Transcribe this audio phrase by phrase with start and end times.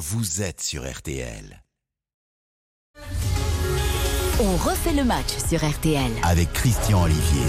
[0.00, 1.62] vous êtes sur RTL.
[4.40, 6.10] On refait le match sur RTL.
[6.22, 7.44] Avec Christian Olivier.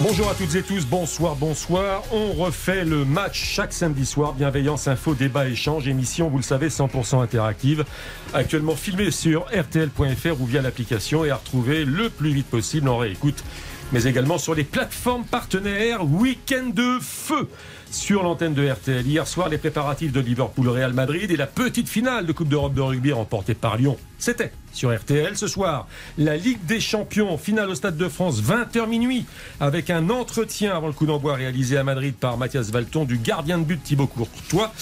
[0.00, 2.02] Bonjour à toutes et tous, bonsoir, bonsoir.
[2.10, 4.32] On refait le match chaque samedi soir.
[4.32, 7.84] Bienveillance, info, débat, échange, émission, vous le savez, 100% interactive.
[8.32, 12.96] Actuellement filmée sur rtl.fr ou via l'application et à retrouver le plus vite possible en
[12.96, 13.44] réécoute.
[13.92, 16.04] Mais également sur les plateformes partenaires.
[16.04, 17.48] Week-end de feu
[17.90, 19.06] sur l'antenne de RTL.
[19.06, 22.80] Hier soir, les préparatifs de Liverpool-Real Madrid et la petite finale de Coupe d'Europe de
[22.80, 23.96] rugby remportée par Lyon.
[24.18, 25.86] C'était sur RTL ce soir.
[26.18, 29.24] La Ligue des Champions, finale au Stade de France, 20h minuit,
[29.60, 33.58] avec un entretien avant le coup d'envoi réalisé à Madrid par Mathias Valton du gardien
[33.58, 34.72] de but Thibaut Courtois.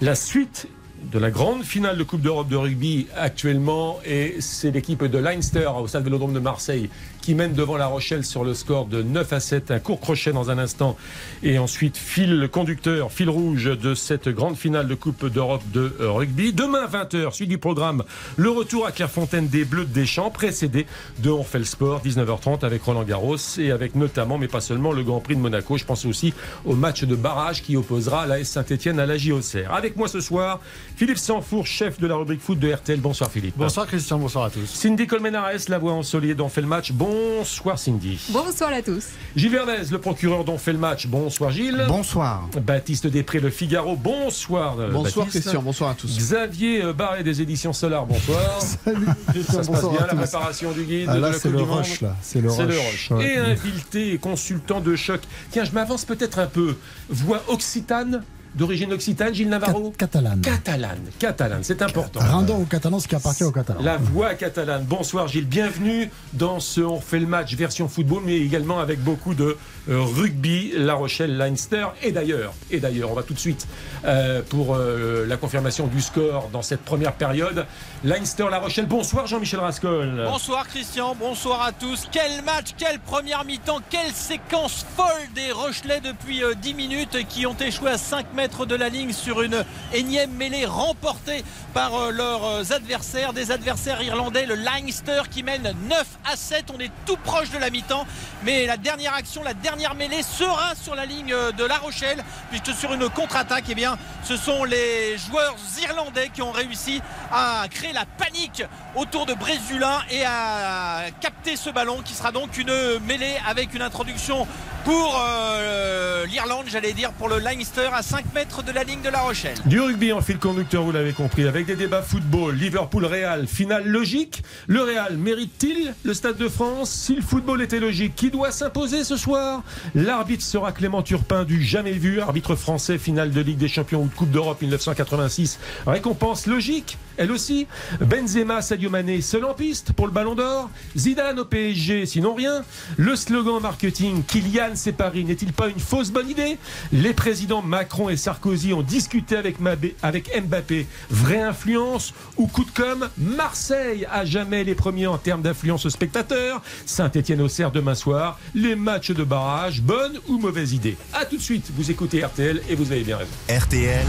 [0.00, 0.66] La suite
[1.04, 5.70] de la grande finale de Coupe d'Europe de rugby actuellement et c'est l'équipe de Leinster
[5.78, 9.32] au Stade Vélodrome de Marseille qui mène devant La Rochelle sur le score de 9
[9.32, 9.70] à 7.
[9.70, 10.96] Un court crochet dans un instant.
[11.42, 16.52] Et ensuite, fil conducteur, fil rouge de cette grande finale de Coupe d'Europe de rugby.
[16.52, 18.04] Demain, 20h, suite du programme,
[18.36, 20.86] le retour à Clairefontaine des Bleus de Deschamps, précédé
[21.18, 24.92] de On fait le sport, 19h30 avec Roland Garros et avec notamment, mais pas seulement,
[24.92, 25.76] le Grand Prix de Monaco.
[25.76, 29.72] Je pense aussi au match de barrage qui opposera la Saint-Etienne à la JOCR.
[29.72, 30.60] Avec moi ce soir,
[30.96, 33.00] Philippe Sanfour, chef de la rubrique foot de RTL.
[33.00, 33.54] Bonsoir Philippe.
[33.56, 34.66] Bonsoir Christian, bonsoir à tous.
[34.66, 36.92] Cindy Colmenares, la voix en solide, on fait le match.
[37.14, 38.20] Bonsoir Cindy.
[38.30, 39.04] Bonsoir à tous.
[39.34, 41.08] Gilles Verdez, le procureur dont fait le match.
[41.08, 41.84] Bonsoir Gilles.
[41.88, 42.48] Bonsoir.
[42.62, 43.96] Baptiste Després, le Figaro.
[43.96, 44.78] Bonsoir.
[44.78, 45.42] euh, Bonsoir Baptiste.
[45.46, 46.16] Christian, bonsoir à tous.
[46.16, 48.06] Xavier euh, Barret des éditions Solar.
[48.06, 48.60] Bonsoir.
[48.84, 49.06] Salut
[49.44, 51.64] Ça se passe bien la préparation du guide Ah, de là, la c'est Coupe le
[51.64, 51.84] du Monde.
[52.22, 53.10] C'est le C'est le rush.
[53.20, 55.20] Et invité et consultant de choc.
[55.50, 56.76] Tiens, je m'avance peut-être un peu.
[57.08, 58.22] Voix occitane,
[58.54, 60.40] d'origine occitane, Gilles Navarro Cat- Catalane.
[60.40, 62.20] Catalane, catalane, c'est important.
[62.20, 63.80] Rendons aux Catalans ce qui appartient aux Catalans.
[63.82, 64.84] La voix catalane.
[64.84, 69.34] Bonsoir Gilles, bienvenue dans ce On fait le match version football, mais également avec beaucoup
[69.34, 69.56] de
[69.88, 71.86] euh, rugby, La Rochelle, Leinster.
[72.02, 73.66] Et d'ailleurs, et d'ailleurs, on va tout de suite
[74.04, 77.66] euh, pour euh, la confirmation du score dans cette première période.
[78.04, 78.86] Leinster, La Rochelle.
[78.86, 80.24] Bonsoir Jean-Michel Rascol.
[80.26, 82.08] Bonsoir Christian, bonsoir à tous.
[82.10, 87.46] Quel match, quelle première mi-temps, quelle séquence folle des Rochelais depuis euh, 10 minutes qui
[87.46, 92.10] ont échoué à 5 mètres de la ligne sur une énième mêlée remportée par euh,
[92.10, 96.64] leurs euh, adversaires, des adversaires irlandais, le Leinster qui mène 9 à 7.
[96.74, 98.06] On est tout proche de la mi-temps,
[98.42, 102.24] mais la dernière action, la dernière mêlée sera sur la ligne euh, de La Rochelle,
[102.48, 107.66] puisque sur une contre-attaque, eh bien, ce sont les joueurs irlandais qui ont réussi à
[107.70, 108.64] créer la panique
[108.94, 113.82] autour de Brésulin et à capter ce ballon qui sera donc une mêlée avec une
[113.82, 114.46] introduction
[114.84, 119.08] pour euh, l'Irlande, j'allais dire pour le Leinster à 5 mètres de la ligne de
[119.08, 119.56] La Rochelle.
[119.66, 124.42] Du rugby en fil conducteur, vous l'avez compris, avec des débats football, Liverpool-Real, finale logique.
[124.66, 129.04] Le Real mérite-t-il le Stade de France Si le football était logique, qui doit s'imposer
[129.04, 129.62] ce soir?
[129.94, 134.08] L'arbitre sera Clément Turpin du jamais vu, arbitre français, finale de Ligue des Champions ou
[134.08, 135.58] de Coupe d'Europe 1986.
[135.86, 137.66] Récompense logique, elle aussi.
[138.00, 140.70] Benzema, Sadio Mané, seul en piste pour le Ballon d'Or.
[140.96, 142.62] Zidane au PSG, sinon rien.
[142.96, 146.58] Le slogan marketing Kylian c'est Paris n'est-il pas une fausse bonne idée?
[146.92, 150.86] Les présidents Macron et Sarkozy ont discuté avec, Mbappé.
[151.10, 155.90] Vraie influence ou coup de com' Marseille à jamais les premiers en termes d'influence aux
[155.90, 156.62] spectateurs.
[156.86, 158.38] Saint-Etienne Auxerre demain soir.
[158.54, 162.62] Les matchs de barrage, bonne ou mauvaise idée A tout de suite, vous écoutez RTL
[162.68, 163.30] et vous avez bien raison.
[163.48, 164.06] RTL,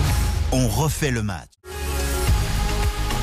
[0.52, 1.50] on refait le match.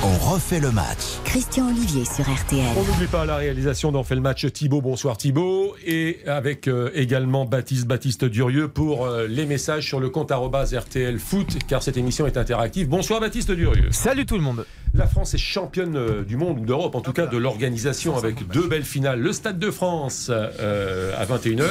[0.01, 1.19] On refait le match.
[1.25, 2.65] Christian Olivier sur RTL.
[2.77, 4.81] On n'oublie pas la réalisation d'en fait le match Thibaut.
[4.81, 5.75] Bonsoir Thibaut.
[5.85, 11.19] Et avec euh, également Baptiste Baptiste Durieux pour euh, les messages sur le compte RTL
[11.19, 12.89] Foot, car cette émission est interactive.
[12.89, 13.89] Bonsoir Baptiste Durieux.
[13.91, 14.65] Salut tout le monde.
[14.95, 18.47] La France est championne euh, du monde ou d'Europe, en tout cas de l'organisation avec
[18.49, 19.21] deux belles finales.
[19.21, 21.65] Le Stade de France euh, à 21h,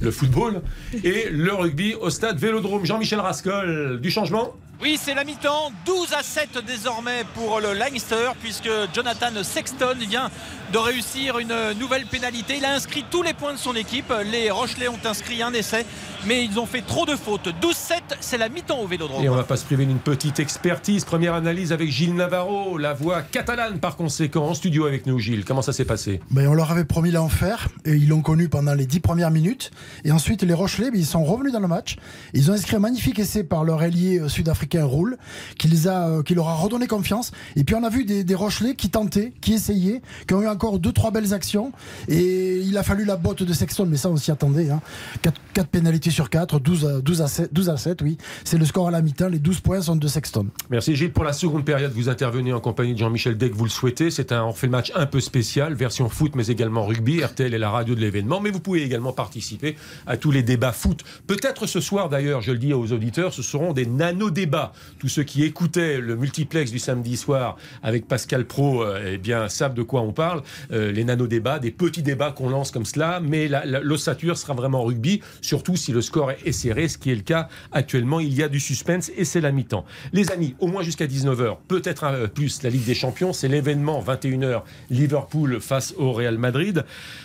[0.00, 0.62] le football,
[1.04, 2.86] et le rugby au Stade Vélodrome.
[2.86, 4.54] Jean-Michel Rascol, du changement?
[4.82, 10.28] Oui, c'est la mi-temps, 12 à 7 désormais pour le Leinster, puisque Jonathan Sexton vient
[10.72, 12.56] de réussir une nouvelle pénalité.
[12.56, 14.12] Il a inscrit tous les points de son équipe.
[14.32, 15.86] Les Rochelais ont inscrit un essai,
[16.26, 17.48] mais ils ont fait trop de fautes.
[17.60, 19.24] 12-7, c'est la mi-temps au Vélodrome.
[19.24, 21.04] Et on va pas se priver d'une petite expertise.
[21.04, 25.18] Première analyse avec Gilles Navarro, la voix catalane par conséquent, en studio avec nous.
[25.18, 26.20] Gilles, comment ça s'est passé?
[26.30, 29.70] Ben, on leur avait promis l'enfer et ils l'ont connu pendant les dix premières minutes.
[30.04, 31.96] Et ensuite, les Rochelais, ben, ils sont revenus dans le match.
[32.34, 35.16] Ils ont inscrit un magnifique essai par leur ailier euh, sud-africain roule,
[35.58, 37.32] qui, les a, euh, qui leur a redonné confiance.
[37.56, 40.48] Et puis on a vu des, des Rochelais qui tentaient, qui essayaient, qui ont eu
[40.48, 41.72] encore deux, trois belles actions.
[42.08, 44.70] Et il a fallu la botte de Sexton, mais ça on s'y attendait.
[44.70, 44.80] Hein.
[45.22, 48.18] 4, 4 pénalités sur 4, 12 à, 12 à 7, 12 à 7 oui.
[48.44, 50.46] C'est le score à la mi-temps, les 12 points sont de Sexton.
[50.70, 51.12] Merci Gilles.
[51.12, 54.10] Pour la seconde période, vous intervenez en compagnie de Jean-Michel Deck, vous le souhaitez.
[54.10, 57.22] C'est un, on fait le match un peu spécial, version foot, mais également rugby.
[57.22, 58.40] RTL est la radio de l'événement.
[58.40, 59.76] Mais vous pouvez également participer
[60.06, 61.02] à tous les débats foot.
[61.26, 64.72] Peut-être ce soir d'ailleurs, je le dis aux auditeurs, ce seront des nano-débats.
[64.98, 69.48] Tous ceux qui écoutaient le multiplex du samedi soir avec Pascal Pro, euh, eh bien,
[69.48, 70.42] savent de quoi on parle.
[70.72, 73.20] Euh, les nano-débats, des petits débats qu'on lance comme cela.
[73.20, 73.48] Mais
[73.82, 77.48] l'ossature sera vraiment rugby, surtout si le score est serré, ce qui est le cas
[77.72, 78.20] actuellement.
[78.20, 79.84] Il y a du suspense et c'est la mi-temps.
[80.12, 84.02] Les amis, au moins jusqu'à 19h, peut-être peu plus la Ligue des Champions, c'est l'événement
[84.02, 86.84] 21h Liverpool face au Real Madrid.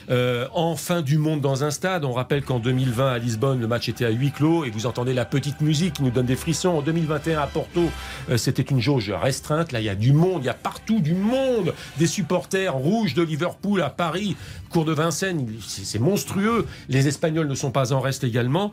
[0.09, 3.67] Euh, en fin du monde dans un stade, on rappelle qu'en 2020 à Lisbonne, le
[3.67, 6.35] match était à huis clos et vous entendez la petite musique qui nous donne des
[6.35, 6.69] frissons.
[6.69, 7.81] En 2021 à Porto,
[8.29, 9.71] euh, c'était une jauge restreinte.
[9.71, 13.13] Là, il y a du monde, il y a partout du monde, des supporters rouges
[13.13, 14.35] de Liverpool à Paris,
[14.69, 16.65] cours de Vincennes, c'est monstrueux.
[16.89, 18.66] Les Espagnols ne sont pas en reste également.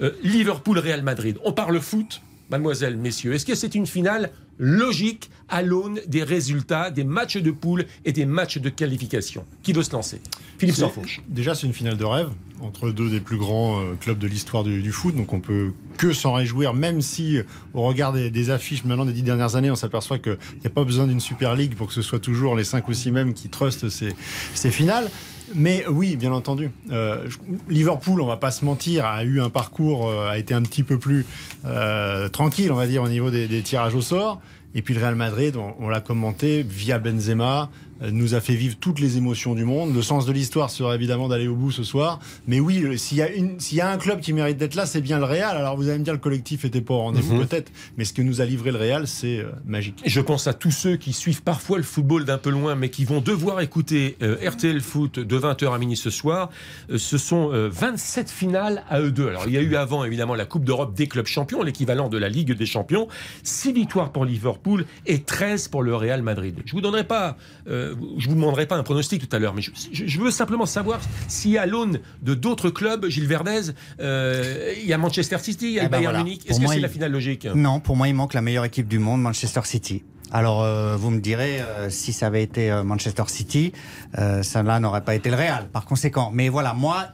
[0.00, 1.38] Euh, Liverpool-Real Madrid.
[1.44, 3.34] On parle foot, mademoiselle, messieurs.
[3.34, 8.12] Est-ce que c'est une finale logique à l'aune des résultats des matchs de poule et
[8.12, 9.44] des matchs de qualification?
[9.62, 10.20] Qui veut se lancer?
[10.58, 11.20] Philippe Sanfauche.
[11.28, 12.28] Déjà, c'est une finale de rêve
[12.60, 15.72] entre deux des plus grands euh, clubs de l'histoire du, du foot, donc on peut
[15.96, 19.54] que s'en réjouir, même si, euh, au regard des, des affiches maintenant des dix dernières
[19.54, 22.18] années, on s'aperçoit qu'il n'y a pas besoin d'une Super League pour que ce soit
[22.18, 24.12] toujours les cinq ou six mêmes qui trustent ces,
[24.54, 25.08] ces finales.
[25.54, 26.70] Mais oui, bien entendu.
[26.90, 27.28] Euh,
[27.68, 30.82] Liverpool, on va pas se mentir, a eu un parcours, euh, a été un petit
[30.82, 31.26] peu plus
[31.64, 34.40] euh, tranquille, on va dire, au niveau des, tirages au sort.
[34.74, 38.76] Et puis le Real Madrid, on, on l'a commenté, via Benzema, nous a fait vivre
[38.80, 39.94] toutes les émotions du monde.
[39.94, 42.20] Le sens de l'histoire serait évidemment d'aller au bout ce soir.
[42.46, 45.18] Mais oui, le- s'il y, a y un club qui mérite d'être là, c'est bien
[45.18, 45.56] le Real.
[45.56, 47.46] Alors vous allez me dire, le collectif était pas au rendez-vous Mhm.
[47.46, 47.72] peut-être.
[47.96, 50.00] Mais ce que nous a livré le Real, c'est euh, magique.
[50.04, 53.04] Je pense à tous ceux qui suivent parfois le football d'un peu loin, mais qui
[53.04, 56.50] vont devoir écouter euh, RTL Foot de 20h à minuit ce soir.
[56.90, 59.28] Euh, ce sont euh, 27 finales à eux deux.
[59.28, 62.18] Alors, il y a eu avant, évidemment, la Coupe d'Europe des clubs champions, l'équivalent de
[62.18, 63.08] la Ligue des champions.
[63.42, 66.56] 6 victoires pour Liverpool et 13 pour le Real Madrid.
[66.64, 67.36] Je vous donnerai pas,
[67.68, 67.87] euh,
[68.18, 71.56] je vous demanderai pas un pronostic tout à l'heure, mais je, veux simplement savoir si
[71.58, 75.80] à l'aune de d'autres clubs, Gilles Verdez, euh, il y a Manchester City, il y
[75.80, 76.24] a Eh ben Bayern voilà.
[76.24, 76.42] Munich.
[76.48, 77.46] Est-ce que c'est il- la finale logique?
[77.54, 80.02] Non, pour moi, il manque la meilleure équipe du monde, Manchester City.
[80.30, 83.72] Alors, euh, vous me direz, euh, si ça avait été euh, Manchester City,
[84.18, 86.30] euh, ça là n'aurait pas été le Real, par conséquent.
[86.34, 87.06] Mais voilà, moi,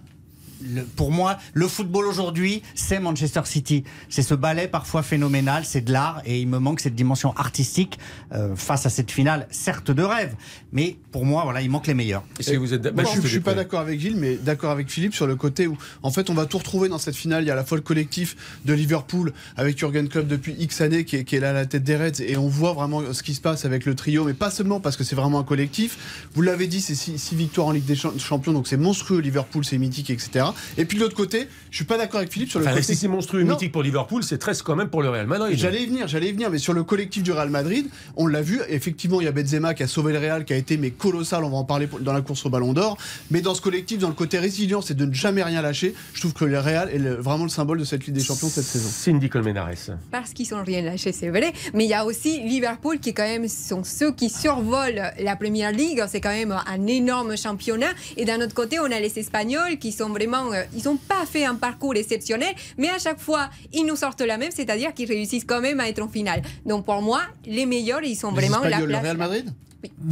[0.63, 3.85] le- pour moi, le football aujourd'hui, c'est Manchester City.
[4.09, 7.99] C'est ce ballet parfois phénoménal, c'est de l'art, et il me manque cette dimension artistique
[8.33, 10.35] euh, face à cette finale, certes de rêve,
[10.73, 12.23] mais pour moi, voilà, il manque les meilleurs.
[12.39, 12.61] Vous êtes
[13.05, 15.77] je, je suis pas d'accord avec Gilles, mais d'accord avec Philippe sur le côté où,
[16.03, 17.45] en fait, on va tout retrouver dans cette finale.
[17.45, 20.81] Il y a à la fois le collectif de Liverpool avec Jurgen Klopp depuis X
[20.81, 23.03] années qui est, qui est là à la tête des Reds et on voit vraiment
[23.13, 25.45] ce qui se passe avec le trio, mais pas seulement parce que c'est vraiment un
[25.45, 26.27] collectif.
[26.35, 29.21] Vous l'avez dit, c'est six, six victoires en Ligue des Champ- Champions, donc c'est monstrueux.
[29.21, 30.44] Liverpool, c'est mythique, etc.
[30.77, 32.87] Et puis de l'autre côté, je suis pas d'accord avec Philippe sur le Enfin, côté.
[32.87, 33.53] si c'est monstrueux Non.
[33.55, 35.57] mythique pour Liverpool, c'est 13 quand même pour le Real Madrid.
[35.59, 37.87] J'allais y venir, j'allais y venir, mais sur le collectif du Real Madrid,
[38.17, 40.57] on l'a vu, effectivement, il y a Benzema qui a sauvé le Real, qui a
[40.57, 42.97] été mais colossal, on va en parler dans la course au Ballon d'Or,
[43.31, 46.21] mais dans ce collectif, dans le côté résilience et de ne jamais rien lâcher, je
[46.21, 48.65] trouve que le Real est le- vraiment le symbole de cette Ligue des Champions cette
[48.65, 48.89] saison.
[48.89, 49.71] Cindy Colmenares.
[50.11, 51.53] parce qu'ils sont rien lâchés, c'est vrai.
[51.73, 55.73] Mais il y a aussi Liverpool qui, quand même, sont ceux qui survolent la première
[55.73, 56.03] ligue.
[56.09, 57.93] C'est quand même un énorme championnat.
[58.17, 60.34] Et d'un autre côté, on a les Espagnols qui sont vraiment.
[60.35, 64.21] Euh, ils n'ont pas fait un parcours exceptionnel, mais à chaque fois, ils nous sortent
[64.21, 66.43] la même, c'est-à-dire qu'ils réussissent quand même à être en finale.
[66.67, 69.03] Donc pour moi, les meilleurs, ils sont Les vraiment la Espagnols, le place.
[69.03, 69.53] Real Madrid?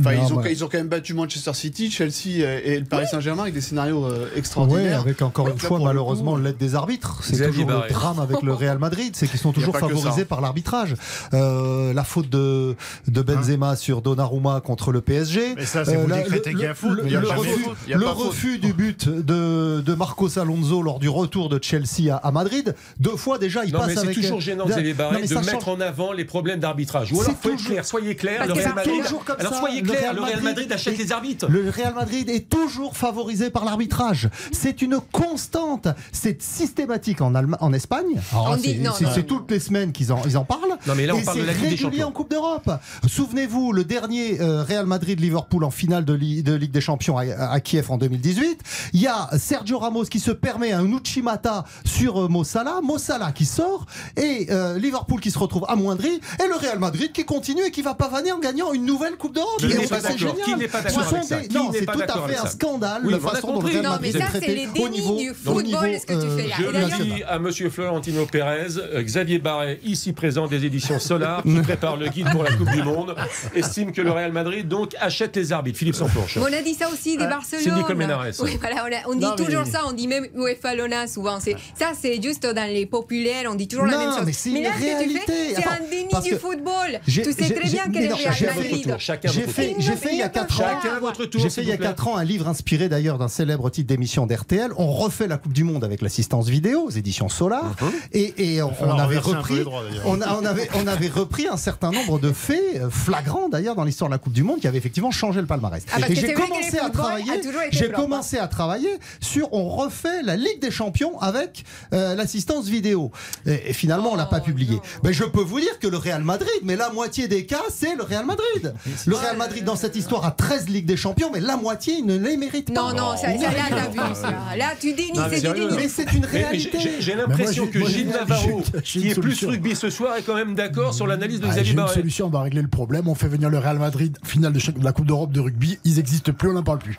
[0.00, 2.78] Enfin, Non, ils, ont, bah- ils ont quand même battu Manchester City, Chelsea euh, et
[2.78, 5.00] le Paris Saint-Germain avec des scénarios euh, Oui, extraordinaires.
[5.00, 7.20] avec encore une fois malheureusement l'aide des arbitres.
[7.22, 7.88] C'est toujours Barré.
[7.88, 10.94] le drame avec le Real Madrid, c'est qu'ils sont toujours favorisés par l'arbitrage.
[11.34, 12.76] Euh, la faute de,
[13.08, 15.54] de Benzema sur Donnarumma contre le PSG.
[15.56, 17.26] Mais ça, c'est vous la- le critiquez à foot, le, mais il y a le
[17.26, 17.76] jamais refus, faute.
[17.86, 21.58] Il y a le refus du but de, de Marcos Alonso lors du retour de
[21.62, 22.74] Chelsea à, à Madrid.
[23.00, 25.26] Deux fois déjà, il Non, passe mais c'est avec toujours gênant, Non, Xavier Barré, mais
[25.26, 27.12] de mettre change- en avant les problèmes d'arbitrage.
[27.12, 28.46] Ou alors, C'est faut être toujours- clair, soyez clair.
[28.46, 29.61] Le Real c'est Madrid, toujours comme alors ça.
[29.66, 31.46] Soyez Le Real le Real Madrid Madrid achète est- les arbitres.
[31.48, 34.28] Le Real Madrid est toujours favorisé par l'arbitrage.
[34.52, 35.88] C'est une constante.
[36.12, 38.20] C'est systématique en, Allem- en Espagne.
[38.32, 40.76] Alors, On c'est- toutes les semaines qu'ils en, ils en parlent.
[40.86, 42.08] Non, mais là, on Et parle de c'est la Ligue des Champions.
[42.08, 42.70] en Coupe d'Europe.
[43.06, 47.22] Souvenez-vous, le dernier euh, Real Madrid-Liverpool en finale de, Li- de Ligue des Champions à,
[47.50, 48.60] à Kiev en 2018.
[48.92, 52.80] Il y a Sergio Ramos qui se permet un Uchimata sur euh, Mo Salah.
[52.82, 56.08] Mo Salah qui sort et euh, Liverpool qui se retrouve amoindri
[56.42, 59.34] et le Real Madrid qui continue et qui va pavaner en gagnant une nouvelle Coupe
[59.34, 59.51] d'Europe.
[59.58, 60.36] Qui n'est pas c'est d'accord.
[60.44, 61.12] Qui n'est pas Ce d'accord
[61.52, 63.72] Non, c'est tout à fait un scandale Oui, la façon dont le compris.
[63.74, 66.06] Real Non, Madrid mais est ça, c'est traité les au dénis niveau du football, ce
[66.06, 66.54] que tu fais là.
[66.58, 71.42] Je le dis à Monsieur Florentino Pérez, euh, Xavier Barret, ici présent des éditions Solar,
[71.42, 73.14] qui prépare le guide pour la Coupe du Monde,
[73.54, 75.78] estime que le Real Madrid donc achète les arbitres.
[75.78, 76.36] Philippe Sanfourche.
[76.36, 77.64] Mais on a dit ça aussi des Barcelone.
[77.64, 78.26] Cindy Colmenares.
[78.40, 81.06] Oui, voilà, on, a- on dit Non, mais- toujours ça, on dit même UEFA Lona
[81.06, 81.38] souvent.
[81.40, 84.22] C'est, ça, c'est juste dans les populaires, on dit toujours la même chose.
[84.26, 85.20] mais c'est une là, ce que tu réalité.
[85.26, 87.00] fais, c'est un déni du que football.
[87.06, 88.96] Tu sais très bien j'ai- quel est non, le Real Madrid.
[88.98, 90.64] chacun J'ai fait, j'ai fait il y a 4 ans.
[90.82, 91.40] Chacun votre tour.
[91.40, 91.88] J'ai fait il y a vous plaît.
[91.88, 94.70] 4 ans un livre inspiré d'ailleurs d'un célèbre titre d'émission d'RTL.
[94.76, 97.64] On refait la Coupe du Monde avec l'assistance vidéo aux éditions Solar.
[97.80, 97.92] Mhm.
[98.12, 101.90] Et, et on, avait repris, droits, on, a- on avait, on avait repris un certain
[101.90, 104.78] nombre de faits euh, flagrants d'ailleurs dans l'histoire de la Coupe du Monde qui avaient
[104.78, 105.84] effectivement changé le palmarès.
[105.92, 107.32] Ah, et j'ai commencé à travailler.
[107.70, 107.92] J'ai hein.
[107.94, 113.10] commencé à travailler sur on refait la Ligue des Champions avec euh, l'assistance vidéo.
[113.46, 114.76] Et, et finalement on l'a pas Oh, publié.
[114.76, 114.82] non.
[115.04, 117.94] Ben, je peux vous dire que le Real Madrid, mais la moitié des cas c'est
[117.94, 118.74] le Real Madrid.
[119.06, 122.16] Le Real Madrid dans cette histoire a 13 Ligues des Champions, mais la moitié ne
[122.18, 122.80] les mérite pas.
[122.80, 124.22] Non, non, ça, ça, là, t'abuses.
[124.22, 125.76] Là, Là, tu dénies, c'est du déni.
[125.76, 126.78] Mais c'est une réalité.
[127.00, 130.94] j'ai- l'impression que Gilles Navarro, qui est plus rugby ce soir, est quand même d'accord
[130.94, 131.94] sur l'analyse de Ah, Xavier J'ai une Barret.
[131.94, 133.08] solution, on va régler le problème.
[133.08, 135.78] On fait venir le Real Madrid, finale de, la Coupe d'Europe de rugby.
[135.84, 136.98] Ils n'existent plus, on n'en parle plus.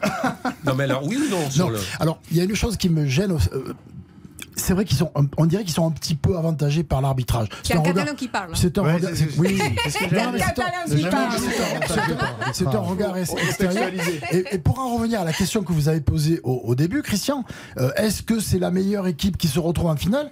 [0.66, 1.72] Non, mais alors, oui ou non sur Non.
[1.72, 3.32] le- Alors, il y a une chose qui me gêne.
[3.54, 3.74] euh,
[4.56, 7.48] c'est vrai qu'ils sont, on dirait qu'ils sont un petit peu avantagés par l'arbitrage.
[7.64, 8.52] C'est un catalan qui parle.
[8.56, 9.12] C'est un Ouais, regard.
[9.14, 9.62] c'est- c'est- Oui.
[9.90, 11.32] C'est Non, un mais c'est un- catalan c'est qui un- parle.
[11.40, 13.90] c'est un- C'est un regard ex- extérieur.
[14.32, 17.02] Et, et pour en revenir à la question que vous avez posée au, au début,
[17.02, 17.44] Christian,
[17.78, 20.30] euh, est-ce que c'est la meilleure équipe qui se retrouve en finale?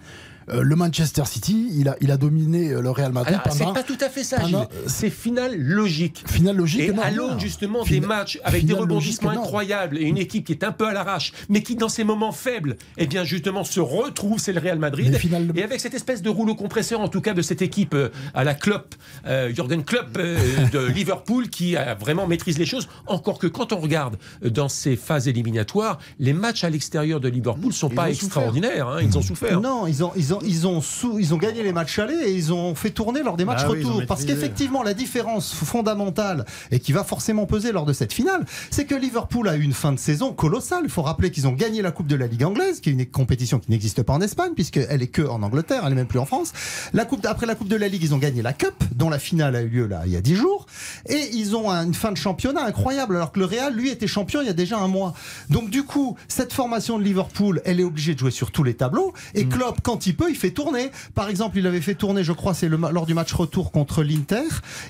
[0.50, 3.60] Euh, Le Manchester City, il a, il a dominé euh, le Real Madrid Alors, c'est
[3.60, 4.82] pendant pas tout à fait ça, pendant- Gilles.
[4.88, 6.24] C'est finale logique.
[6.28, 6.82] finale logique.
[6.82, 10.46] Et non, à l'aune justement Fina- des matchs avec des rebondissements incroyables et une équipe
[10.46, 13.64] qui est un peu à l'arrache, mais qui dans ces moments faibles, eh bien justement
[13.64, 15.18] se retrouve, c'est le Real Madrid.
[15.56, 18.44] Et avec cette espèce de rouleau compresseur en tout cas de cette équipe euh, à
[18.44, 18.96] la Klopp,
[19.28, 20.38] euh, Jürgen Klopp euh,
[20.72, 22.88] de Liverpool qui a vraiment maîtrise les choses.
[23.08, 27.28] Encore que quand on regarde euh, dans ces phases éliminatoires, les matchs à l'extérieur de
[27.30, 28.88] Liverpool sont pas extraordinaires.
[28.88, 29.60] hein, ils ont souffert.
[29.62, 32.32] Non, ils ont, ils, ont, ils, ont sous- ils ont gagné les matchs allés et
[32.34, 34.08] ils ont fait tourner lors des matchs Ah oui, ils ont retour.
[34.08, 38.86] Parce qu'effectivement, la différence fondamentale et qui va forcément peser lors de cette finale, c'est
[38.86, 40.82] que Liverpool a eu une fin de saison colossale.
[40.84, 43.06] Il faut rappeler qu'ils ont gagné la Coupe de la Ligue anglaise, qui est une
[43.06, 46.20] compétition qui n'existe pas en Espagne, puisqu'elle est que en Angleterre, elle n'est même plus
[46.20, 46.52] en France.
[46.94, 49.20] La coupe, après la Coupe de la Ligue, ils ont gagné la Cup, dont la
[49.20, 50.66] finale a eu lieu là il y a 10 jours.
[51.08, 54.42] Et ils ont une fin de championnat incroyable, alors que le Real, lui, était champion
[54.42, 55.14] il y a déjà un mois.
[55.50, 58.74] Donc du coup, cette formation de Liverpool, elle est obligée de jouer sur tous les
[58.74, 59.14] tableaux.
[59.36, 60.92] Et Klopp, quand il il fait tourner.
[61.16, 64.44] Par exemple, il avait fait tourner, je crois, c'est lors du match retour contre l'Inter.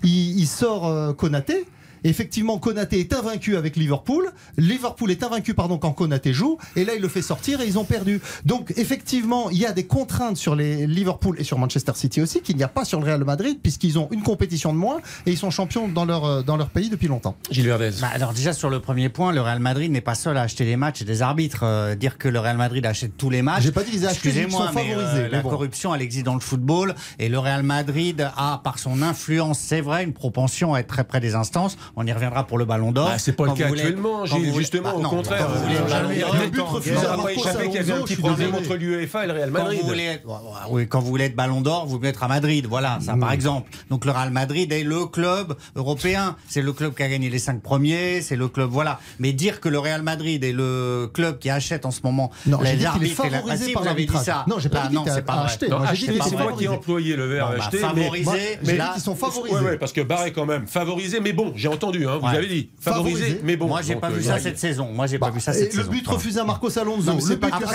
[0.03, 1.65] Il, il sort euh, Konaté.
[2.03, 4.31] Effectivement, Konaté est invaincu avec Liverpool.
[4.57, 6.57] Liverpool est invaincu pardon quand Konaté joue.
[6.75, 8.21] Et là, il le fait sortir et ils ont perdu.
[8.45, 12.41] Donc, effectivement, il y a des contraintes sur les Liverpool et sur Manchester City aussi
[12.41, 15.31] qu'il n'y a pas sur le Real Madrid puisqu'ils ont une compétition de moins et
[15.31, 17.35] ils sont champions dans leur euh, dans leur pays depuis longtemps.
[17.49, 17.91] Gilles Verdez.
[18.01, 20.65] Bah, alors déjà sur le premier point, le Real Madrid n'est pas seul à acheter
[20.65, 21.61] les matchs et des arbitres.
[21.63, 23.63] Euh, dire que le Real Madrid achète tous les matchs.
[23.63, 25.49] J'ai pas dit qu'ils achetaient, ils Excusez-moi, sont mais favorisés, euh, mais la bon.
[25.49, 29.81] corruption, elle existe dans le football et le Real Madrid a, par son influence, c'est
[29.81, 31.77] vrai, une propension à être très près des instances.
[31.95, 33.09] On y reviendra pour le Ballon d'Or.
[33.09, 35.45] Bah, c'est pas le cas voulez- actuellement, Gilles, justement, Bah, au non, contraire.
[35.45, 39.51] quand vous voulez Euh, y qu'il avait un petit problème entre l'UEFA et le Real
[39.51, 39.79] Quand Madrid.
[39.81, 40.27] vous, voulez être,
[40.69, 42.65] oui, quand vous voulez être ballon d'or, vous être à Madrid.
[42.67, 43.69] Voilà, ça par exemple.
[43.89, 46.35] Donc le Real Madrid est le club européen.
[46.47, 48.21] C'est le club qui a gagné les cinq premiers.
[48.21, 48.99] C'est le club, voilà.
[49.19, 52.61] Mais dire que le Real Madrid est le club qui achète en ce moment Non,
[52.61, 54.45] les qu'il arbitres et la- Ah, si, par vous avez dit ça.
[54.47, 55.45] Non, j'ai pas Là, dit non, c'est pas vrai.
[55.45, 55.67] acheté.
[56.11, 57.77] Qu'il c'est moi qui ai employé le verbe bah, acheter.
[57.79, 59.57] favorisé, Mais là, ils sont favorisés.
[59.61, 62.37] Oui, parce que Barré quand même favorisé, mais bon, j'ai entendu, hein, vous Ouais.
[62.37, 63.41] avez dit favorisé, Favorisé.
[63.43, 63.67] mais bon.
[63.67, 64.89] Moi, j'ai pas euh, vu ça cette saison.
[64.93, 65.91] Moi, j'ai Bah, pas vu ça et cette le saison.
[65.91, 67.19] but refusé à Marcos Alonso.
[67.19, 67.67] C'est le pas but que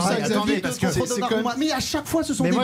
[0.00, 0.86] ça, attendez, parce que
[1.58, 2.56] Mais à chaque fois, ce sont des buts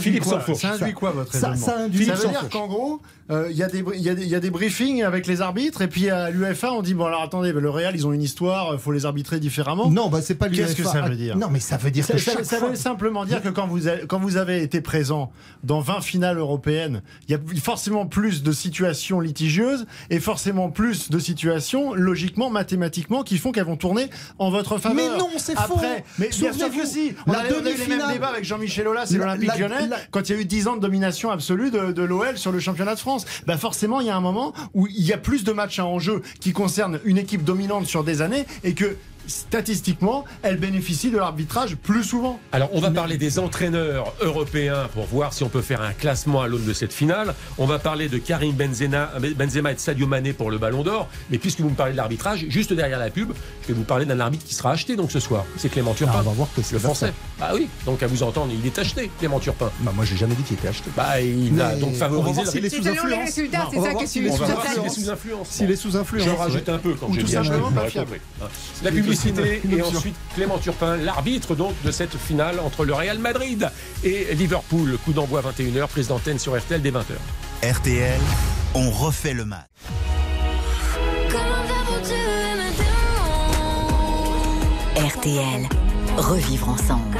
[0.00, 0.54] Philippe quoi.
[0.54, 3.00] Ça induit quoi votre Ça- raisonnement ça induit- Ça veut dire qu'en gros,
[3.30, 6.94] euh, il y, a des briefings avec les arbitres et puis à l'UEFA on dit
[6.94, 9.88] bon alors attendez, le Real ils ont une histoire, il faut les arbitrer différemment.
[9.90, 11.36] Non, bah c'est pas Qu'est-ce que ça veut dire?
[11.36, 14.18] Non, mais ça veut dire que ça- veut simplement dire que quand vous, avez, quand
[14.18, 15.30] vous avez été présent
[15.64, 21.10] dans 20 finales européennes, il y a forcément plus de situations litigieuses et forcément plus
[21.10, 24.94] de situations, logiquement, mathématiquement, qui font qu'elles vont tourner en votre faveur.
[24.94, 25.80] Mais non, c'est faux.
[26.18, 27.14] Mais bien sûr que si.
[27.26, 30.36] On la a, eu les mêmes débats avec Jean-Michel Aulas et l'Olympique lyonnais quand il
[30.36, 33.00] y a eu 10 ans de domination absolue de, de l'OL sur le championnat de
[33.00, 33.24] France.
[33.46, 35.86] Bah forcément, il y a un moment où il y a plus de matchs à
[35.86, 38.96] enjeu qui concernent une équipe dominante sur des années et que
[39.30, 42.38] statistiquement, elle bénéficie de l'arbitrage plus souvent.
[42.52, 46.42] Alors, on va parler des entraîneurs européens pour voir si on peut faire un classement
[46.42, 47.34] à l'aune de cette finale.
[47.58, 51.08] On va parler de Karim Benzema, Benzema et de Sadio Mané pour le Ballon d'Or.
[51.30, 53.32] Mais puisque vous me parlez de l'arbitrage, juste derrière la pub,
[53.62, 55.44] je vais vous parler d'un arbitre qui sera acheté donc ce soir.
[55.56, 56.12] C'est Clément Turpin.
[56.16, 57.06] Ah, on va voir que c'est le français.
[57.06, 57.12] ça.
[57.40, 59.70] Ah oui, donc à vous entendre, il est acheté, Clément Turpin.
[59.80, 60.90] Bah, moi, j'ai jamais dit qu'il était acheté.
[60.96, 63.30] Bah, il a donc favorisé s'il est sous influence.
[63.30, 64.94] c'est on va ça voir que s'il est sous influence.
[64.94, 65.48] sous influence.
[65.48, 66.26] S'il est sous influence.
[66.26, 67.36] J'en rajoute un peu quand compris.
[67.36, 67.42] Hein.
[68.82, 73.70] La publicité Et ensuite Clément Turpin, l'arbitre donc de cette finale entre le Real Madrid
[74.04, 74.98] et Liverpool.
[75.04, 77.04] Coup d'envoi 21h, prise d'antenne sur RTL dès 20h.
[77.62, 78.20] RTL,
[78.74, 79.66] on refait le match.
[84.96, 85.68] RTL.
[86.16, 87.18] Revivre ensemble.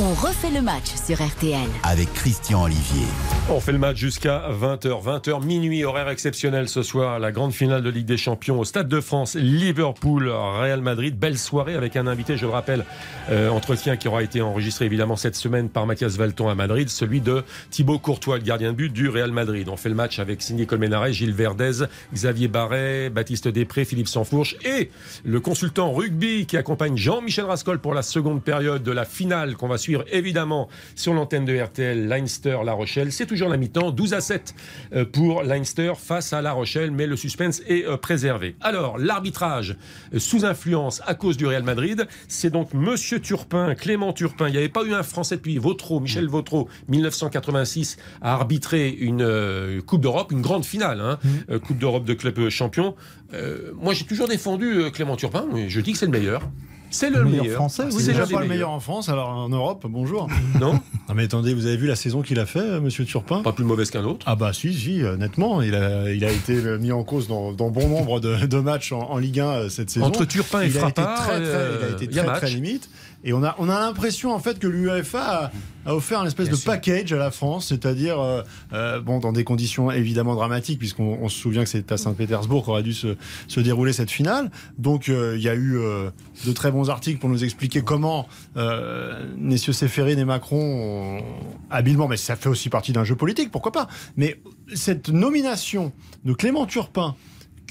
[0.00, 1.68] On refait le match sur RTL.
[1.82, 3.04] Avec Christian Olivier.
[3.50, 5.02] On fait le match jusqu'à 20h.
[5.02, 7.18] 20h minuit, horaire exceptionnel ce soir.
[7.18, 9.34] La grande finale de Ligue des Champions au Stade de France.
[9.34, 11.18] Liverpool, Real Madrid.
[11.18, 12.84] Belle soirée avec un invité, je le rappelle,
[13.30, 17.20] euh, entretien qui aura été enregistré évidemment cette semaine par Mathias Valton à Madrid, celui
[17.20, 19.68] de Thibaut Courtois, le gardien de but du Real Madrid.
[19.68, 24.54] On fait le match avec Cindy Colmenares, Gilles Verdez, Xavier Barret, Baptiste Després, Philippe Sansfourche
[24.64, 24.92] et
[25.24, 29.66] le consultant rugby qui accompagne Jean-Michel Rascol pour la seconde période de la finale qu'on
[29.66, 33.12] va suivre évidemment sur l'antenne de RTL, Leinster-La Rochelle.
[33.12, 34.54] C'est toujours la mi-temps, 12 à 7
[34.92, 38.56] euh, pour Leinster face à La Rochelle, mais le suspense est euh, préservé.
[38.60, 39.76] Alors, l'arbitrage
[40.14, 44.48] euh, sous influence à cause du Real Madrid, c'est donc Monsieur Turpin, Clément Turpin.
[44.48, 49.22] Il n'y avait pas eu un Français depuis Vautreau, Michel Vautreau, 1986, a arbitré une
[49.22, 51.18] euh, Coupe d'Europe, une grande finale, hein,
[51.50, 52.94] euh, Coupe d'Europe de club champion.
[53.34, 56.42] Euh, moi, j'ai toujours défendu Clément Turpin, mais je dis que c'est le meilleur.
[56.90, 57.56] C'est le, Le meilleur meilleur.
[57.56, 57.92] français, oui.
[58.02, 60.26] C'est déjà pas le meilleur en France, alors en Europe, bonjour.
[60.60, 60.72] Non
[61.08, 63.42] Non mais attendez, vous avez vu la saison qu'il a fait, euh, Monsieur Turpin?
[63.42, 64.24] Pas plus mauvaise qu'un autre.
[64.28, 67.28] Ah bah si, si, euh, nettement, il a, il a été euh, mis en cause
[67.28, 70.06] dans, dans bon nombre de, de matchs en, en Ligue 1 euh, cette saison.
[70.06, 72.22] Entre Turpin et il a été Frappard, très, très, il a euh, été il a
[72.22, 72.40] très, match.
[72.40, 72.88] très limite.
[73.24, 76.46] Et on a, on a l'impression en fait que l'UEFA a, a offert un espèce
[76.46, 76.70] Bien de sûr.
[76.70, 81.28] package à la France, c'est-à-dire euh, euh, bon dans des conditions évidemment dramatiques puisqu'on on
[81.28, 83.16] se souvient que c'est à Saint-Pétersbourg qu'aurait dû se,
[83.48, 84.50] se dérouler cette finale.
[84.78, 86.10] Donc euh, il y a eu euh,
[86.46, 88.28] de très bons articles pour nous expliquer comment
[89.36, 91.24] messieurs Séphérine et Macron ont
[91.70, 93.88] habilement, mais ça fait aussi partie d'un jeu politique, pourquoi pas.
[94.16, 94.40] Mais
[94.74, 95.92] cette nomination
[96.24, 97.16] de Clément Turpin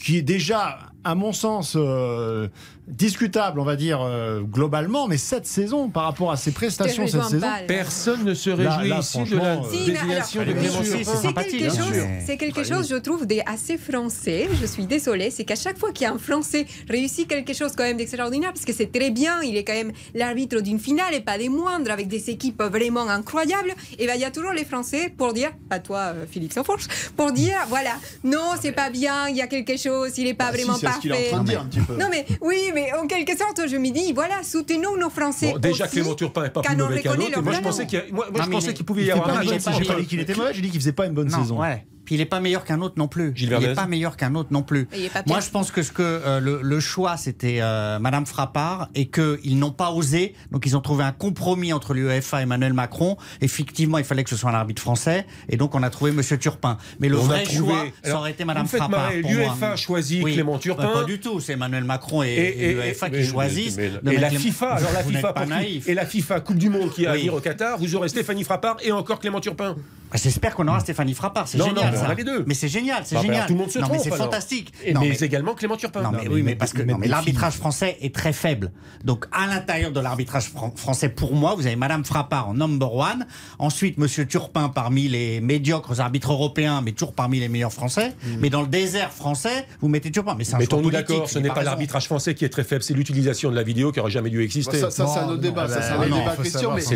[0.01, 2.47] qui est déjà, à mon sens, euh,
[2.87, 7.23] discutable, on va dire, euh, globalement, mais cette saison, par rapport à ses prestations cette
[7.23, 7.59] saison, pas.
[7.67, 10.71] Personne ne se réjouit là, ici de la euh, Si, mais désignation alors, de bien
[10.71, 14.47] c'est quelque bien chose, quelque chose, je trouve, d'assez français.
[14.61, 17.73] Je suis désolée, c'est qu'à chaque fois qu'il y a un Français réussit quelque chose
[17.75, 21.13] quand même d'extraordinaire, parce que c'est très bien, il est quand même l'arbitre d'une finale
[21.13, 23.73] et pas des moindres, avec des équipes vraiment incroyables.
[23.99, 26.87] Et ben il y a toujours les Français pour dire, pas toi, euh, Philippe Sansfourche,
[27.17, 30.47] pour dire, voilà, non, c'est pas bien, il y a quelque chose, il est pas
[30.49, 31.29] Ah, si, vraiment c'est ce qu'il est en parfait.
[31.31, 31.97] train de dire un petit peu.
[31.97, 35.53] Non mais oui, mais en quelque sorte, je me dis, voilà, soutenons nos Français.
[35.53, 37.41] Bon, déjà, aussi, Clément Turpin n'est pas plus mauvais qu'un autre.
[37.41, 39.63] Moi, je pensais qu'il mais pouvait y avoir pas un match.
[39.77, 41.59] J'ai pas dit qu'il était mauvais, j'ai dit qu'il faisait pas une bonne saison.
[41.59, 41.85] ouais.
[42.07, 43.33] Puis il n'est pas meilleur qu'un autre non plus.
[43.35, 44.87] Gilles il n'est pas meilleur qu'un autre non plus.
[45.25, 49.07] Moi, je pense que ce que euh, le, le choix, c'était euh, Madame Frappard et
[49.09, 50.33] qu'ils n'ont pas osé.
[50.51, 53.17] Donc, ils ont trouvé un compromis entre l'UEFA et Emmanuel Macron.
[53.41, 55.25] Effectivement, il fallait que ce soit un arbitre français.
[55.49, 56.77] Et donc, on a trouvé Monsieur Turpin.
[57.01, 59.11] Mais le On vrai trouvé- choix, ça Alors, aurait été Madame Frappard.
[59.11, 60.33] L'UEFA choisit Oui.
[60.35, 60.83] Clément Turpin.
[60.85, 61.41] Bah, pas du tout.
[61.41, 63.77] C'est Emmanuel Macron et, Et, et l'UEFA mais- qui choisissent.
[64.01, 65.89] mais- et la FIFA, alors la Vous FIFA pas naïf.
[65.89, 67.17] et la FIFA Coupe du Monde qui a Oui.
[67.19, 69.75] venir au Qatar, vous aurez Stéphanie Frappard et encore Clément Turpin.
[70.11, 71.47] Bah, J'espère qu'on aura Stéphanie Frappard.
[71.47, 71.93] C'est génial.
[71.93, 72.13] non, ça.
[72.13, 72.43] les deux.
[72.47, 73.03] Mais c'est génial.
[73.05, 73.47] C'est Bah, bah, génial.
[73.47, 74.73] tout le monde se non, mais trompe, c'est fantastique.
[74.83, 76.01] Et Non, mais, mais- également Clément Turpin.
[76.01, 78.71] Non, mais, mais oui, mais mettre- parce que l'arbitrage français est très faible.
[79.03, 82.93] Donc, à l'intérieur de l'arbitrage fran- français, pour moi, vous avez Madame Frappard en number
[82.93, 83.25] one.
[83.59, 88.13] Ensuite, Monsieur Turpin parmi les médiocres arbitres européens, mais toujours parmi les meilleurs français.
[88.39, 90.35] Mais dans le désert français, vous mettez Turpin.
[90.37, 92.93] Mais c'est un Mettons-nous d'accord, ce n'est pas l'arbitrage français qui est très faible, c'est
[92.93, 94.79] l'utilisation de la vidéo qui aurait jamais dû Bah, exister.
[94.79, 95.67] ça, ça, c'est un autre débat.
[95.67, 96.09] c'est bah, le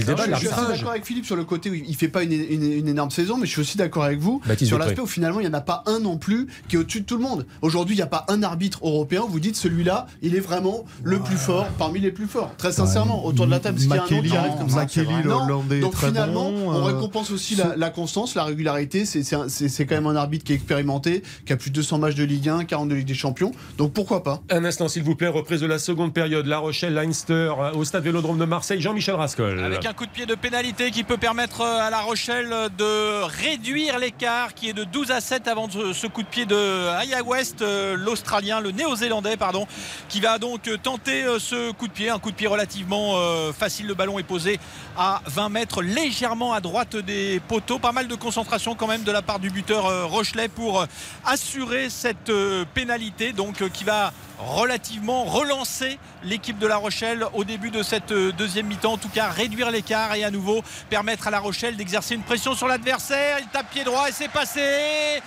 [0.05, 2.23] débat de je, je suis d'accord avec Philippe sur le côté où il fait pas
[2.23, 5.07] une, une énorme saison, mais je suis aussi d'accord avec vous Baptiste sur l'aspect où
[5.07, 7.23] finalement il n'y en a pas un non plus qui est au-dessus de tout le
[7.23, 7.47] monde.
[7.63, 10.85] Aujourd'hui, il n'y a pas un arbitre européen où vous dites celui-là, il est vraiment
[11.03, 12.51] le plus fort parmi les plus forts.
[12.57, 14.69] Très sincèrement, autour de la table, est-ce qu'il y a un nom qui arrive comme
[14.69, 15.43] ça Makeli, le Non.
[15.45, 19.05] Hollandais, Donc finalement, bon, on euh, récompense aussi la, la constance, la régularité.
[19.05, 22.23] C'est- quand même un arbitre qui est expérimenté, qui a plus de 200 matchs de
[22.23, 23.51] Ligue 1, 40 de Ligue des Champions.
[23.79, 24.41] Donc pourquoi pas?
[24.51, 26.45] Un instant, s'il vous plaît, reprise de la seconde période.
[26.45, 29.59] La Rochelle, Leinster, au stade Vélodrome de Marseille, Jean-Michel Rascol.
[29.63, 32.83] Avec un coup de pied de pénalité qui peut permettre euh, à La Rochelle de
[33.23, 37.23] réduire l'écart qui est de 12 à 7 avant ce coup de pied de Aya
[37.23, 39.67] West, euh, l'Australien, le Néo-Zélandais, pardon,
[40.09, 42.09] qui va donc tenter euh, ce coup de pied.
[42.09, 43.87] Un coup de pied relativement euh, facile.
[43.87, 44.59] Le ballon est posé
[44.97, 47.79] à 20 mètres, légèrement à droite des poteaux.
[47.79, 50.85] Pas mal de concentration quand même de la part du buteur Rochelet pour
[51.25, 52.31] assurer cette
[52.73, 58.67] pénalité, donc qui va relativement relancer l'équipe de La Rochelle au début de cette deuxième
[58.67, 58.93] mi-temps.
[58.93, 62.55] En tout cas, réduire l'écart et à nouveau permettre à La Rochelle d'exercer une pression
[62.55, 63.37] sur l'adversaire.
[63.39, 65.21] Il tape pied droit et c'est passé.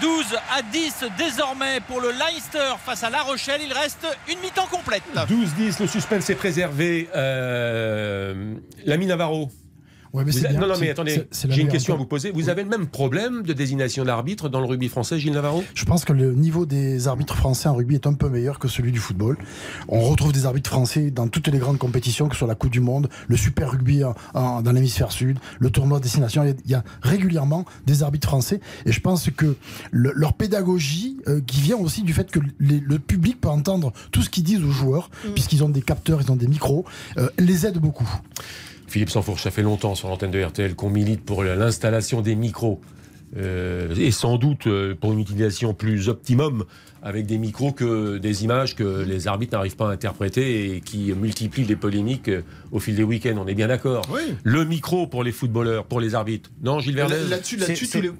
[0.00, 3.60] 12 à 10 désormais pour le Leinster face à La Rochelle.
[3.64, 5.02] Il reste une mi-temps complète.
[5.14, 7.08] 12-10, le suspense est préservé.
[7.16, 8.54] Euh,
[8.84, 9.50] L'ami Navarro,
[10.14, 12.30] non, non, mais attendez, j'ai une question à vous poser.
[12.30, 15.62] Vous avez le même problème de désignation d'arbitre dans le rugby français, Gilles Navarro?
[15.74, 18.68] Je pense que le niveau des arbitres français en rugby est un peu meilleur que
[18.68, 19.36] celui du football.
[19.88, 22.70] On retrouve des arbitres français dans toutes les grandes compétitions, que ce soit la Coupe
[22.70, 24.02] du Monde, le Super Rugby
[24.34, 26.44] dans l'hémisphère sud, le tournoi Destination.
[26.44, 28.60] Il y a régulièrement des arbitres français.
[28.86, 29.56] Et je pense que
[29.92, 34.30] leur pédagogie, euh, qui vient aussi du fait que le public peut entendre tout ce
[34.30, 35.32] qu'ils disent aux joueurs, mm.
[35.32, 36.84] puisqu'ils ont des capteurs, ils ont des micros,
[37.16, 38.08] euh, les aide beaucoup.
[38.88, 42.80] Philippe Sanfourche, ça fait longtemps sur l'antenne de RTL qu'on milite pour l'installation des micros.
[43.36, 46.64] Euh, et sans doute euh, pour une utilisation plus optimum
[47.02, 51.12] avec des micros que des images que les arbitres n'arrivent pas à interpréter et qui
[51.12, 53.36] multiplient les polémiques euh, au fil des week-ends.
[53.38, 54.04] On est bien d'accord.
[54.42, 56.50] Le micro pour les footballeurs, pour les arbitres.
[56.62, 57.66] Non, Gilles Vernet Là-dessus, là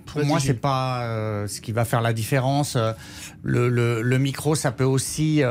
[0.06, 2.76] pour moi, c'est pas euh, ce qui va faire la différence.
[2.76, 2.92] Euh,
[3.42, 5.42] le, le, micro, ça peut aussi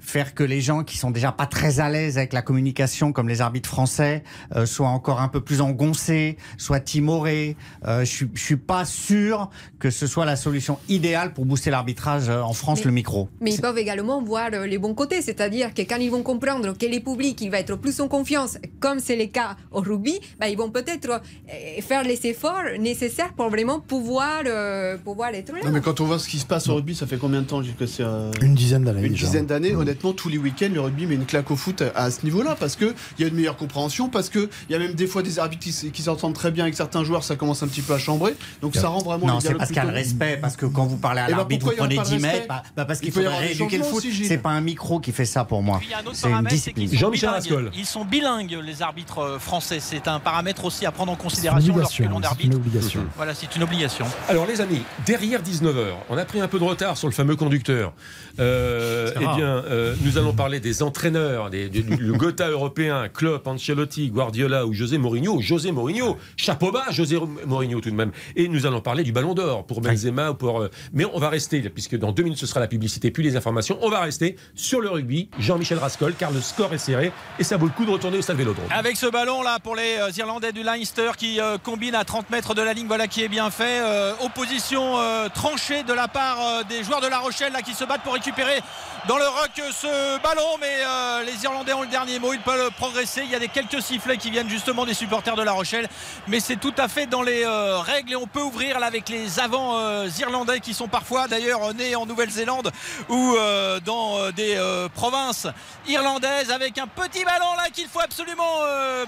[0.00, 3.28] faire que les gens qui sont déjà pas très à l'aise avec la communication, comme
[3.28, 4.22] les arbitres français,
[4.66, 7.56] soient encore un peu plus engoncés, soient timorés.
[7.84, 12.84] je suis pas sûr que ce soit la solution idéale pour booster l'arbitrage en France
[12.84, 13.28] le micro.
[13.40, 16.76] Mais ils peuvent également voir euh, les bons côtés, c'est-à-dire que quand ils vont comprendre
[16.76, 20.18] que les publics, il va être plus en confiance, comme c'est le cas au rugby,
[20.38, 25.52] bah, ils vont peut-être euh, faire les efforts nécessaires pour vraiment pouvoir, euh, pouvoir être
[25.52, 25.58] là.
[25.64, 27.46] Non, mais quand on voit ce qui se passe au rugby, ça fait combien de
[27.46, 28.04] temps que c'est
[28.42, 29.06] Une dizaine d'années.
[29.06, 29.74] Une dizaine d'années.
[29.74, 32.76] Honnêtement, tous les week-ends, le rugby met une claque au foot à, ce niveau-là parce
[32.76, 35.64] qu'il y a une meilleure compréhension, parce qu'il y a même des fois des arbitres
[35.64, 38.34] qui, s'entendent très bien avec certains joueurs, ça commence un petit peu à chambrer.
[38.62, 39.26] Donc ça rend vraiment.
[39.26, 41.36] Non, c'est parce qu'il y a le respect, parce que quand vous parlez à ben,
[41.36, 42.27] l'arbitre, vous prenez 10 mètres.
[42.48, 44.04] Bah, bah, parce qu'il faudrait rééduquer le foot.
[44.24, 45.80] C'est pas un micro qui fait ça pour moi.
[46.12, 46.88] C'est une discipline.
[46.92, 47.70] Jean-Michel Rascol.
[47.76, 49.78] Ils sont bilingues, les arbitres euh, français.
[49.80, 52.56] C'est un paramètre aussi à prendre en considération lorsque l'on arbitre.
[52.56, 53.00] obligation.
[53.16, 54.06] Voilà, c'est une obligation.
[54.28, 57.36] Alors, les amis, derrière 19h, on a pris un peu de retard sur le fameux
[57.36, 57.92] conducteur.
[58.38, 64.10] Euh, eh bien, euh, nous allons parler des entraîneurs, des, du, Gotha européen, Klopp, Ancelotti,
[64.10, 65.40] Guardiola ou José Mourinho.
[65.40, 68.12] José Mourinho, chapeau bas, José Mourinho tout de même.
[68.36, 70.66] Et nous allons parler du Ballon d'Or pour Benzema ou pour.
[70.92, 73.78] mais on va rester, puisque dans deux minutes ce sera la publicité puis les informations.
[73.80, 75.28] On va rester sur le rugby.
[75.38, 78.22] Jean-Michel Rascol, car le score est serré et ça vaut le coup de retourner au
[78.22, 78.66] stade Vélodrome.
[78.70, 82.30] Avec ce ballon là pour les euh, Irlandais du Leinster qui euh, combine à 30
[82.30, 83.78] mètres de la ligne, voilà qui est bien fait.
[83.82, 84.96] Euh, opposition
[85.32, 88.60] tranchée de la part des joueurs de La Rochelle là qui se battent pour récupérer
[89.06, 92.32] dans le rock ce ballon, mais les Irlandais ont le dernier mot.
[92.32, 93.22] Ils peuvent progresser.
[93.24, 95.88] Il y a des quelques sifflets qui viennent justement des supporters de La Rochelle,
[96.26, 99.38] mais c'est tout à fait dans les règles et on peut ouvrir là avec les
[99.38, 99.78] avants
[100.18, 102.72] irlandais qui sont parfois d'ailleurs nés en Nouvelle-Zélande
[103.08, 105.46] ou euh, dans euh, des euh, provinces
[105.86, 108.44] irlandaises avec un petit ballon là qu'il faut absolument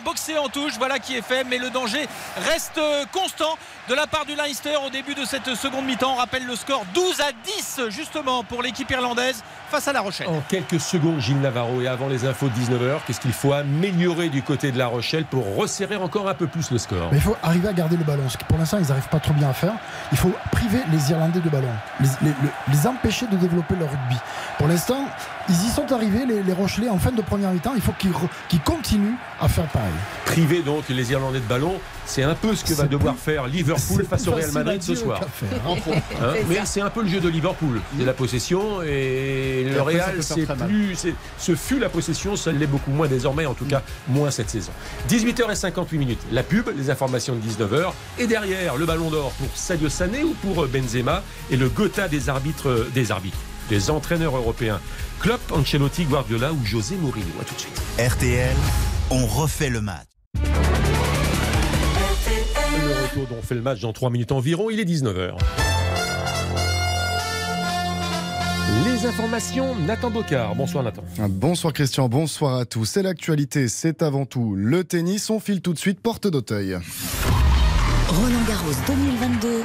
[0.05, 0.75] boxer en touche.
[0.79, 2.07] Voilà qui est fait, mais le danger
[2.49, 2.81] reste
[3.13, 3.57] constant
[3.89, 6.13] de la part du Leinster au début de cette seconde mi-temps.
[6.13, 10.29] On rappelle le score 12 à 10 justement pour l'équipe irlandaise face à La Rochelle.
[10.29, 14.29] En quelques secondes, Gilles Navarro, et avant les infos de 19h, qu'est-ce qu'il faut améliorer
[14.29, 17.11] du côté de La Rochelle pour resserrer encore un peu plus le score?
[17.13, 19.33] Il faut arriver à garder le ballon, ce que pour l'instant ils n'arrivent pas trop
[19.33, 19.75] bien à faire.
[20.13, 21.69] Il faut priver les Irlandais de ballon,
[22.01, 24.17] les empêcher de développer leur rugby.
[24.61, 25.09] Pour l'instant,
[25.49, 27.73] ils y sont arrivés, les, les Rochelais, en fin de première mi-temps.
[27.77, 29.89] Il faut qu'ils continuent à faire pareil.
[30.27, 34.05] Priver donc les Irlandais de ballon, c'est un peu ce que va devoir faire Liverpool
[34.05, 35.23] face au Real Madrid ce soir.
[35.67, 37.81] Hein, mais c'est un peu le jeu de Liverpool.
[37.99, 41.07] C'est la possession et, le Real, c'est plus,
[41.39, 44.73] ce fut la possession, ça l'est beaucoup moins désormais, en tout cas moins cette saison.
[45.09, 46.21] 18h58 minutes.
[46.33, 50.35] La pub, les informations de 19h et derrière le Ballon d'Or pour Sadio Sané ou
[50.35, 53.39] pour Benzema et le Gotha des arbitres, des arbitres
[53.71, 54.81] des entraîneurs européens.
[55.21, 57.27] Klopp, Ancelotti, Guardiola ou José Mourinho.
[57.41, 57.83] A tout de suite.
[57.99, 58.57] RTL,
[59.11, 60.07] on refait le match.
[60.35, 60.41] Le
[63.03, 65.37] retour dont on fait le match dans 3 minutes environ, il est 19h.
[68.85, 70.57] Les informations, Nathan Bocard.
[70.57, 71.05] Bonsoir Nathan.
[71.29, 72.85] Bonsoir Christian, bonsoir à tous.
[72.87, 75.31] C'est l'actualité, c'est avant tout le tennis.
[75.31, 76.77] On file tout de suite porte d'Auteuil.
[78.09, 79.63] Roland Garros 2022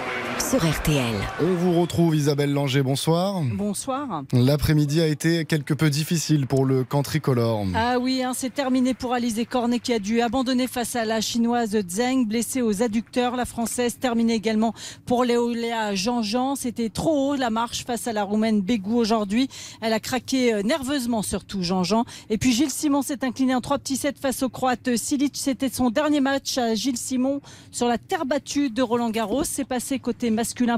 [0.59, 1.15] sur RTL.
[1.41, 3.41] On vous retrouve Isabelle Langer, bonsoir.
[3.53, 4.23] Bonsoir.
[4.31, 7.65] L'après-midi a été quelque peu difficile pour le camp tricolore.
[7.75, 11.19] Ah oui, hein, c'est terminé pour Alizé Cornet qui a dû abandonner face à la
[11.19, 13.35] chinoise Zheng, blessée aux adducteurs.
[13.35, 14.73] La française terminée également
[15.05, 16.55] pour Léoléa Jean-Jean.
[16.55, 19.49] C'était trop haut la marche face à la roumaine Bégou aujourd'hui.
[19.81, 22.05] Elle a craqué euh, nerveusement surtout Jean-Jean.
[22.29, 25.35] Et puis Gilles Simon s'est incliné en trois petits sets face au croate Silic.
[25.35, 27.41] C'était son dernier match à Gilles Simon
[27.71, 29.43] sur la terre battue de Roland Garros.
[29.43, 30.31] C'est passé côté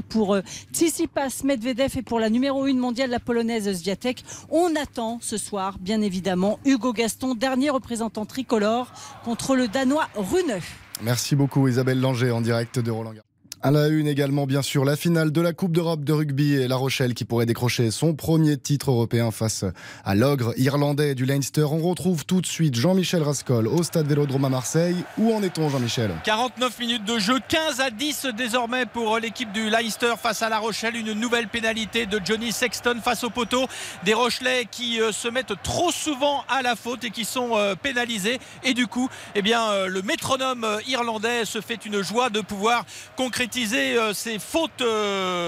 [0.08, 4.24] pour euh, Tsitsipas Medvedev et pour la numéro 1 mondiale, la polonaise Zviatek.
[4.50, 8.92] On attend ce soir, bien évidemment, Hugo Gaston, dernier représentant tricolore
[9.24, 10.60] contre le Danois Rune.
[11.02, 13.27] Merci beaucoup Isabelle Langer en direct de Roland Garros.
[13.60, 16.68] À la une également, bien sûr, la finale de la Coupe d'Europe de rugby et
[16.68, 19.64] La Rochelle qui pourrait décrocher son premier titre européen face
[20.04, 21.64] à l'ogre irlandais du Leinster.
[21.64, 24.94] On retrouve tout de suite Jean-Michel Rascol au stade Vélodrome à Marseille.
[25.18, 26.12] Où en est-on, Jean-Michel?
[26.22, 30.60] 49 minutes de jeu, 15 à 10 désormais pour l'équipe du Leinster face à La
[30.60, 30.94] Rochelle.
[30.94, 33.66] Une nouvelle pénalité de Johnny Sexton face au poteau.
[34.04, 37.74] Des Rochelais qui euh, se mettent trop souvent à la faute et qui sont euh,
[37.74, 38.38] pénalisés.
[38.62, 42.84] Et du coup, eh bien, euh, le métronome irlandais se fait une joie de pouvoir
[43.16, 44.82] concrétiser ces fautes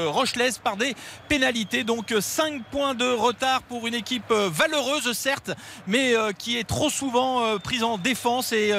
[0.06, 0.94] rochelaises par des
[1.28, 1.84] pénalités.
[1.84, 5.50] Donc 5 points de retard pour une équipe valeureuse certes,
[5.86, 8.72] mais qui est trop souvent prise en défense et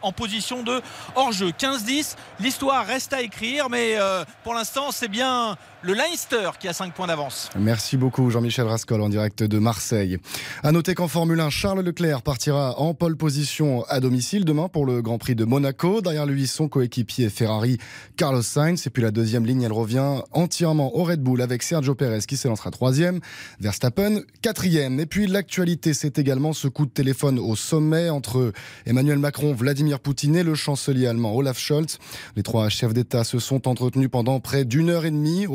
[0.00, 0.80] en position de
[1.16, 1.50] hors-jeu.
[1.50, 3.96] 15-10, l'histoire reste à écrire, mais
[4.44, 7.50] pour l'instant c'est bien le Leinster qui a 5 points d'avance.
[7.56, 10.18] Merci beaucoup Jean-Michel Rascol en direct de Marseille.
[10.62, 14.86] À noter qu'en Formule 1, Charles Leclerc partira en pole position à domicile demain pour
[14.86, 16.00] le Grand Prix de Monaco.
[16.00, 17.78] Derrière lui, son coéquipier Ferrari,
[18.16, 18.86] Carlos Sainz.
[18.86, 22.36] Et puis la deuxième ligne, elle revient entièrement au Red Bull avec Sergio Perez qui
[22.36, 23.20] s'élancera troisième,
[23.60, 24.98] Verstappen quatrième.
[24.98, 28.52] Et puis l'actualité, c'est également ce coup de téléphone au sommet entre
[28.86, 31.98] Emmanuel Macron, Vladimir Poutine et le chancelier allemand Olaf Scholz.
[32.36, 35.46] Les trois chefs d'État se sont entretenus pendant près d'une heure et demie.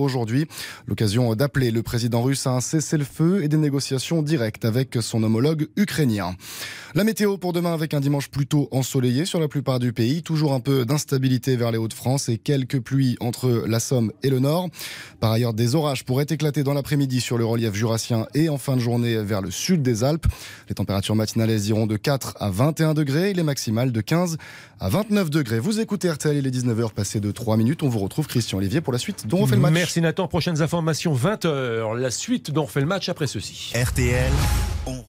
[0.87, 5.67] L'occasion d'appeler le président russe à un cessez-le-feu et des négociations directes avec son homologue
[5.75, 6.35] ukrainien.
[6.95, 10.21] La météo pour demain avec un dimanche plutôt ensoleillé sur la plupart du pays.
[10.21, 14.39] Toujours un peu d'instabilité vers les Hauts-de-France et quelques pluies entre la Somme et le
[14.39, 14.69] Nord.
[15.19, 18.75] Par ailleurs, des orages pourraient éclater dans l'après-midi sur le relief jurassien et en fin
[18.75, 20.27] de journée vers le sud des Alpes.
[20.69, 24.37] Les températures matinales iront de 4 à 21 degrés et les maximales de 15
[24.79, 25.59] à 29 degrés.
[25.59, 27.83] Vous écoutez RTL, il est 19h passé de 3 minutes.
[27.83, 29.73] On vous retrouve Christian Olivier pour la suite dont le match.
[29.73, 30.27] Merci Nathan.
[30.27, 31.97] Prochaines informations 20h.
[31.97, 33.73] La suite dont on fait le match après ceci.
[33.75, 34.31] RTL,
[34.85, 35.03] on...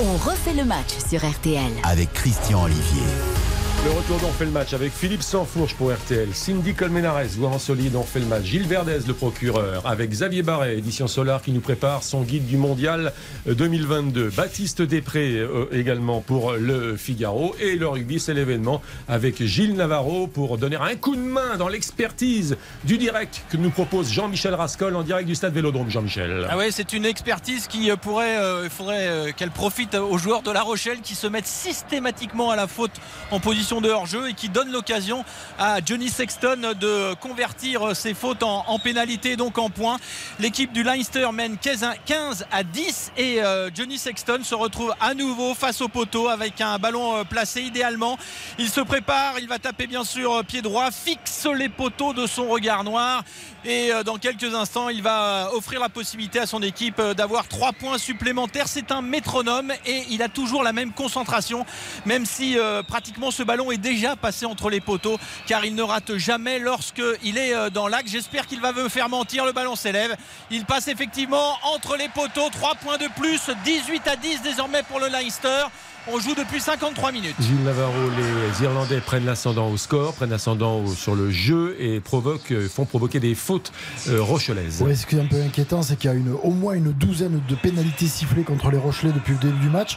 [0.00, 1.70] On refait le match sur RTL.
[1.84, 3.41] avec Christian Olivier.
[3.84, 7.58] Le retour d'On fait le match avec Philippe Sansfourche pour RTL, Cindy Colmenares, voix en
[7.58, 11.50] solide, on fait le match, Gilles Verdez, le procureur, avec Xavier Barret, édition Solar, qui
[11.50, 13.12] nous prépare son guide du mondial
[13.48, 14.30] euh, 2022.
[14.30, 17.56] Baptiste Després euh, également pour le Figaro.
[17.60, 21.68] Et le rugby, c'est l'événement avec Gilles Navarro pour donner un coup de main dans
[21.68, 25.90] l'expertise du direct que nous propose Jean-Michel Rascol en direct du stade Vélodrome.
[25.90, 26.46] Jean-Michel.
[26.48, 30.42] Ah ouais, c'est une expertise qui euh, pourrait, euh, faudrait euh, qu'elle profite aux joueurs
[30.42, 32.92] de La Rochelle qui se mettent systématiquement à la faute
[33.30, 35.24] en position de hors-jeu et qui donne l'occasion
[35.58, 39.98] à Johnny Sexton de convertir ses fautes en, pénalité, donc en points.
[40.38, 44.94] L'équipe du Leinster mène 15 à- 15 à 10 et euh, Johnny Sexton se retrouve
[45.00, 48.18] à nouveau face au poteau avec un ballon euh, placé idéalement.
[48.58, 52.26] Il se prépare, il va taper bien sûr euh, pied droit, fixe les poteaux de
[52.26, 53.22] son regard noir
[53.64, 57.98] et dans quelques instants il va offrir la possibilité à son équipe d'avoir trois points
[57.98, 58.66] supplémentaires.
[58.66, 61.64] C'est un métronome et il a toujours la même concentration
[62.04, 62.56] même si
[62.88, 67.38] pratiquement ce ballon est déjà passé entre les poteaux car il ne rate jamais lorsqu'il
[67.38, 68.10] est euh, dans l'axe.
[68.10, 69.44] J'espère qu'il va me faire mentir.
[69.44, 70.16] Le ballon s'élève.
[70.50, 72.48] Il passe effectivement entre les poteaux.
[72.50, 73.50] Trois points de plus.
[73.64, 75.66] 18 à 10 désormais pour le Leinster.
[76.08, 77.36] On joue depuis 53 minutes.
[77.38, 82.00] Gilles Navarro, les Irlandais prennent l'ascendant au score, prennent l'ascendant au- sur le jeu et
[82.00, 83.70] provoquent, euh, font provoquer des fautes
[84.08, 84.82] euh, rochelaises.
[84.82, 86.90] Ouais, ce qui est un peu inquiétant, c'est qu'il y a une, au moins une
[86.92, 89.96] douzaine de pénalités sifflées contre les Rochelais depuis le début du match.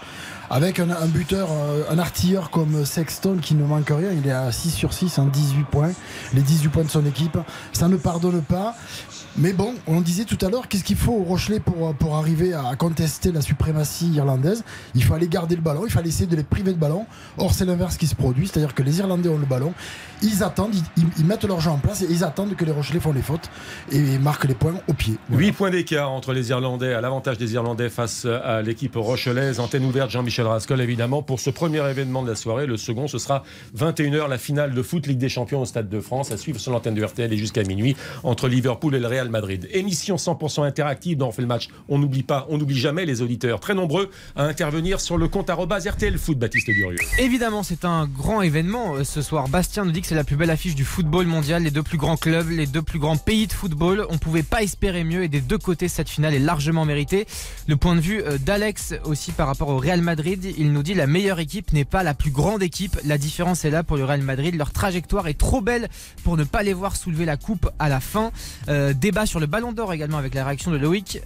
[0.52, 4.32] Avec un, un buteur, euh, un artilleur comme Sexton qui ne manque rien, il est
[4.32, 5.91] à 6 sur 6, en 18 points,
[6.36, 7.36] les 18 points de son équipe.
[7.74, 8.76] Ça ne pardonne pas.
[9.38, 12.54] Mais bon, on disait tout à l'heure, qu'est-ce qu'il faut aux Rochelais pour, pour arriver
[12.54, 14.63] à contester la suprématie irlandaise?
[14.94, 17.05] Il fallait garder le ballon, il fallait essayer de les priver de ballon.
[17.38, 19.73] Or, c'est l'inverse qui se produit, c'est-à-dire que les Irlandais ont le ballon,
[20.21, 23.13] ils attendent, ils, mettent leur jeu en place et ils attendent que les Rochelais font
[23.13, 23.49] les fautes
[23.91, 25.15] et marquent les points au pied.
[25.31, 29.60] 8 points d'écart entre les Irlandais, à l'avantage des Irlandais face à l'équipe rochelaise.
[29.60, 32.65] Antenne ouverte, Jean-Michel Rascol, évidemment, pour ce premier événement de la soirée.
[32.65, 33.43] Le second, ce sera
[33.77, 36.71] 21h, la finale de foot Ligue des Champions au Stade de France, à suivre sur
[36.71, 39.67] l'antenne de RTL et jusqu'à minuit entre Liverpool et le Real Madrid.
[39.71, 41.69] Émission 100% interactive dont on fait le match.
[41.88, 45.45] On n'oublie pas, on n'oublie jamais les auditeurs, très nombreux à intervenir sur le compte
[45.65, 46.98] base RTL Foot, Baptiste Durieux.
[47.19, 49.48] Évidemment, c'est un grand événement euh, ce soir.
[49.48, 51.63] Bastien nous dit que c'est la plus belle affiche du football mondial.
[51.63, 54.06] Les deux plus grands clubs, les deux plus grands pays de football.
[54.10, 57.28] On pouvait pas espérer mieux et des deux côtés, cette finale est largement méritée.
[57.67, 60.93] Le point de vue euh, d'Alex aussi par rapport au Real Madrid, il nous dit
[60.93, 62.98] la meilleure équipe n'est pas la plus grande équipe.
[63.06, 64.56] La différence est là pour le Real Madrid.
[64.56, 65.89] Leur trajectoire est trop belle
[66.24, 68.32] pour ne pas les voir soulever la coupe à la fin.
[68.69, 71.21] Euh, débat sur le Ballon d'Or également avec la réaction de Loïc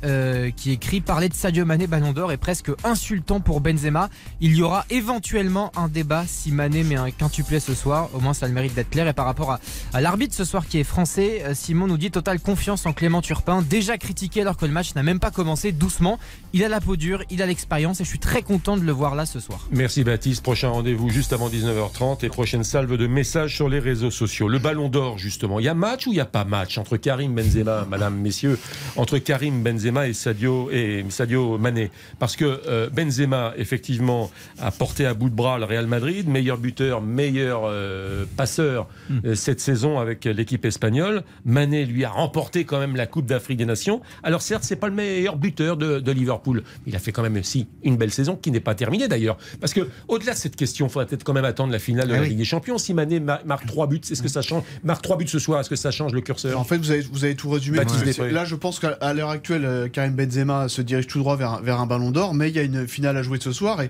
[0.56, 4.10] qui écrit parler de Sadio Mané Ballon d'Or est presque insultant pour Benzema.
[4.58, 8.10] Y aura éventuellement un débat si Mané met un quintuplé ce soir.
[8.14, 9.08] Au moins ça a le mérite d'être clair.
[9.08, 9.60] Et par rapport à,
[9.94, 13.22] à l'arbitre ce soir qui est français, euh, Simon nous dit totale confiance en Clément
[13.22, 16.20] Turpin, déjà critiqué alors que le match n'a même pas commencé doucement.
[16.54, 18.92] Il a la peau dure, il a l'expérience et je suis très content de le
[18.92, 19.68] voir là ce soir.
[19.72, 20.44] Merci Baptiste.
[20.44, 24.48] Prochain rendez-vous juste avant 19h30 et prochaine salve de messages sur les réseaux sociaux.
[24.48, 25.60] Le ballon d'or, justement.
[25.60, 28.58] Il y a match ou il n'y a pas match entre Karim Benzema, madame, messieurs,
[28.96, 31.92] entre Karim Benzema et Sadio, et Sadio Mané?
[32.20, 36.58] Parce que euh, Benzema, effectivement, a porté à bout de bras le Real Madrid, meilleur
[36.58, 38.88] buteur, meilleur euh, passeur
[39.26, 41.24] euh, cette saison avec l'équipe espagnole.
[41.46, 44.02] Mané, lui, a remporté quand même la Coupe d'Afrique des Nations.
[44.24, 46.64] Alors certes, c'est pas le meilleur buteur de, de Liverpool.
[46.88, 49.38] Il a fait quand même aussi une belle saison qui n'est pas terminée d'ailleurs.
[49.62, 52.14] Parce que au-delà de cette question, il faudrait peut-être quand même attendre la finale de
[52.14, 52.30] Ah la oui.
[52.30, 52.78] Ligue des Champions.
[52.78, 55.60] Si Mané ma- marque trois buts, est-ce que ça change Marque trois buts ce soir,
[55.60, 56.60] est-ce que ça change le curseur?
[56.60, 57.80] En fait, vous avez, vous avez tout résumé.
[58.20, 58.32] Ouais.
[58.32, 61.62] Là, je pense qu'à l'heure actuelle, euh, Karim Benzema se dirige tout droit vers, un-
[61.62, 63.90] vers un ballon d'or, mais il y a une finale à jouer ce soir et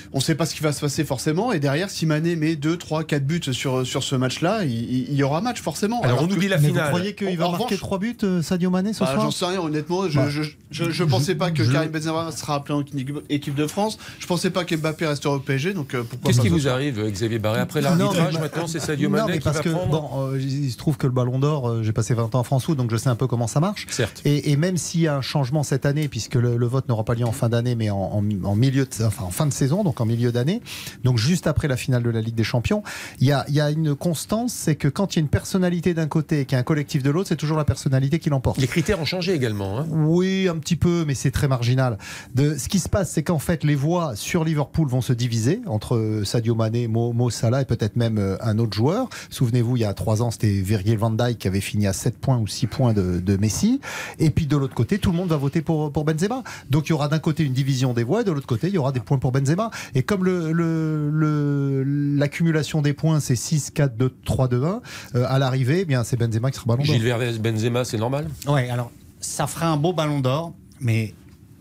[0.13, 1.51] on ne sait pas ce qui va se passer forcément.
[1.53, 5.23] Et derrière, si Mané met 2, 3, 4 buts sur, sur ce match-là, il, y
[5.23, 6.01] aura match forcément.
[6.01, 6.83] Alors, on que- oublie la Mais finale.
[6.85, 9.31] vous croyez qu'il va marquer revanche- 3 buts, euh, Sadio Mané, ce Bah, soir J'en
[9.31, 10.09] sais rien, honnêtement.
[10.09, 12.81] Je, Bah, je, je, je pensais pas que je- Karim Benzema sera appelé en
[13.29, 13.97] équipe- de France.
[14.19, 15.73] Je pensais pas qu'Mbappé resterait au PSG.
[15.73, 18.79] Donc euh, pourquoi Qu'est-ce qui vous arrive, Xavier Barré Après Non, l'arbitrage, mais- maintenant, c'est
[18.79, 21.07] Sadio Non, Mané mais qui parce va que prendre bon, euh, il se trouve que
[21.07, 23.15] le Ballon d'Or, euh, j'ai passé 20 ans en France foot, donc je sais un
[23.15, 23.87] peu comment ça marche.
[23.89, 24.21] Certes.
[24.25, 27.03] Et, et même s'il y a un changement cette année, puisque le, le vote n'aura
[27.05, 29.53] pas lieu en fin d'année, mais en, en- en milieu, de, enfin en fin de
[29.53, 30.61] saison, donc en milieu d'année,
[31.03, 32.83] donc juste après la finale de la Ligue des Champions,
[33.19, 35.27] il y a, il y a une constance, c'est que quand il y a une
[35.29, 38.19] personnalité d'un côté et qu'il y a un collectif de l'autre, c'est toujours la personnalité
[38.19, 38.57] qui l'emporte.
[38.59, 39.79] Les critères ont changé également.
[39.79, 39.85] hein.
[39.89, 41.97] Oui, un petit peu, mais c'est très marginal.
[42.35, 45.61] De, ce qui se passe, c'est qu'en fait, les voix sur Liverpool vont se diviser
[45.67, 49.09] entre Sadio Mané, Mo, Mo Salah et peut-être même euh, un autre joueur.
[49.29, 52.17] Souvenez-vous, il y a trois ans, c'était Virgil van Dijk qui avait fini à 7
[52.17, 53.79] points ou 6 points de, de Messi.
[54.19, 56.43] Et puis de l'autre côté, tout le monde va voter pour, pour Benzema.
[56.69, 58.73] Donc il y aura d'un côté une division des voix et de l'autre côté, il
[58.73, 59.71] y aura des points pour Benzema.
[59.95, 61.83] Et comme le- le- le-
[62.17, 64.81] l'accumulation des points, c'est 6, 4, 2, 3, 2, 1,
[65.15, 66.93] euh, à l'arrivée, eh bien c'est Benzema qui sera ballon d'or.
[66.93, 68.27] Gilles Verdez, Benzema, c'est normal?
[68.47, 71.13] Ouais, alors ça ferait un beau ballon d'or, mais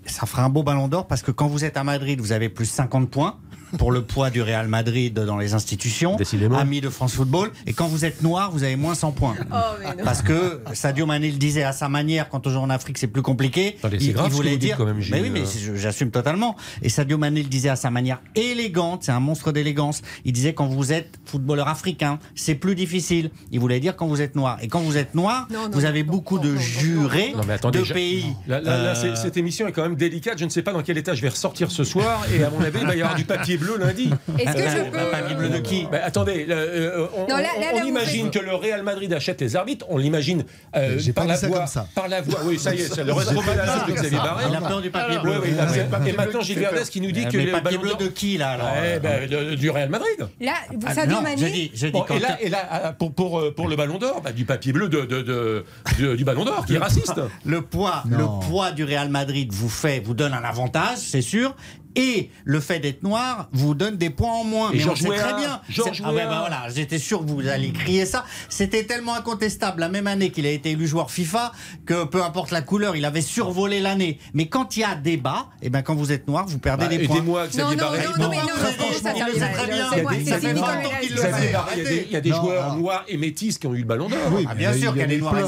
[0.07, 2.49] ça ferait un beau ballon d'or parce que quand vous êtes à Madrid, vous avez
[2.49, 3.37] plus 50 points
[3.79, 6.17] pour le poids du Real Madrid dans les institutions,
[6.59, 9.35] ami de France Football, et quand vous êtes noir, vous avez moins 100 points.
[9.53, 9.57] Oh.
[10.05, 13.07] Parce que Sadio Mané le disait à sa manière, quand on joue en Afrique, c'est
[13.07, 13.77] plus compliqué.
[13.79, 15.01] Attendez, c'est grave ce que vous dites quand même.
[15.11, 16.57] Mais oui, mais c'est- j'assume totalement.
[16.83, 20.03] Et Sadio Mané le disait à sa manière élégante, c'est un monstre d'élégance.
[20.25, 23.31] Il disait quand vous êtes footballeur africain, c'est plus difficile.
[23.53, 24.59] Il voulait dire quand vous êtes noir.
[24.63, 27.81] Et quand vous êtes noir, Non, non, vous avez beaucoup de jurés Non mais attendez,
[27.81, 28.27] de pays.
[28.47, 30.39] Là, là, là, Euh, cette émission est quand même délicate.
[30.39, 32.23] Je ne sais pas dans quel état je vais ressortir ce soir.
[32.35, 34.11] Et à mon avis, il va y avoir du papier bleu lundi.
[34.39, 37.61] Est-ce que je peux- Papier bleu de qui Ben, Attendez, euh, on, Non, là- on-
[37.61, 39.87] là, on là, vous imagine que le Real Madrid achète les arbitres.
[39.89, 40.45] On l'imagine
[40.77, 41.67] euh, J'ai par pas la voix.
[41.67, 41.87] ça.
[41.95, 42.41] Par la voix.
[42.45, 44.19] Oui, ça y est, ça le pas ça de Xavier.
[44.19, 44.45] Barret.
[44.51, 45.35] Il a peur du papier bleu.
[45.43, 48.37] oui, c'est- Et maintenant, Gilles qui nous dit Euh, que le papier bleu de qui,
[48.39, 48.59] là,
[48.97, 50.17] Eh ben, de- Du Real Madrid.
[50.41, 51.37] Là, vous Ah, Sadio Mané.
[51.37, 54.33] je dis, je dis Bon, quand- et là, pour, euh, pour le ballon d'or, bah,
[54.33, 57.21] du papier bleu du ballon d'or qui est raciste.
[57.45, 58.19] Le poids, Non.
[58.19, 61.55] le poids du Real Madrid vous fait, vous donne un avantage, c'est sûr.
[61.97, 64.71] Et le fait d'être noir vous donne des points en moins.
[64.71, 65.61] Et mais Georges on sait très Weah, bien.
[66.05, 68.25] Ah bah voilà, j'étais sûr que vous alliez crier ça.
[68.49, 71.53] C'était tellement incontestable la même année qu'il a été élu joueur FIFA
[71.87, 74.19] que peu importe la couleur, il avait survolé l'année.
[74.35, 76.89] Mais quand il y a débat, et ben quand vous êtes noir, vous perdez Bah,
[76.91, 77.17] des points.
[77.17, 78.05] Aidez-moi, Xavier Non, non, Barret.
[78.19, 78.95] non, non, il le arrive.
[78.95, 79.87] sait très bien.
[79.93, 83.67] C'est moi, Il y a des- qu'il des- des joueurs alors- noirs et métis qui
[83.67, 84.19] ont eu le ballon d'or.
[84.49, 85.43] Ah, bien sûr il y a eu noire et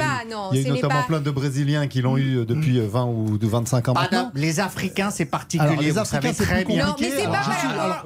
[0.00, 3.04] ah non, Il y a notamment plein de Brésiliens qui l'ont eu depuis euh, 20
[3.06, 4.22] ou de 25 ans Ah, maintenant.
[4.24, 5.71] non, les Africains, c'est particulier.
[5.72, 6.86] Alors, les Africains, c'est très bien.
[6.86, 8.02] Non, mais c'est Alors, pas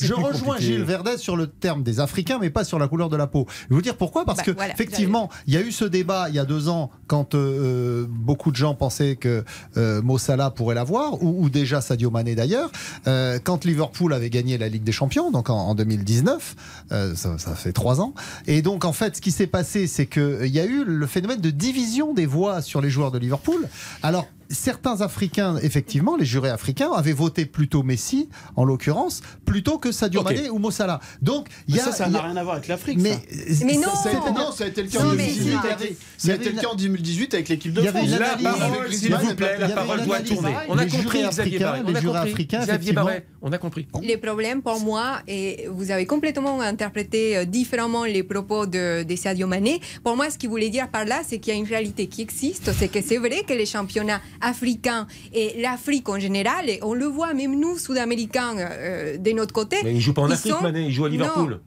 [0.00, 3.16] je rejoins- Gilles Verdez sur le terme des Africains, mais pas sur la couleur de
[3.16, 3.46] la peau.
[3.48, 5.84] Je vais vous dire pourquoi Parce Bah, que voilà, effectivement, il y a eu ce
[5.84, 9.44] débat il y a deux ans quand euh, beaucoup de gens pensaient que
[9.76, 12.70] euh, Mo Salah pourrait l'avoir, ou, ou déjà Sadio Mané d'ailleurs.
[13.06, 16.54] Euh, quand Liverpool avait gagné la Ligue des Champions, donc en, en 2019,
[16.92, 18.14] euh, ça, ça fait trois ans.
[18.46, 21.40] Et donc en fait, ce qui s'est passé, c'est qu'il y a eu le phénomène
[21.40, 23.68] de division des voix sur les joueurs de Liverpool.
[24.02, 29.92] Alors certains Africains, effectivement, les jurés africains avaient voté plutôt Messi, en l'occurrence, plutôt que
[29.92, 30.26] Sadio Ok.
[30.26, 31.00] Mané ou Mossala.
[31.22, 31.84] Donc, il y a.
[31.84, 32.98] ça, ça n'a rien à voir avec l'Afrique.
[33.00, 33.64] Mais, ça.
[33.64, 35.42] Mais non ça a été, non, ça a été le cas en Non, mais 2018
[35.50, 35.66] si.
[35.66, 37.88] avec, Il y ça a été le cas en 2018 avec l'équipe de il y
[37.88, 38.20] avait France.
[38.42, 40.54] La parole, s'il vous plaît, la parole doit tourner.
[40.68, 41.92] On a Les compris, jurés Xavier africains, Barret.
[41.92, 42.92] les jurés africains, Xavier.
[42.92, 43.86] Barret, on a compris.
[44.02, 49.16] Les problèmes pour moi, et vous avez complètement interprété euh, différemment les propos de, de
[49.16, 49.80] Sadio Mané.
[50.02, 52.22] Pour moi, ce qu'il voulait dire par là, c'est qu'il y a une réalité qui
[52.22, 52.72] existe.
[52.72, 57.06] C'est que c'est vrai que les championnats africains et l'Afrique en général, et on le
[57.06, 59.76] voit même nous, Sud-Américains, euh, de notre côté.
[59.84, 61.08] Mais il joue pas en ils Afrique, sont- Mané, il joue à.
[61.08, 61.50] Liverpool.
[61.52, 61.60] Non,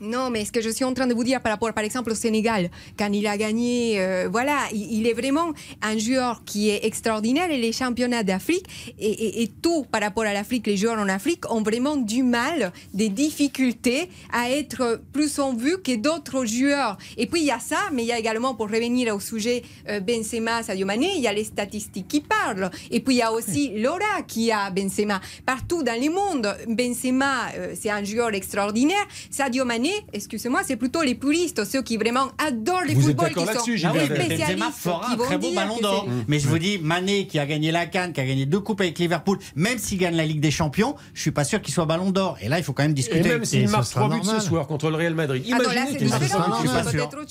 [0.00, 2.14] mais ce que je suis en train de vous dire par rapport, par exemple, au
[2.14, 6.84] Sénégal, quand il a gagné, euh, voilà, il, il est vraiment un joueur qui est
[6.84, 8.64] extraordinaire et les championnats d'Afrique
[8.98, 12.22] et, et- et tout par rapport à l'Afrique, les joueurs en Afrique ont vraiment du
[12.22, 16.96] mal, des difficultés à être plus en vue que d'autres joueurs.
[17.16, 19.62] Et puis il y a ça, mais il y a également, pour revenir au sujet
[19.88, 22.70] euh, Benzema, Sadio Mané, il y a les statistiques qui parlent.
[22.90, 25.20] Et puis il y a aussi l'aura qui a Benzema.
[25.44, 29.06] Partout dans le monde, Benzema, euh, c'est un joueur extraordinaire.
[29.30, 33.28] Sadio Mané, excusez-moi, c'est plutôt les puristes, ceux qui vraiment adorent le Vous êtes football,
[33.28, 36.06] d'accord qui sont là-dessus, Ah oui, mais spécialistes, fera qui un très beau ballon d'or.
[36.28, 38.80] Mais je vous dis, Mané qui a gagné la Cannes, qui a gagné deux coupes
[38.80, 41.86] avec Liverpool, même s'il gagne la Ligue des Champions, je suis pas sûr qu'il soit
[41.86, 42.36] ballon d'or.
[42.40, 43.28] Et là, il faut quand même Et discuter.
[43.28, 45.42] même s'il Et ce marque 3 buts ce soir contre le Real Madrid.
[45.52, 46.50] Ah Imaginez différent,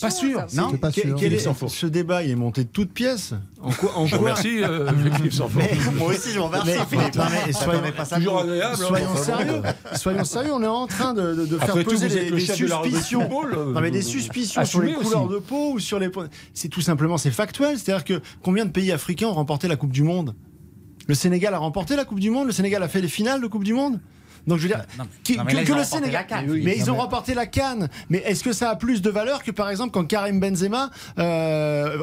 [0.01, 0.45] pas sûr.
[0.53, 1.15] Non Philippe
[1.69, 3.33] ce débat il est monté de toutes pièces.
[3.61, 5.61] En quoi, en quoi- remercie, euh, Philippe Sanfort.
[5.97, 6.85] Moi aussi, je m'en Mais- non,
[7.45, 9.61] mais soyons- hein, sérieux.
[9.95, 10.51] Soyons sérieux.
[10.53, 13.21] On est en train de, faire Après tout, peser vous des, suspicions.
[13.53, 15.33] euh, Non mais des suspicions sur les couleurs aussi.
[15.33, 16.09] de peau ou sur les.
[16.53, 17.77] C'est tout simplement c'est factuel.
[17.77, 20.35] C'est-à-dire que combien de pays africains ont remporté la Coupe du Monde?
[21.07, 22.47] Le Sénégal a remporté la Coupe du Monde?
[22.47, 23.99] Le Sénégal a fait les finales de Coupe du Monde?
[24.49, 26.25] Donc je veux dire, Non, qui- non, mais que, là, le remporté Sénégal,
[26.63, 27.87] mais ils ont remporté la Cannes.
[28.09, 30.89] Mais est-ce que ça a plus de valeur que par exemple quand Karim Benzema
[31.19, 31.97] euh,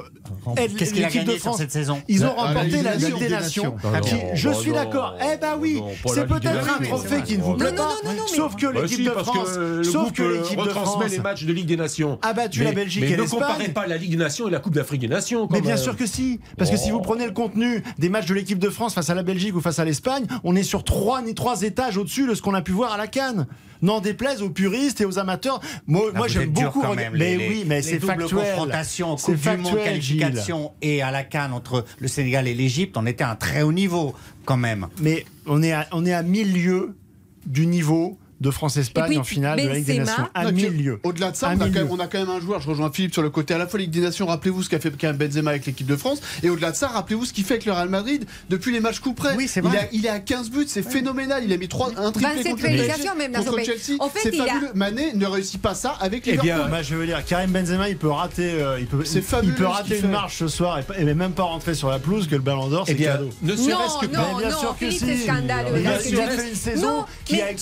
[0.57, 2.69] aide Qu'est-ce qu'il a de gagné sur France cette saison Ils ont La- la remporté
[2.69, 3.77] Ligue la des Ligue des Nations.
[3.95, 5.17] Ah qui- non, je bah suis d'accord.
[5.21, 7.89] Eh ben oui, pas la c'est peut-être un trophée qui ne vous plaît non, pas.
[8.05, 10.97] non, non, mais- Sauf que Bah l'équipe de France, le sauf que l'équipe de France
[11.11, 12.19] les matchs de Ligue des Nations.
[12.23, 13.41] a battu Mais- la Belgique mais et ne l'Espagne.
[13.41, 15.47] comparez pas la Ligue des Nations et la Coupe d'Afrique des Nations.
[15.49, 15.83] quand Mais bien même.
[15.83, 18.71] sûr que si, parce que si vous prenez le contenu des matchs de l'équipe de
[18.71, 21.97] France face à la Belgique ou face à l'Espagne, on est sur trois, trois étages
[21.97, 23.47] au-dessus de ce qu'on a pu voir à la Cannes.
[23.83, 25.61] N'en déplaise aux puristes et aux amateurs.
[25.87, 26.81] Moi, vous j'aime beaucoup.
[26.81, 28.31] quand rega- même, mais les- oui, mais c'est factuel.
[28.31, 32.55] confrontations, C'est Coupe du Monde, factuel, qualification et à la Cannes entre le Sénégal et
[32.55, 34.15] l'Égypte, on était à un très haut niveau
[34.47, 34.87] quand même.
[35.03, 36.97] Mais on est à, on est à mille lieues
[37.45, 40.29] du niveau de Et France-Espagne puis, en finale de la Ligue des Nations.
[40.35, 41.01] À lieues.
[41.05, 41.89] Au-delà de ça, on a, quand même, lieues.
[41.91, 43.79] on a quand même un joueur, je rejoins Philippe sur le côté à la fois
[43.81, 46.51] Ligue des Nations, rappelez-vous ce qu'a fait quand même Benzema avec l'équipe de France, et
[46.51, 49.15] au-delà de ça, rappelez-vous ce qu'il fait avec le Real Madrid depuis les matchs coup
[49.15, 49.35] près.
[49.37, 49.79] Oui, c'est il, vrai.
[49.79, 52.51] a, il est à 15 buts, c'est phénoménal, il a mis 3, un triplé 27
[52.53, 53.65] contre le même contre.
[53.65, 53.97] Chelsea.
[54.01, 54.71] En fait, c'est il a- fabuleux.
[54.75, 56.45] Mané ne réussit pas ça avec Eh Liverpool.
[56.63, 59.25] bien, Bah, je veux dire, Karim Benzema, il peut rater, euh, il peut, C'est il-
[59.25, 60.09] fabuleux il peut rater une fait.
[60.09, 62.69] marche ce soir et, pas- et même pas rentrer sur la pelouse que le Ballon
[62.69, 63.31] d'Or, Eh c'est bien, cadeau.
[63.43, 65.07] ne serait-ce que non, Mais bien sûr que Philippe, si.
[65.07, 65.79] c'est scandaleux.
[65.81, 66.49] Il a, là, ce que il a tu fait dis.
[66.51, 67.55] une saison Non, qui a,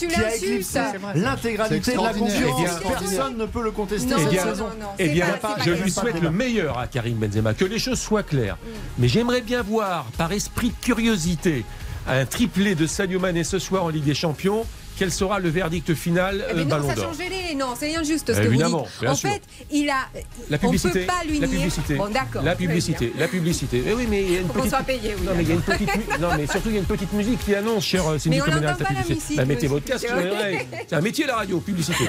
[1.14, 2.70] l'intégralité de la concurrence.
[2.84, 4.66] Eh Personne ne peut le contester cette Eh saison.
[4.98, 5.26] Eh bien,
[5.64, 8.58] je lui souhaite le meilleur à Karim Benzema, que les choses soient claires.
[8.98, 11.64] Mais j'aimerais bien voir, par esprit de curiosité,
[12.06, 14.66] un triplé de Sadio Mané ce soir en Ligue des Champions.
[14.96, 17.12] Quel sera le verdict final Eh euh, ben non, Ballon ça d'Or.
[17.56, 19.00] Non, c'est injuste ce que Évidemment, vous dites.
[19.00, 19.30] bien En sûr.
[19.30, 19.42] fait,
[19.72, 20.06] il a.
[20.50, 20.88] La publicité.
[20.88, 21.94] On peut pas lui la publicité.
[21.94, 22.42] Bon, d'accord.
[22.42, 23.12] La publicité.
[23.18, 23.82] La publicité.
[23.86, 24.70] Eh oui, mais il y a une petite.
[24.70, 25.26] soit payé, oui.
[25.26, 26.20] Non, mais il y a une petite.
[26.20, 28.42] Non, mais surtout il y a une petite musique qui annonce, cher euh, Cindy Mais
[28.42, 29.14] on Coménal, la publicité.
[29.14, 30.06] musique, Bah, mettez votre casque,
[30.88, 32.04] c'est un métier la radio, publicité.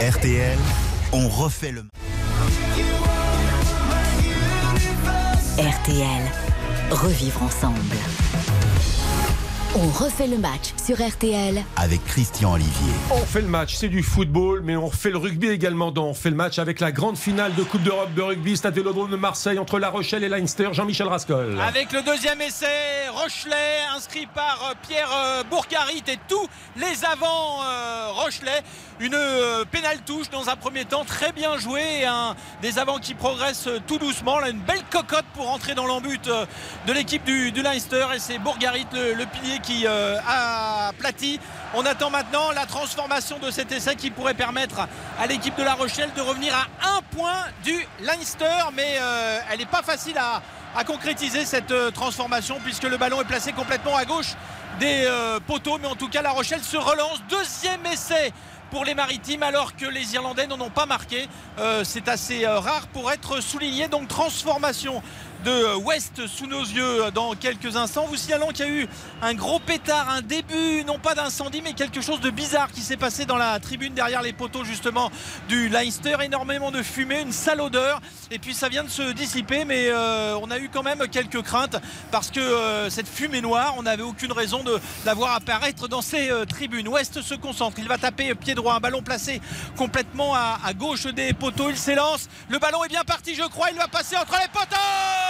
[0.00, 0.58] RTL,
[1.12, 1.84] on refait le
[5.58, 6.22] RTL.
[6.90, 7.76] Revivre ensemble.
[9.76, 12.92] On refait le match sur RTL avec Christian Olivier.
[13.12, 15.92] On fait le match, c'est du football, mais on refait le rugby également.
[15.92, 18.74] Dans on fait le match avec la grande finale de Coupe d'Europe de rugby, Stade
[18.74, 20.70] Vélodrome de Marseille entre La Rochelle et Leinster.
[20.72, 21.56] Jean-Michel Rascol.
[21.60, 22.66] Avec le deuxième essai,
[23.12, 28.64] Rochelet, inscrit par euh, Pierre euh, Bourgarit et tous les avants euh, Rochelet.
[29.00, 32.04] Une euh, pénale touche dans un premier temps, très bien joué.
[32.60, 34.38] des avants qui progressent euh, tout doucement.
[34.38, 36.44] Là, une belle cocotte pour entrer dans l'embut euh,
[36.86, 38.08] de l'équipe du, Leinster.
[38.14, 40.18] Et c'est Bourgarit, le, pilier, qui euh.
[41.72, 44.86] On attend maintenant la transformation de cet essai qui pourrait permettre
[45.18, 48.68] à l'équipe de La Rochelle de revenir à un point du Leinster.
[48.74, 48.98] Mais
[49.50, 50.42] elle n'est pas facile à,
[50.84, 54.34] concrétiser cette transformation puisque le ballon est placé complètement à gauche
[54.78, 55.08] des
[55.46, 55.78] poteaux.
[55.80, 57.22] Mais en tout cas, La Rochelle se relance.
[57.30, 58.32] Deuxième essai
[58.70, 61.28] pour les maritimes alors que les Irlandais n'en ont pas marqué.
[61.58, 63.88] Euh, c'est assez euh, rare pour être souligné.
[63.88, 65.02] Donc transformation
[65.44, 68.06] de West sous nos yeux dans quelques instants.
[68.06, 68.88] Vous signalant qu'il y a eu
[69.22, 72.96] un gros pétard, un début, non pas d'incendie, mais quelque chose de bizarre qui s'est
[72.96, 75.10] passé dans la tribune derrière les poteaux justement
[75.48, 76.16] du Leinster.
[76.22, 78.00] Énormément de fumée, une sale odeur.
[78.30, 81.42] Et puis ça vient de se dissiper, mais euh, on a eu quand même quelques
[81.42, 81.76] craintes
[82.10, 86.02] parce que euh, cette fumée noire, on n'avait aucune raison de la voir apparaître dans
[86.02, 86.88] ces euh, tribunes.
[86.88, 89.40] West se concentre, il va taper pied droit, un ballon placé
[89.76, 91.70] complètement à gauche des poteaux.
[91.70, 93.70] Il s'élance, le ballon est bien parti, je crois.
[93.70, 95.29] Il va passer entre les poteaux.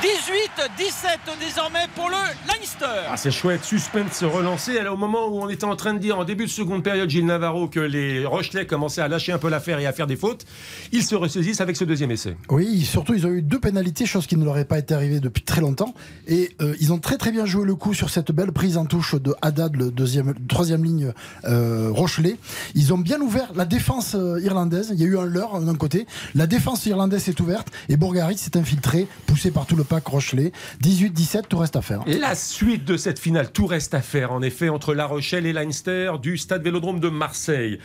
[0.00, 2.16] 18-17 désormais pour le
[2.48, 3.06] Leinster.
[3.10, 4.78] Ah, c'est chouette, suspense se relancer.
[4.78, 7.10] Alors, au moment où on était en train de dire en début de seconde période,
[7.10, 10.16] Gilles Navarro, que les Rochelais commençaient à lâcher un peu l'affaire et à faire des
[10.16, 10.44] fautes,
[10.92, 12.36] ils se ressaisissent avec ce deuxième essai.
[12.48, 15.20] Oui, surtout ils ont eu deux pénalités, chose qui ne leur est pas été arrivée
[15.20, 15.94] depuis très longtemps.
[16.26, 18.86] Et euh, ils ont très très bien joué le coup sur cette belle prise en
[18.86, 21.12] touche de Haddad, le deuxième, troisième ligne
[21.44, 22.36] euh, Rochelet.
[22.74, 24.90] Ils ont bien ouvert la défense euh, irlandaise.
[24.94, 26.06] Il y a eu un leurre d'un côté.
[26.34, 30.52] La défense irlandaise est ouverte et Bourgarit s'est infiltré, poussé par tout le pack Rochelet.
[30.82, 32.02] 18-17, tout reste à faire.
[32.06, 35.52] La suite de cette finale, tout reste à faire, en effet, entre La Rochelle et
[35.52, 37.78] Leinster du stade Vélodrome de Marseille.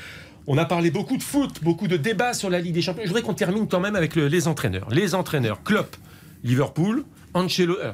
[0.48, 3.02] On a parlé beaucoup de foot, beaucoup de débats sur la Ligue des Champions.
[3.04, 4.88] Je voudrais qu'on termine quand même avec le- les entraîneurs.
[4.89, 5.95] Les entraîneurs, Klopp,
[6.43, 7.82] Liverpool, Ancelotti.
[7.84, 7.91] euh,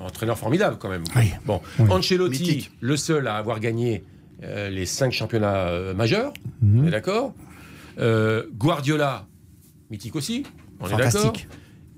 [0.00, 1.04] entraîneur formidable quand même.
[1.46, 2.70] Bon, Ancelotti, Mythique.
[2.80, 4.02] le seul à avoir gagné
[4.42, 6.32] euh, les cinq championnats euh, majeurs.
[6.62, 7.32] On est d'accord
[8.00, 9.24] Euh, Guardiola,
[9.90, 10.42] mythique aussi.
[10.80, 11.32] On est d'accord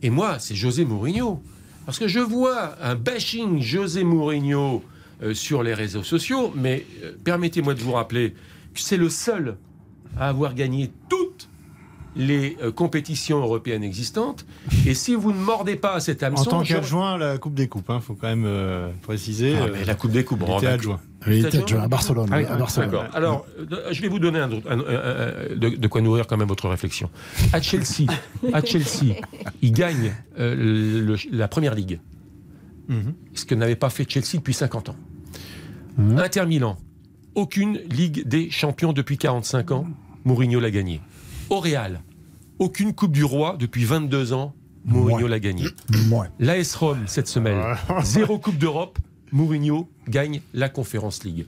[0.07, 1.43] Et moi, c'est José Mourinho.
[1.85, 4.85] Parce que je vois un bashing José Mourinho
[5.21, 8.31] euh, sur les réseaux sociaux, mais euh, permettez-moi de vous rappeler
[8.73, 9.57] que c'est le seul
[10.17, 11.26] à avoir gagné toutes
[12.17, 14.47] les euh, compétitions européennes existantes.
[14.87, 16.51] Et si vous ne mordez pas à cet En hameçon...
[16.51, 19.55] tant je- qu'adjoint à la Coupe des Coupes, il faut quand même euh, préciser.
[19.61, 21.01] Ah, euh, mais la Coupe des Coupes, il bon, était adjoint.
[21.27, 22.29] Il était adjoint à Barcelone.
[22.33, 22.91] Ah oui, à Barcelone.
[22.91, 23.07] D'accord.
[23.14, 23.47] Alors,
[23.91, 26.49] je vais vous donner un, autre- un- un- un- de, de quoi nourrir quand même
[26.49, 27.11] votre réflexion.
[27.53, 28.07] À Chelsea,
[28.53, 29.14] à Chelsea,
[29.62, 32.01] il gagne euh, le- la première ligue,
[32.89, 33.14] Mhm.
[33.35, 34.97] ce que n'avait pas fait Chelsea depuis 50 ans.
[36.19, 36.77] Inter Milan,
[37.35, 39.87] aucune Ligue des Champions depuis 45 ans,
[40.25, 41.01] Mourinho l'a gagné.
[41.51, 42.01] Au Real,
[42.59, 44.53] aucune Coupe du Roi depuis 22 ans,
[44.84, 45.64] Mourinho l'a gagné.
[46.11, 46.26] Ouais.
[46.38, 47.61] L'AS Rome, cette semaine,
[48.03, 48.99] zéro Coupe d'Europe,
[49.32, 51.47] Mourinho gagne la Conférence League.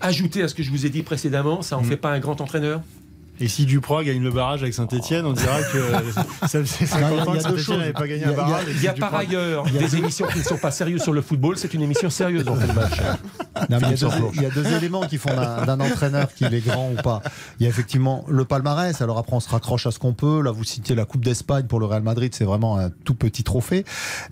[0.00, 1.86] Ajoutez à ce que je vous ai dit précédemment, ça en Mm.
[1.86, 2.82] fait pas un grand entraîneur?
[3.40, 5.78] Et si Duproy gagne le barrage avec Saint-Etienne, on dira que
[6.46, 7.78] ça faisait 50 il y a ans que Saint-Etienne choses.
[7.78, 8.64] n'avait pas gagné Il y a- un barrage.
[8.68, 11.74] Il y par ailleurs des émissions qui ne sont pas sérieuses sur le football, c'est
[11.74, 12.98] une émission sérieuse en fait le match.
[13.70, 16.32] Non, mais il, y a deux, il y a deux éléments qui font d'un entraîneur
[16.34, 17.22] qu'il est grand ou pas.
[17.58, 19.00] Il y a effectivement le palmarès.
[19.02, 20.40] Alors après, on se raccroche à ce qu'on peut.
[20.42, 22.32] Là, vous citiez la Coupe d'Espagne pour le Real Madrid.
[22.34, 23.84] C'est vraiment un tout petit trophée.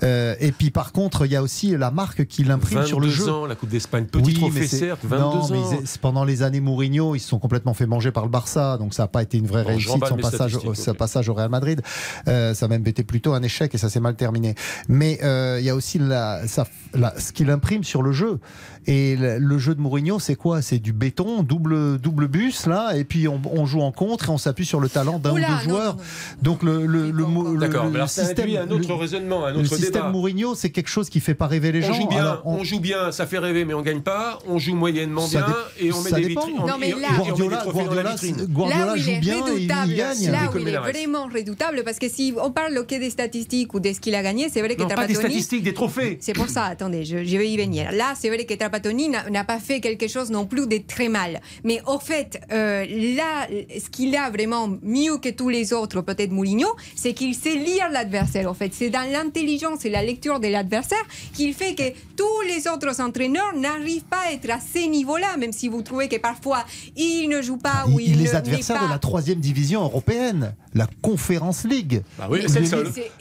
[0.03, 3.01] Euh, et puis, par contre, il y a aussi la marque qu'il imprime 22 sur
[3.01, 3.29] le jeu.
[3.31, 5.81] ans, la Coupe d'Espagne, petit trophée mais c'est- certes, 22 non, mais ans.
[6.01, 9.05] pendant les années Mourinho, ils se sont complètement fait manger par le Barça, donc ça
[9.05, 11.81] n'a pas été une vraie Bon, réussite son passage, au, passage Real Madrid.
[12.29, 14.55] Euh, ça a même été plutôt un échec et ça s'est mal terminé.
[14.89, 18.39] Mais euh, il y a aussi la, ça- la- ce qu'il imprime sur le jeu.
[18.87, 20.61] Et le, le jeu de Mourinho, c'est quoi?
[20.63, 24.31] C'est du béton, double double bus là, et puis on, on joue en contre et
[24.31, 25.95] on s'appuie sur le talent d'un ou deux non, joueurs.
[25.97, 26.43] non, non.
[26.43, 29.47] Donc le le, le, le- D'accord, le mais alors ça système, un autre le- raisonnement,
[29.47, 30.09] un le autre système débat.
[30.11, 32.01] Mourinho, c'est quelque chose qui fait pas rêver les On gens.
[32.01, 32.65] joue bien, Alors, on- on...
[32.65, 34.39] joue bien, ça fait rêver, mais on gagne pas.
[34.49, 35.47] On joue moyennement bien
[35.79, 36.47] dé- et on met ça des dépend.
[36.47, 36.67] vitrines.
[36.67, 38.15] Non, mais là- Guardiola, Guardiola.
[38.49, 40.31] Guardiola joue est bien et il redoutable, gagne.
[40.33, 43.81] là où il est vraiment redoutable, parce que si on parle que des statistiques ou
[43.81, 46.19] de ce qu'il a gagné, c'est vrai que pas des statistiques, des trophées.
[46.21, 47.93] C'est pour ça, attendez, je, je vais y venir.
[47.93, 51.41] Là, c'est vrai que Trapattoni n'a pas fait quelque chose non plus de très mal.
[51.63, 56.31] Mais au fait, euh, là, ce qu'il a vraiment mieux que tous les autres, peut-être
[56.31, 58.49] Mourinho, c'est qu'il sait lire l'adversaire.
[58.51, 61.05] En fait, c'est dans l'intelligence et la lecture de l'adversaire
[61.35, 61.83] qu'il fait que
[62.17, 66.09] tous les autres entraîneurs n'arrivent pas à être à ces niveaux-là, même si vous trouvez
[66.09, 66.65] que parfois
[66.97, 69.41] ils ne jouent pas ou Il- ils les ne- adversaires n'est de la pas- troisième
[69.41, 72.03] division européenne, la Conference League.
[72.19, 72.61] Bah oui, c'est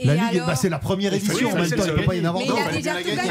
[0.05, 1.49] La Ligue, alors bah, c'est la première édition.
[1.49, 2.71] il ne peut pas y en avoir Mais il a d'autres.
[2.77, 3.27] déjà il a tout gagné.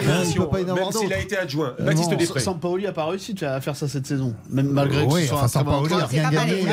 [0.67, 1.75] pas Même s'il a été adjoint.
[1.81, 2.41] Euh, Baptiste non, Després.
[2.41, 5.45] Sampaoli a pas réussi à faire ça cette saison, même malgré que ce soit enfin,
[5.47, 6.09] un Sampaoli a entraîneur.
[6.09, 6.65] rien gagné,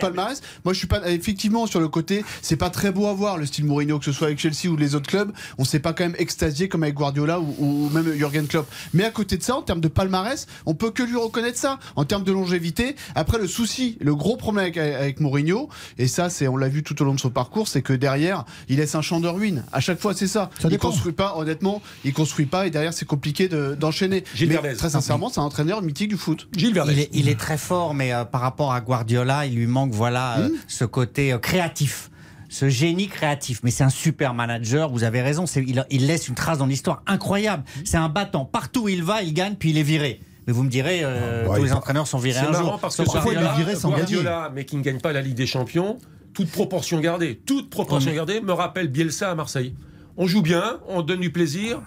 [0.00, 3.36] palmarès- moi je suis pas effectivement sur le côté, c'est pas très beau à voir
[3.38, 5.92] le style Mourinho que ce soit avec Chelsea ou les autres clubs, on s'est pas
[5.92, 8.66] quand même extasié comme avec Guardiola ou, ou même Jurgen Klopp.
[8.92, 11.78] Mais à côté de ça, en termes de palmarès, on peut que lui reconnaître ça.
[11.96, 15.68] En termes de longévité, après le souci, le gros problème avec, avec Mourinho,
[15.98, 18.44] et ça c'est on l'a vu tout au long de son parcours, c'est que derrière
[18.68, 19.64] il laisse un champ de ruines.
[19.72, 20.50] À chaque fois c'est ça.
[20.60, 20.88] Ça il dépend.
[20.90, 24.24] construit pas, honnêtement, il construit pas et derrière c'est compliqué de- d'enchaîner.
[24.34, 24.74] Gilles Mais Verdez.
[24.76, 26.48] très sincèrement, c'est un entraîneur mythique du foot.
[26.56, 29.66] Gilles Il est, il est très fort, mais euh, par rapport à Guardiola, il lui
[29.66, 32.10] manque voilà euh, ce côté euh, créatif.
[32.48, 34.88] Ce génie créatif, mais c'est un super manager.
[34.88, 37.64] Vous avez raison, il, il laisse une trace dans l'histoire incroyable.
[37.84, 38.44] C'est un battant.
[38.44, 40.20] Partout où il va, il gagne, puis il est viré.
[40.46, 42.50] Mais vous me direz, euh, Ah, ouais, tous les va- entraîneurs sont virés C'est un
[42.52, 42.78] marrant jour.
[42.78, 45.34] parce que parfois, il est viré sans Guardiola, mais qui ne gagne pas la Ligue
[45.34, 45.98] des Champions,
[46.32, 49.74] toute proportion gardée, toute proportion gardée, me rappelle Bielsa à Marseille.
[50.16, 51.80] On joue bien, on donne du plaisir.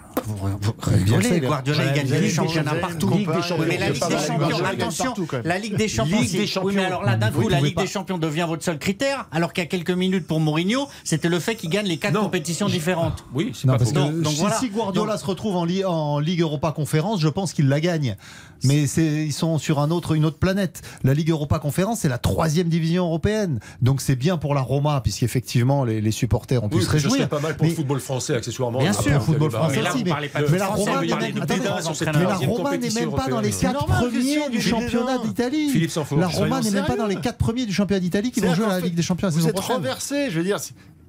[0.82, 3.10] Rigolez, Guardiola il gagne des championnats partout.
[3.66, 5.14] Mais la Ligue des champions, attention,
[5.44, 6.18] la Ligue des champions.
[6.62, 7.82] Oui, mais alors là, d'un Vous coup, la Ligue pas.
[7.82, 11.30] des champions devient votre seul critère, alors qu'il y a quelques minutes pour Mourinho, c'était
[11.30, 13.24] le fait qu'il gagne les quatre compétitions différentes.
[13.32, 13.78] Oui, c'est pas
[14.58, 18.16] si, Guardiola se retrouve en, Li- en Ligue Europa Conférence, je pense qu'il la gagne.
[18.64, 20.82] Mais ils sont sur un autre, une autre planète.
[21.04, 23.60] La Ligue Europa Conférence, c'est la troisième division européenne.
[23.82, 27.26] Donc c'est bien pour la Roma, puisqu'effectivement les, les supporters ont pu Oui, se pas
[27.26, 28.78] pas mal pour le football français, accessoirement.
[28.78, 30.90] Bien sûr, football français aussi, mais, la français,
[32.46, 33.72] Roma n'est même, pas dans les européenne.
[33.72, 35.88] quatre normal, premiers Christian, du championnat d'Italie.
[36.16, 37.22] La Roma n'est même pas dans les sérieux.
[37.22, 39.38] quatre premiers du championnat d'Italie qui vont jouer à la Ligue des Champions la Vous
[39.38, 39.76] saison êtes prochaine.
[39.76, 40.58] renversé, je veux dire.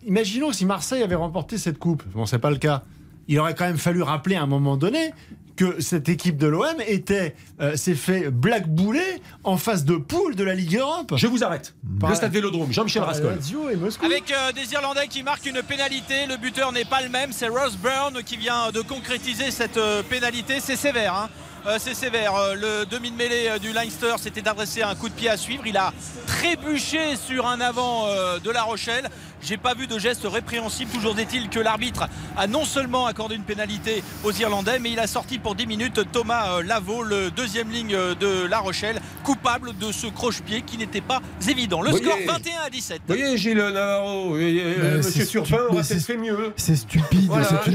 [0.05, 2.03] Imaginons si Marseille avait remporté cette coupe.
[2.13, 2.83] Bon, c'est pas le cas.
[3.27, 5.13] Il aurait quand même fallu rappeler à un moment donné
[5.59, 10.45] que cette équipe de l'OM était euh, s'est fait blackbouler en phase de poule de
[10.45, 11.11] la Ligue Europe.
[11.17, 11.75] Je vous arrête.
[12.07, 13.37] Le stade Vélodrome, Jean-Michel Rascol.
[13.69, 14.05] Et Moscou.
[14.05, 17.49] Avec euh, des Irlandais qui marquent une pénalité, le buteur n'est pas le même, c'est
[17.49, 21.13] Ross Brown qui vient de concrétiser cette euh, pénalité, c'est sévère.
[21.13, 21.29] hein.
[21.67, 22.33] Euh, c'est sévère.
[22.35, 25.35] Euh, le demi de mêlée euh, du Leinster s'était adressé un coup de pied à
[25.35, 25.63] suivre.
[25.67, 25.91] Il a
[26.25, 29.09] trébuché sur un avant euh, de La Rochelle.
[29.41, 30.91] J'ai pas vu de geste répréhensible.
[30.91, 35.07] Toujours est-il que l'arbitre a non seulement accordé une pénalité aux Irlandais, mais il a
[35.07, 39.77] sorti pour 10 minutes Thomas euh, Lavaux, le deuxième ligne euh, de La Rochelle, coupable
[39.77, 41.81] de ce croche-pied qui n'était pas évident.
[41.81, 42.05] Le Voyez.
[42.05, 43.01] score 21 à 17.
[43.07, 46.53] Vous voyez, Gilles Navarro, euh, Monsieur stu- aurait fait mieux.
[46.57, 47.27] C'est stupide.
[47.27, 47.71] Voilà, c'est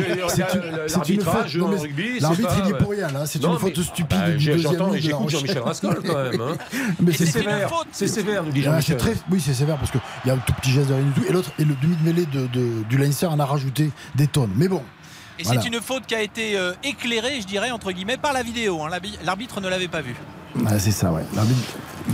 [1.12, 1.54] une- faute.
[1.56, 3.08] non, rugby, c'est L'arbitre, il est pour rien.
[3.08, 3.26] là.
[3.26, 5.30] C'est Non, une faute mais- stupide bah, du j'ai- deuxième J'entends ligne et j'écoute.
[5.30, 6.40] Jean-Michel Rascol quand même.
[6.40, 6.56] hein.
[7.00, 8.96] Mais c'est c'est- sévère, c'est sévère, nous dit Ah, c'est Jean-Michel.
[8.96, 11.12] très, oui, c'est sévère parce qu'il y a un tout petit geste de rien du
[11.20, 11.26] tout.
[11.28, 14.26] Et l'autre, et le demi de mêlée de, de- du Leinster en a rajouté des
[14.26, 14.52] tonnes.
[14.57, 14.82] Mais bon.
[15.38, 15.61] Et voilà.
[15.61, 18.82] c'est une faute qui a été euh, éclairée, je dirais, entre guillemets, par la vidéo.
[18.82, 18.88] hein.
[18.90, 20.14] L'arbi- L'arbitre ne l'avait pas vue.
[20.57, 21.22] Ouais, c'est ça, ouais.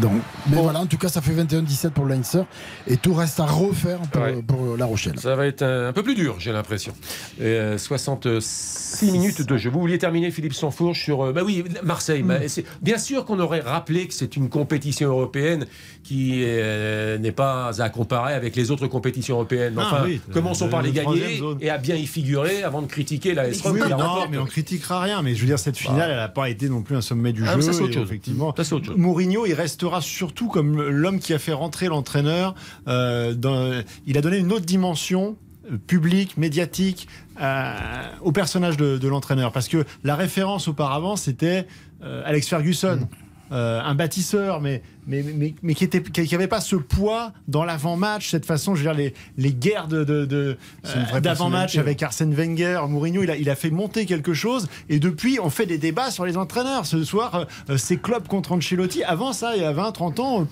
[0.00, 0.12] Donc,
[0.48, 2.42] mais voilà, en tout cas, ça fait 21-17 pour le Leinster.
[2.86, 4.40] Et tout reste à refaire pour, Ouais.
[4.40, 5.18] pour La Rochelle.
[5.18, 6.92] Ça va être un, un peu plus dur, j'ai l'impression.
[7.40, 9.68] Euh, 66 minutes de jeu.
[9.70, 11.24] Vous vouliez terminer, Philippe Sansfourche, sur.
[11.26, 12.22] euh, bah oui, Marseille.
[12.22, 15.66] bah, c'est- bien sûr qu'on aurait rappelé que c'est une compétition européenne
[16.04, 19.74] qui euh, n'est pas à comparer avec les autres compétitions européennes.
[19.76, 22.82] Mais Ah Enfin, oui, commençons le- par les gagner et à bien y figurer avant
[22.82, 25.20] de critiquer la S-Rom Oui, non, mais on critiquera rien.
[25.22, 27.42] Mais je veux dire, cette finale, elle n'a pas été non plus un sommet du
[27.46, 27.60] Ah, jeu.
[27.62, 28.08] ça, c'est autre chose.
[28.30, 28.54] Effectivement.
[28.56, 28.96] Ça, c'est autre chose.
[28.96, 32.54] Mourinho, il restera surtout comme l'homme qui a fait rentrer l'entraîneur.
[32.88, 35.36] euh, dans- il a donné une autre dimension
[35.70, 37.06] euh, publique, médiatique,
[37.40, 37.74] euh,
[38.22, 39.52] au personnage de, de l'entraîneur.
[39.52, 41.66] Parce que la référence auparavant, c'était
[42.02, 43.06] euh, Alex Ferguson.
[43.52, 47.64] Euh, un bâtisseur, mais, mais, mais, mais qui n'avait qui avait pas ce poids dans
[47.64, 51.78] l'avant-match, cette façon, je veux dire, les, les guerres de, de, de, euh, d'avant-match personnalité,
[51.80, 55.50] avec Arsène Wenger, Mourinho, il a, il a fait monter quelque chose, et depuis, on
[55.50, 56.86] fait des débats sur les entraîneurs.
[56.86, 59.02] Ce soir, euh, c'est Klopp contre Ancelotti.
[59.02, 60.46] Avant ça, il y a 20, 30 ans,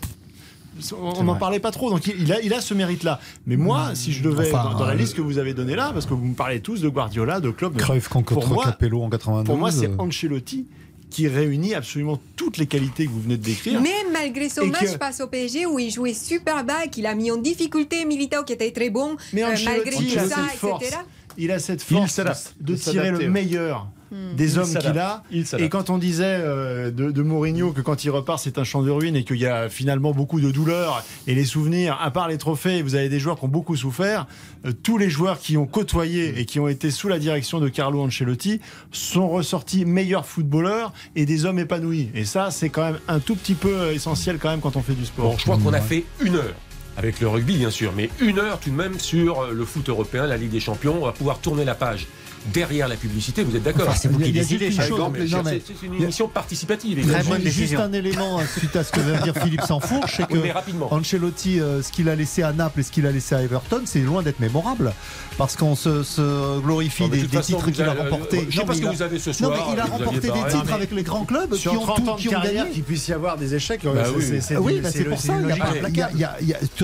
[1.01, 3.21] on n'en parlait pas trop, donc il, a, il a ce mérite-là.
[3.47, 5.91] Mais moi, si je devais, Enfin, dans, dans la liste que vous avez donnée là,
[5.93, 9.03] parce que vous me parlez tous de Guardiola, de Klopp, Cruyff contre pour moi, Capello
[9.03, 9.45] en 92.
[9.47, 10.67] pour moi, c'est Ancelotti
[11.11, 13.81] qui réunit absolument toutes les qualités que vous venez de décrire.
[13.81, 17.07] Même malgré son Et match que- face au PSG où il jouait super bas, qu'il
[17.07, 20.85] a mis en difficulté Militao qui était très bon, Mais euh, malgré tout ça, force.
[20.85, 20.99] etc.
[21.37, 22.21] Il a cette force
[22.61, 23.29] de tirer le ouais.
[23.29, 24.37] meilleur Hmm.
[24.37, 25.23] des hommes qu'il a.
[25.59, 28.83] Et quand on disait euh, de, de Mourinho que quand il repart, c'est un champ
[28.83, 32.29] de ruines et qu'il y a finalement beaucoup de douleurs et les souvenirs, à part
[32.29, 34.27] les trophées, vous avez des joueurs qui ont beaucoup souffert.
[34.67, 37.69] euh, tous les joueurs qui ont côtoyé et qui ont été sous la direction de
[37.69, 38.61] Carlo Ancelotti
[38.93, 42.11] sont ressortis meilleurs footballeurs et des hommes épanouis.
[42.15, 44.83] Et ça, c'est quand même un tout petit peu euh, essentiel quand même quand on
[44.83, 45.33] fait du sport.
[45.33, 46.55] Bon, je crois qu'on a fait une heure.
[46.97, 50.27] Avec le rugby, bien sûr, mais une heure tout de même sur le foot européen,
[50.27, 50.97] la Ligue des Champions.
[51.01, 52.09] On va pouvoir tourner la page
[52.47, 53.43] derrière la publicité.
[53.45, 55.13] Vous êtes d'accord Enfin, c'est vous qui Il y a décidez, Non, non,
[55.45, 56.99] c'est- une émission participative.
[57.05, 60.27] Ju- juste un élément euh, suite à ce que vient de dire Philippe Sansfourche, c'est
[60.27, 60.51] que Oui.
[60.91, 63.83] Ancelotti, euh, ce qu'il a laissé à Naples et ce qu'il a laissé à Everton,
[63.85, 64.93] c'est loin d'être mémorable.
[65.37, 68.39] Parce qu'on se, se glorifie Non, de des, toute des façon, titres qu'il a remportés.
[68.39, 69.51] euh, je sais Non, pas mais ce il que a- vous avez ce Non, soir,
[69.69, 72.11] mais il a remporté des titres avec les grands clubs Sur qui ont 30 tout,
[72.11, 72.71] ans de qui ont carrière, gagné.
[72.75, 74.25] qu'il puisse y avoir des échecs, Bah oui.
[74.41, 75.35] c'est- Ah bah, pour ça.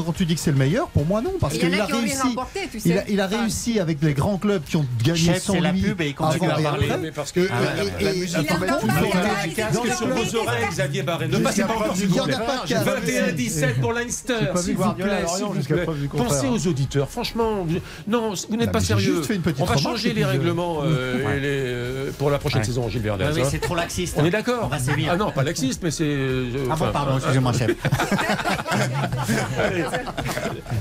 [0.04, 2.16] quand tu dis que c'est le meilleur, pour moi non, parce qu'il a réussi.
[3.08, 6.08] Il a, réussi avec les grands clubs qui ont gagné sans c'est la pub et
[6.08, 6.88] il continue à parler.
[7.00, 7.46] Mais parce que.
[7.50, 8.46] Ah, euh, la musique,
[9.56, 11.28] casque sur vos oreilles, Xavier Barré.
[11.28, 12.34] Ne passez pas encore du s'il vous Il y en plaît.
[12.34, 13.30] a pas de cas.
[13.32, 14.34] 21-17 pour Leinster.
[14.56, 15.24] S'il vous plaît.
[16.16, 17.10] Pensez aux auditeurs.
[17.10, 19.22] Franchement, vous- non, vous n'êtes pas sérieux.
[19.60, 23.24] On va changer les je- règlements euh, euh, pour la prochaine saison, Gilles Verdez.
[23.26, 23.48] Oui, oui, hein.
[23.50, 24.14] c'est trop laxiste.
[24.18, 24.70] On est d'accord.
[25.08, 26.04] Ah non, pas laxiste, mais c'est.
[26.04, 27.70] euh, Ah bon, pardon, euh, excusez-moi, chef.
[29.58, 29.84] Allez,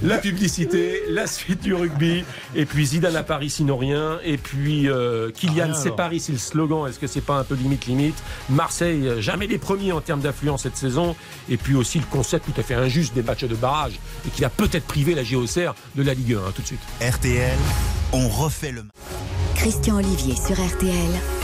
[0.03, 2.23] la publicité, la suite du rugby,
[2.55, 5.95] et puis Zidane à Paris sinon rien, et puis euh, Kylian alors.
[5.95, 8.21] Paris, c'est le slogan, est-ce que c'est pas un peu limite limite?
[8.49, 11.15] Marseille, euh, jamais les premiers en termes d'affluence cette saison,
[11.49, 14.41] et puis aussi le concept tout à fait injuste des matchs de barrage, et qui
[14.41, 16.81] va peut-être priver la JOCR de la Ligue 1, hein, tout de suite.
[17.01, 17.57] RTL,
[18.11, 18.91] on refait le match.
[19.55, 21.42] Christian Olivier sur RTL.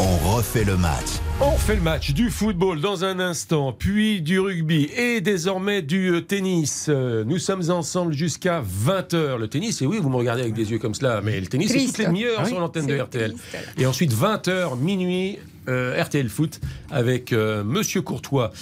[0.00, 1.06] On refait le match.
[1.40, 6.10] On fait le match du football dans un instant, puis du rugby et désormais du
[6.12, 6.86] euh, tennis.
[6.88, 9.38] Euh, Nous sommes ensemble jusqu'à 20h.
[9.38, 11.72] Le tennis, et oui, vous me regardez avec des yeux comme cela, mais le tennis,
[11.72, 13.34] c'est toutes les demi-heures Ah oui, sur l'antenne de RTL.
[13.76, 15.38] Et ensuite, 20h, minuit,
[15.68, 18.52] euh, RTL Foot avec euh, Monsieur Courtois.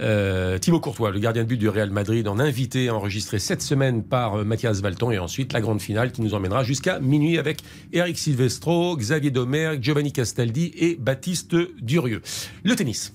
[0.00, 4.02] Euh, Thibaut Courtois, le gardien de but du Real Madrid, en invité enregistré cette semaine
[4.02, 7.62] par euh, Mathias Valton et ensuite la grande finale qui nous emmènera jusqu'à minuit avec
[7.92, 12.22] Eric Silvestro, Xavier Domergue, Giovanni Castaldi et Baptiste Durieux.
[12.64, 13.12] Le tennis.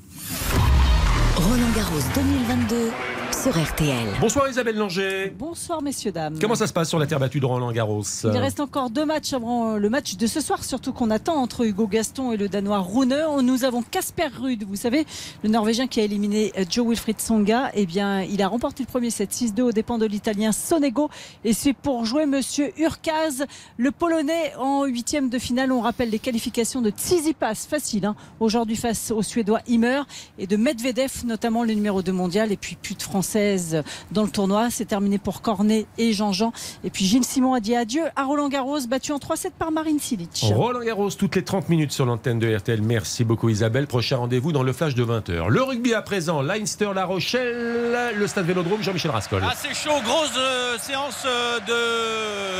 [1.41, 2.91] Roland Garros 2022
[3.31, 4.07] sur RTL.
[4.19, 5.33] Bonsoir Isabelle Langer.
[5.35, 6.37] Bonsoir messieurs, dames.
[6.39, 8.03] Comment ça se passe sur la terre battue de Roland Garros?
[8.25, 11.65] Il reste encore deux matchs avant le match de ce soir, surtout qu'on attend entre
[11.65, 13.15] Hugo Gaston et le Danois Rune.
[13.41, 15.07] Nous avons Casper Ruud, vous savez,
[15.43, 17.71] le Norvégien qui a éliminé euh, Joe Wilfried Songa.
[17.73, 21.09] Eh bien, il a remporté le premier set 6-2 aux dépens de l'Italien Sonego.
[21.43, 23.45] Et c'est pour jouer Monsieur Urkaz,
[23.77, 25.71] le Polonais en huitième de finale.
[25.71, 30.01] On rappelle les qualifications de Tsitsipas, facile, hein, aujourd'hui face au Suédois Himmer
[30.37, 32.51] et de Medvedev, notamment le numéro 2 mondial.
[32.51, 34.69] Et puis plus de française dans le tournoi.
[34.69, 36.51] C'est terminé pour Cornet et Jean-Jean.
[36.83, 39.99] Et puis Gilles Simon a dit adieu à Roland Garros, battu en 3-7 par Marine
[39.99, 40.45] Silic.
[40.53, 42.81] Roland Garros, toutes les 30 minutes sur l'antenne de RTL.
[42.81, 43.87] Merci beaucoup Isabelle.
[43.87, 45.47] Prochain rendez-vous dans le flash de 20h.
[45.47, 49.41] Le rugby à présent, Leinster, La Rochelle, le stade Vélodrome, Jean-Michel Rascol.
[49.45, 51.59] Ah, c'est chaud, grosse euh, séance euh,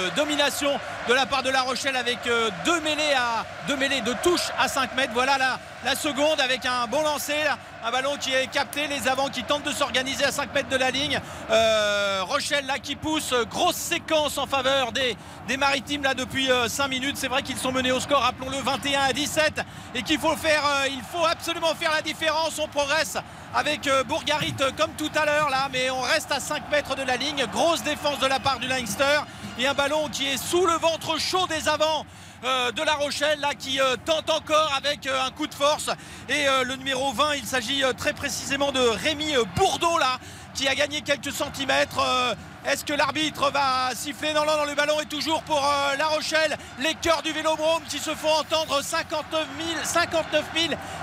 [0.10, 0.72] de domination
[1.10, 4.50] de la part de La Rochelle avec euh, deux mêlées à deux mêlées de touche
[4.58, 5.12] à 5 mètres.
[5.14, 9.08] Voilà la, la seconde avec un bon lancer, là, un ballon qui est capté, les
[9.08, 11.20] avants qui tentent de s'organiser à 5 mètres de la ligne.
[11.50, 15.18] Euh, Rochelle là qui pousse, euh, grosse séquence en faveur des,
[15.48, 17.18] des maritimes là depuis 5 minutes.
[17.18, 19.62] C'est vrai qu'ils sont menés au score, rappelons-le, 21 à 17
[19.96, 22.60] et qu'il faut faire, euh, il faut absolument faire la différence.
[22.60, 23.18] On progresse
[23.54, 26.96] avec euh, Bourgarit euh, comme tout à l'heure là, mais on reste à 5 mètres
[26.96, 27.46] de la ligne.
[27.52, 29.22] Grosse défense de la part du Leinster
[29.60, 32.06] et un ballon qui est sous le ventre chaud des avants.
[32.44, 35.90] Euh, de La Rochelle là qui euh, tente encore avec euh, un coup de force.
[36.28, 40.20] Et le numéro 20 il s'agit très précisément de Rémi Bourdeau là
[40.54, 42.34] qui a gagné quelques centimètres Euh,
[42.66, 46.06] est-ce que l'arbitre va siffler Non, non, non, le ballon est toujours pour euh, La
[46.08, 46.56] Rochelle.
[46.80, 50.44] Les cœurs du Vélodrome qui se font entendre 59 000, 59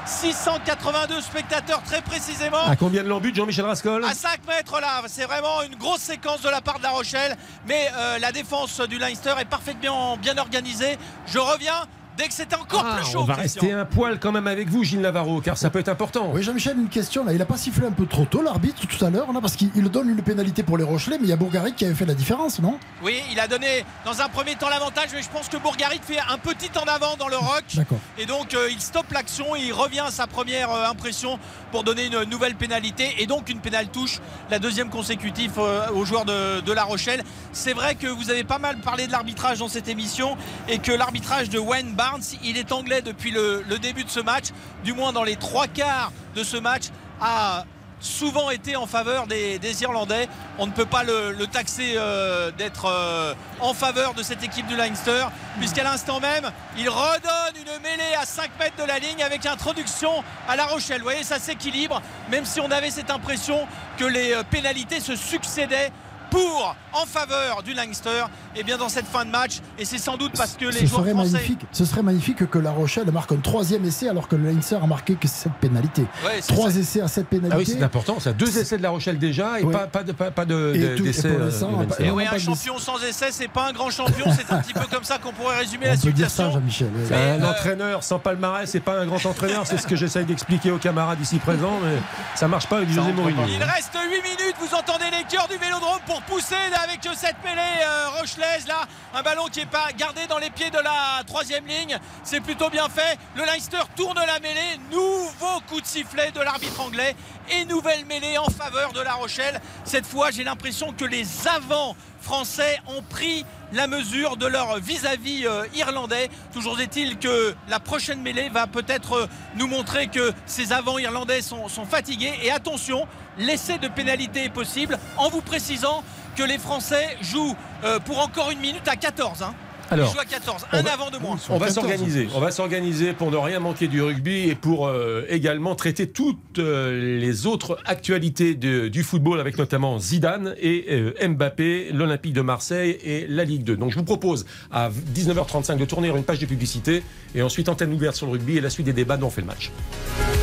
[0.07, 2.65] 682 spectateurs très précisément.
[2.65, 6.43] À combien de l'embut, Jean-Michel Rascol À 5 mètres là, c'est vraiment une grosse séquence
[6.43, 7.37] de la part de La Rochelle,
[7.67, 10.97] mais euh, la défense du Leinster est parfaitement bien organisée.
[11.27, 11.87] Je reviens
[12.19, 13.21] dès que c'est encore Ah, plus chaud.
[13.21, 13.63] on va Christian.
[13.63, 16.31] rester un poil quand même avec vous, Gilles Navarro, car ça peut être important.
[16.35, 17.33] Oui, Jean-Michel, une question là.
[17.33, 19.89] Il a pas sifflé un peu trop tôt l'arbitre tout à l'heure, parce qu'il il
[19.89, 22.15] donne une pénalité pour les Rochelais, mais il y a Bourgarit qui avait fait la
[22.15, 22.79] différence, non?
[23.03, 26.19] Oui, il a donné dans un premier temps l'avantage, mais je pense que Bourgarit fait
[26.29, 27.65] un petit en avant dans le rock.
[27.75, 27.99] D'accord.
[28.19, 31.39] Et donc euh, il stoppe l'action et il revient à sa première euh, impression
[31.71, 34.19] pour donner une nouvelle pénalité et donc une pénale touche,
[34.51, 37.23] la deuxième consécutive euh, aux joueurs de, de La Rochelle.
[37.53, 40.37] C'est vrai que vous avez pas mal parlé de l'arbitrage dans cette émission
[40.69, 41.95] et que l'arbitrage de Wayne
[42.43, 44.47] Il est anglais depuis le, début de ce match,
[44.85, 46.85] du moins dans les trois quarts de ce match,
[47.21, 47.65] a
[48.01, 50.29] souvent été en faveur des, Irlandais.
[50.59, 54.67] On ne peut pas le, le taxer euh, d'être euh, en faveur de cette équipe
[54.67, 55.27] du Leinster,
[55.59, 60.23] puisqu'à l'instant même, il redonne une mêlée à 5 mètres de la ligne avec introduction
[60.49, 60.99] à La Rochelle.
[60.99, 62.01] Vous voyez, ça s'équilibre,
[62.31, 65.93] même si on avait cette impression que les euh, pénalités se succédaient
[66.31, 68.25] pour, en faveur du Leinster,
[68.57, 69.59] et bien dans cette fin de match.
[69.79, 71.33] Et c'est sans doute parce que les ce joueurs serait, français.
[71.33, 74.77] magnifique, ce serait magnifique que La Rochelle marque un troisième essai alors que le Leinster
[74.83, 76.03] a marqué que cette pénalité.
[76.25, 76.79] Ouais, Trois ça.
[76.79, 77.73] essais à cette Ah oui, pénalité.
[77.79, 78.33] c'est important, ça.
[78.33, 81.29] Deux essais de La Rochelle déjà et pas, pas de, pas, pas de, d'essais.
[81.29, 82.05] pour euh, de.
[82.05, 84.27] Et pas un de- champion sans essai, c'est pas un grand champion.
[84.37, 86.51] C'est un petit peu comme ça qu'on pourrait résumer la On situation.
[86.53, 86.89] Jean-Michel.
[86.95, 87.15] oui.
[87.15, 90.71] Un euh, entraîneur sans palmarès, c'est pas un grand entraîneur, c'est ce que j'essaye d'expliquer
[90.71, 91.97] aux camarades ici présents, mais
[92.35, 93.43] ça marche pas avec José Mourinho.
[93.49, 97.61] Il reste 8 minutes, vous entendez les cœurs du vélodrome pour pousser avec cette mêlée
[97.83, 98.87] euh, rochelaise là.
[99.15, 101.99] Un ballon qui est pas gardé dans les pieds de la troisième ligne.
[102.25, 103.19] C'est plutôt bien fait.
[103.37, 104.79] Le Leinster tourne la mêlée.
[104.91, 107.15] Nouveau coup de sifflet de l'arbitre anglais.
[107.51, 109.61] Et nouvelle mêlée en faveur de La Rochelle.
[109.85, 115.47] Cette fois, j'ai l'impression que les avants français ont pris la mesure de leur vis-à-vis
[115.47, 116.29] euh, irlandais.
[116.53, 121.43] Toujours est-il que la prochaine mêlée va peut-être euh, nous montrer que ces avants irlandais
[121.43, 122.35] sont fatigués.
[122.43, 123.07] Et attention,
[123.39, 126.03] l'essai de pénalité est possible en vous précisant
[126.37, 129.43] que les Français jouent euh, pour encore une minute à 14.
[129.43, 129.55] hein.
[129.91, 131.39] Alors, à 14, on un va- avant de moins.
[131.49, 132.29] On va s'organiser.
[132.35, 136.59] On va s'organiser pour ne rien manquer du rugby et pour euh, également traiter toutes
[136.59, 142.43] euh, les autres actualités de- du football avec notamment Zidane et euh, Mbappé, l'Olympique de
[142.43, 143.79] Marseille et la Ligue 2.
[143.79, 147.03] Donc je vous propose à 19h35 de tourner une page de publicité
[147.35, 149.41] et ensuite antenne ouverte sur le rugby et la suite des débats dont on fait
[149.41, 149.71] le match.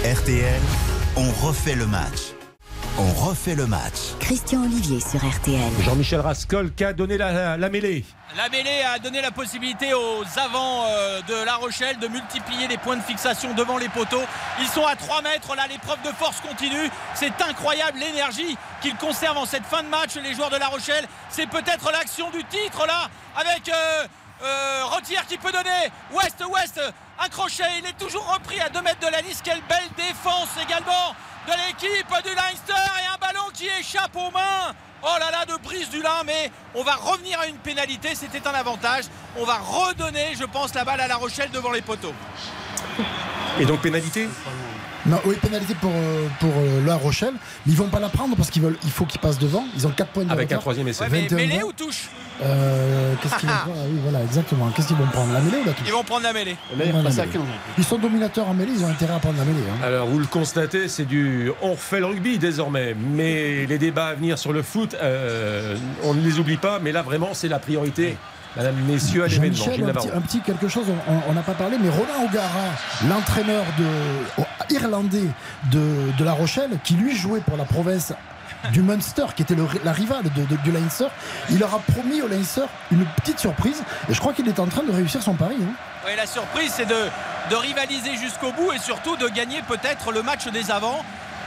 [0.03, 0.59] RTL,
[1.17, 2.33] on refait le match.
[2.97, 4.15] On refait le match.
[4.21, 5.59] Christian Olivier sur RTL.
[5.83, 8.05] Jean-Michel Rascol qui a donné la, la mêlée.
[8.37, 12.77] La mêlée a donné la possibilité aux avants euh, de La Rochelle de multiplier les
[12.77, 14.23] points de fixation devant les poteaux.
[14.61, 16.89] Ils sont à 3 mètres, là l'épreuve de force continue.
[17.15, 21.05] C'est incroyable l'énergie qu'ils conservent en cette fin de match, les joueurs de La Rochelle.
[21.29, 24.07] C'est peut-être l'action du titre là, avec euh,
[24.41, 25.91] euh, Retière qui peut donner.
[26.13, 26.79] Ouest, Ouest,
[27.19, 29.41] un crochet, il est toujours repris à 2 mètres de la liste.
[29.43, 31.13] Quelle belle défense également
[31.45, 34.73] de l'équipe du Leinster et un ballon qui échappe aux mains.
[35.03, 38.47] Oh là là, de brise du lin, mais on va revenir à une pénalité, c'était
[38.47, 39.05] un avantage.
[39.37, 42.13] On va redonner, je pense, la balle à La Rochelle devant les poteaux.
[43.59, 44.27] Et donc pénalité?
[45.05, 47.33] Non, oui, pénalité pour, euh, pour euh, La Rochelle.
[47.65, 49.63] Mais ils vont pas la prendre parce qu'il faut qu'ils passent devant.
[49.75, 51.03] Ils ont 4 points de Avec un troisième essai.
[51.03, 52.09] Ouais, mais 21 mêlée ou touche
[52.43, 54.69] Euh, Qu'est-ce qu'ils vont prendre Ah oui, voilà, exactement.
[54.75, 56.57] Qu'est-ce qu'ils vont prendre La mêlée ou la touche Ils vont prendre la mêlée.
[56.75, 57.37] Là, il Ouais, repasse la à mêlée.
[57.39, 57.47] 15.
[57.77, 59.59] Ils sont dominateurs en mêlée, ils ont intérêt à prendre la mêlée.
[59.69, 59.85] hein.
[59.85, 62.95] Alors, vous le constatez, c'est du on refait le rugby désormais.
[62.95, 66.79] Mais les débats à venir sur le foot, euh, on ne les oublie pas.
[66.79, 68.17] Mais là, vraiment, c'est la priorité,
[68.55, 69.55] madame, messieurs, à l'événement.
[70.13, 72.65] Un un petit quelque chose, on- on n'a pas parlé, mais Roland O'Gara,
[73.09, 73.85] l'entraîneur de,
[74.37, 75.27] oh, irlandais
[75.71, 78.13] de, de La Rochelle, qui lui jouait pour la province
[78.71, 81.05] du Munster, qui était le- la rivale de- de- du Leinster,
[81.49, 84.65] il leur a promis au Leinster une petite surprise, et je crois qu'il est en
[84.67, 85.55] train de réussir son pari.
[85.61, 85.73] hein.
[86.05, 86.95] Oui, la surprise, c'est de,
[87.51, 91.03] de rivaliser jusqu'au bout et surtout de gagner peut-être le match des avants,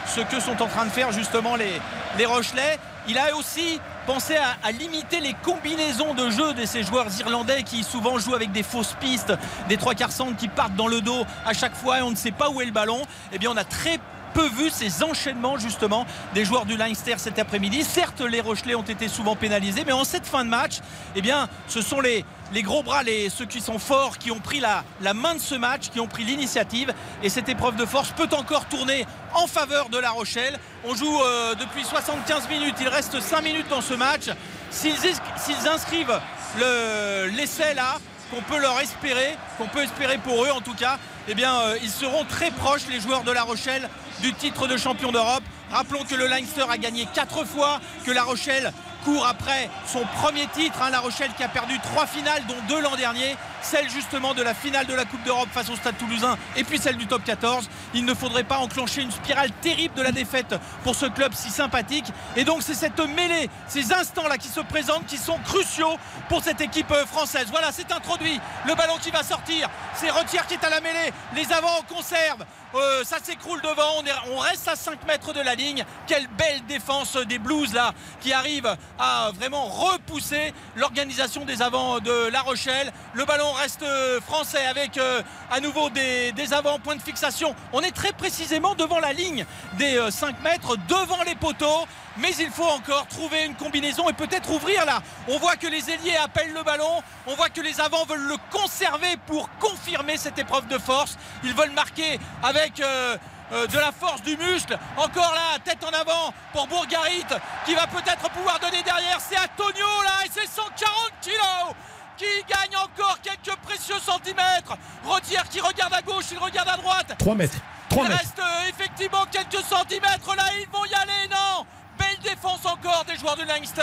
[0.06, 1.80] ce que sont en train de faire justement les,
[2.18, 2.78] les Rochelais.
[3.08, 7.82] Il a aussi pensé à, limiter les combinaisons de jeu de ces joueurs irlandais qui
[7.82, 9.32] souvent jouent avec des fausses pistes,
[9.68, 12.16] des trois quarts centres qui partent dans le dos à chaque fois et on ne
[12.16, 13.00] sait pas où est le ballon.
[13.32, 13.98] Eh bien, on a très
[14.28, 17.82] peu vu ces enchaînements justement des joueurs du Leinster cet après-midi.
[17.84, 20.74] Certes, les Rochelais ont été souvent pénalisés, mais en cette fin de match,
[21.16, 24.38] eh bien, ce sont les, les gros bras, les, ceux qui sont forts, qui ont
[24.40, 26.92] pris la, la main de ce match, qui ont pris l'initiative.
[27.22, 30.58] Et cette épreuve de force peut encore tourner en faveur de La Rochelle.
[30.84, 34.24] On joue euh, depuis 75 minutes, il reste 5 minutes dans ce match.
[34.70, 36.20] S'ils inscrivent
[36.58, 37.98] le- l'essai là,
[38.30, 40.98] qu'on peut leur espérer, qu'on peut espérer pour eux en tout cas,
[41.28, 43.88] eh bien euh, ils seront très proches les joueurs de La Rochelle
[44.20, 45.42] du titre de champion d'Europe.
[45.70, 48.72] Rappelons que le Leinster a gagné 4 fois, que La Rochelle
[49.04, 52.80] court après son premier titre, hein, La Rochelle qui a perdu trois finales dont deux
[52.80, 56.36] l'an dernier, celle justement de la finale de la Coupe d'Europe face au Stade Toulousain
[56.56, 57.68] et puis celle du top 14.
[57.94, 60.54] Il ne faudrait pas enclencher une spirale terrible de la défaite
[60.84, 62.06] pour ce club si sympathique
[62.36, 65.96] et donc c'est cette mêlée, ces instants là qui se présentent qui sont cruciaux
[66.28, 67.46] pour cette équipe française.
[67.50, 71.12] Voilà, c'est introduit, le ballon qui va sortir, c'est Retière qui est à la mêlée,
[71.34, 72.44] les avants en conserve,
[72.74, 75.84] Euh, ça s'écroule devant, on, est- on reste à 5 mètres de la ligne.
[76.06, 82.28] Quelle belle défense des Blues là qui arrive à vraiment repousser l'organisation des avants de
[82.30, 82.92] La Rochelle.
[83.14, 87.54] Le ballon reste euh, français avec euh, à nouveau des, des avants, point de fixation.
[87.72, 89.46] On est très précisément devant la ligne
[89.78, 91.86] des euh, 5 mètres, devant les poteaux.
[92.18, 95.00] Mais il faut encore trouver une combinaison et peut-être ouvrir là.
[95.28, 97.02] On voit que les ailiers appellent le ballon.
[97.26, 101.16] On voit que les avants veulent le conserver pour confirmer cette épreuve de force.
[101.44, 103.16] Ils veulent marquer avec euh,
[103.52, 104.76] euh, de la force du muscle.
[104.96, 107.24] Encore là, tête en avant pour Bourgarit
[107.64, 109.18] qui va peut-être pouvoir donner derrière.
[109.20, 111.74] C'est Antonio là et c'est 140 kilos
[112.16, 114.76] qui gagne encore quelques précieux centimètres.
[115.04, 117.14] Rodière qui regarde à gauche, il regarde à droite.
[117.16, 117.58] 3 mètres.
[117.90, 118.20] 3 Il mètres.
[118.20, 121.64] reste euh, effectivement quelques centimètres là, ils vont y aller, non
[121.98, 123.82] Belle défense encore des joueurs de Leinster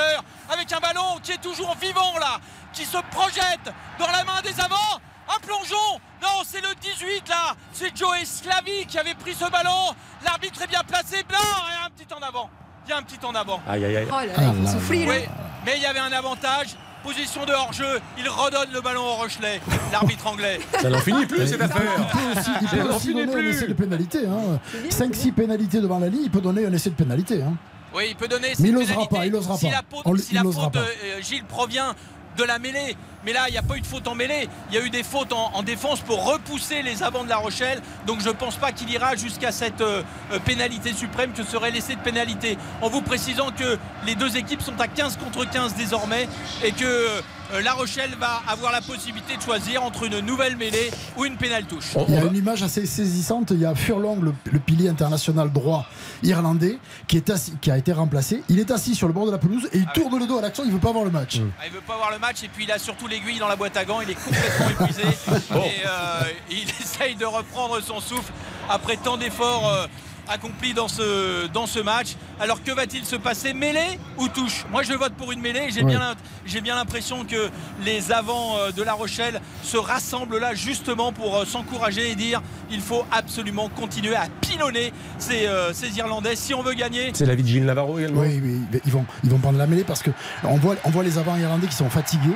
[0.50, 2.40] avec un ballon qui est toujours vivant là,
[2.74, 5.00] qui se projette dans la main des avants.
[5.28, 9.94] Un plongeon Non, c'est le 18 là C'est Joe Slavi qui avait pris ce ballon.
[10.24, 11.24] L'arbitre est bien placé.
[11.28, 12.50] Blanc Il y a un petit en avant.
[12.86, 13.60] Il y a un petit en avant.
[13.68, 14.08] Aïe, aïe, aïe.
[14.08, 15.10] Oh là là, il faut souffrir.
[15.10, 15.26] Oui,
[15.66, 16.76] mais il y avait un avantage.
[17.04, 19.62] Position de hors-jeu, il redonne le ballon au Rochelet,
[19.92, 20.60] l'arbitre anglais.
[20.82, 22.08] Ça n'en finit plus cette Il affaire.
[22.12, 24.20] peut aussi, il peut donner un essai de pénalité.
[24.28, 24.60] Hein.
[24.90, 27.44] 5-6 pénalités devant la ligne, il peut donner un essai de pénalité.
[27.44, 27.54] hein.
[27.96, 29.72] Oui, il peut donner Mais il n'osera pas, il n'osera si pas.
[29.72, 30.80] La faute, si la faute, pas.
[30.80, 31.96] euh, Gilles, provient
[32.38, 32.98] de la mêlée.
[33.26, 34.48] Mais là, il n'y a pas eu de faute en mêlée.
[34.70, 37.38] Il y a eu des fautes en, en défense pour repousser les avants de La
[37.38, 37.82] Rochelle.
[38.06, 41.72] Donc je ne pense pas qu'il ira jusqu'à cette euh, euh, pénalité suprême que serait
[41.72, 42.58] l'essai de pénalité.
[42.82, 46.28] En vous précisant que les deux équipes sont à 15 contre 15 désormais
[46.64, 50.92] et que euh, La Rochelle va avoir la possibilité de choisir entre une nouvelle mêlée
[51.18, 51.94] ou une pénale touche.
[52.08, 53.52] Il y a une image assez saisissante.
[53.52, 55.86] Il y a Furlong, le, le pilier international droit
[56.24, 58.44] irlandais, qui, est assis- qui a été remplacé.
[58.50, 60.42] Il est assis sur le bord de la pelouse et il tourne le dos à
[60.42, 60.64] l'action.
[60.66, 61.40] Il veut pas voir le match.
[61.60, 63.56] Ah, il veut pas voir le match et puis il a surtout l'aiguille dans la
[63.56, 64.02] boîte à gants.
[64.02, 65.04] Il est complètement épuisé
[65.56, 68.32] et euh, il essaye de reprendre son souffle
[68.70, 69.88] après tant d'efforts euh,
[70.28, 72.10] accomplis dans ce, dans ce match.
[72.40, 73.54] Alors que va-t-il se passer?
[73.54, 74.66] Mêlée ou touche?
[74.72, 75.68] Moi je vote pour une mêlée.
[75.70, 75.92] J'ai Ouais.
[75.92, 77.50] bien l'int- j'ai bien l'impression que
[77.84, 82.42] les avants euh, de La Rochelle se rassemblent là justement pour euh, s'encourager et dire
[82.72, 87.12] il faut absolument continuer à pilonner ces, euh, ces Irlandais si on veut gagner.
[87.14, 88.22] C'est l'avis de Gilles Navarro également.
[88.22, 90.12] Oui, oui, ils vont, ils vont prendre la mêlée parce que
[90.44, 92.36] on voit, on voit les avants irlandais qui sont fatigués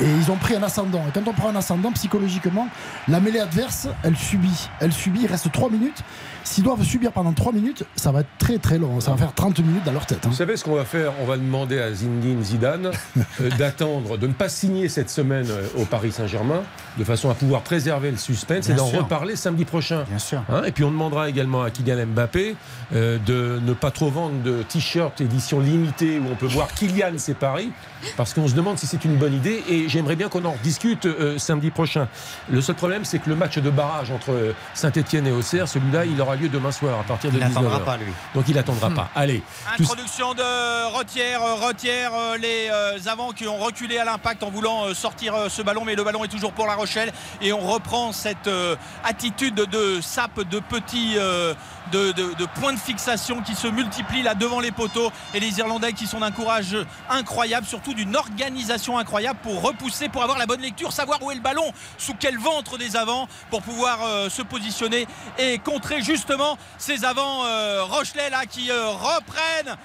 [0.00, 1.02] et ils ont pris un ascendant.
[1.08, 2.68] Et quand on prend un ascendant, psychologiquement,
[3.08, 4.68] la mêlée adverse, elle subit.
[4.80, 6.02] Elle subit, il reste 3 minutes.
[6.44, 9.00] S'ils doivent subir pendant 3 minutes, ça va être très très long.
[9.00, 10.18] Ça va faire 30 minutes dans leur tête.
[10.24, 10.28] hein.
[10.28, 11.12] Vous savez ce qu'on va faire?
[11.20, 12.92] On va demander à Zinedine Zidane
[13.40, 16.62] euh, d'attendre, de ne pas signer cette semaine euh, au Paris Saint-Germain,
[16.98, 20.04] de façon à pouvoir préserver le suspense et d'en reparler samedi prochain.
[20.08, 20.42] Bien sûr.
[20.48, 22.56] Hein, et puis on demandera également à Kylian Mbappé
[22.94, 27.12] euh, de ne pas trop vendre de t-shirts édition limitée où on peut voir Kylian
[27.18, 27.70] c'est Paris,
[28.16, 31.06] parce qu'on se demande si c'est une bonne idée et j'aimerais bien qu'on en rediscute
[31.06, 32.08] euh, samedi prochain.
[32.50, 36.04] Le seul problème c'est que le match de barrage entre euh, Saint-Etienne et Auxerre, celui-là
[36.06, 37.84] il aura lieu demain soir à partir de Il n'attendra 19h.
[37.84, 38.12] pas, lui.
[38.34, 39.10] Donc il n'attendra pas.
[39.14, 39.42] Allez.
[39.76, 44.94] Tous- Introduction de Retière, Retière, euh, les avants qui ont reculé à l'impact en voulant
[44.94, 47.12] sortir ce ballon, mais le ballon est toujours pour La Rochelle
[47.42, 48.48] et on reprend cette
[49.04, 51.54] attitude de sape, de petits, euh,
[52.60, 55.10] points de fixation qui se multiplient là devant les poteaux.
[55.34, 56.76] Et les Irlandais qui sont d'un courage
[57.08, 61.34] incroyable, surtout d'une organisation incroyable pour repousser, pour avoir la bonne lecture, savoir où est
[61.34, 65.06] le ballon, sous quel ventre des avants pour pouvoir euh, se positionner
[65.38, 69.76] et contrer justement ces avants euh, Rochelais là qui reprennent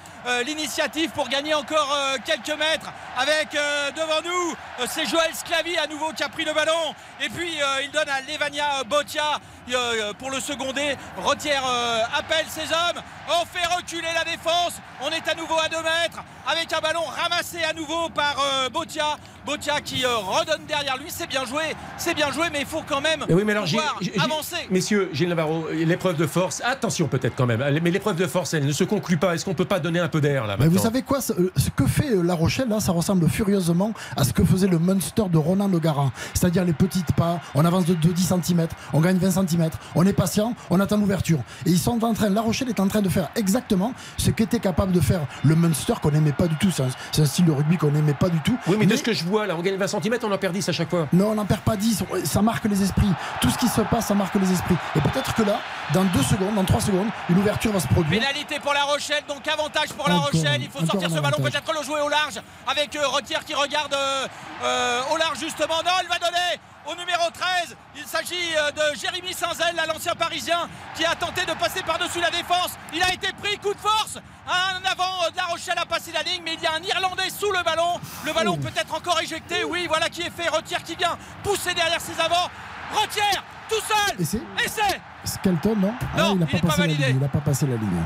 [0.46, 5.78] l'initiative pour gagner encore euh, quelques mètres avec euh, devant nous euh, c'est Joël Sclavi
[5.78, 6.94] à nouveau qui a pris le ballon.
[7.24, 9.40] Et puis euh, il donne à Levania Botia
[9.74, 13.02] euh, pour le seconder Retière euh, appelle ses hommes.
[13.30, 14.74] On fait reculer la défense.
[15.02, 18.70] On est à nouveau à 2 mètres avec un ballon ramassé à nouveau par euh,
[18.70, 19.18] Botia.
[19.46, 21.08] Botia qui euh, redonne derrière lui.
[21.10, 21.64] C'est bien joué.
[21.98, 24.20] C'est bien joué mais il faut quand même Eh oui, mais alors, j'ai- pouvoir j'ai-
[24.20, 24.68] avancer.
[24.70, 28.66] Messieurs, Gilles Navarro, l'épreuve de force, attention peut-être quand même, mais l'épreuve de force, elle
[28.66, 29.34] ne se conclut pas.
[29.36, 31.70] Est-ce qu'on peut pas donner un peu d'air là Mais vous savez quoi Ce ce
[31.70, 35.24] que fait euh, La Rochelle, là, ça ressemble furieusement à ce que faisait le Munster
[35.32, 36.12] de Ronan Le Garin.
[36.34, 40.06] C'est-à-dire les petites pas, on avance de, de 10 cm, on gagne 20 cm, on
[40.06, 41.40] est patient, on attend l'ouverture.
[41.66, 44.60] Et ils sont en train, La Rochelle est en train de faire exactement ce qu'était
[44.60, 46.72] capable de faire le Munster qu'on n'aimait pas du tout.
[46.72, 48.58] C'est un, c'est un style de rugby qu'on n'aimait pas du tout.
[48.68, 50.54] Oui, mais, de ce que je vois là, on gagne 20 cm, on en perd
[50.54, 51.08] 10 à chaque fois.
[51.14, 52.04] Non, on n'en perd pas 10.
[52.26, 53.12] Ça marque les esprits.
[53.42, 54.76] Tout ce qui se passe, ça marque les esprits.
[54.96, 55.60] Et peut-être que là,
[55.94, 58.20] dans 2 secondes, dans 3 secondes, une ouverture va se produire.
[58.20, 60.62] Pénalité pour La Rochelle, donc avantage pour La Rochelle.
[60.64, 63.94] Il faut sortir ce ballon, peut-être le jouer au large avec euh, Retière qui regarde
[63.94, 64.28] euh,
[64.64, 65.76] euh, au large justement.
[65.84, 67.76] Non, il va donner au numéro 13.
[67.96, 72.32] Il s'agit de Jérémy Saint-Zel, là, l'ancien parisien, qui a tenté de passer par-dessus la
[72.32, 72.72] défense.
[72.94, 74.18] Il a été pris, coup de force.
[74.48, 77.30] Un avant de La Rochelle a passé la ligne, mais il y a un Irlandais
[77.30, 78.00] sous le ballon.
[78.26, 79.64] Le ballon peut être encore éjecté.
[79.64, 80.50] Oui, voilà qui est fait.
[80.50, 82.50] Retière qui vient pousser derrière ses avants.
[82.94, 84.26] Retière, tout seul.
[84.26, 85.00] C'est Essai.
[85.24, 85.94] Skelton, non?
[86.16, 87.06] Ah, Non, Il n'a pas pas, passé la validé.
[87.06, 87.16] ligne.
[87.18, 88.02] Il n'a pas passé la ligne.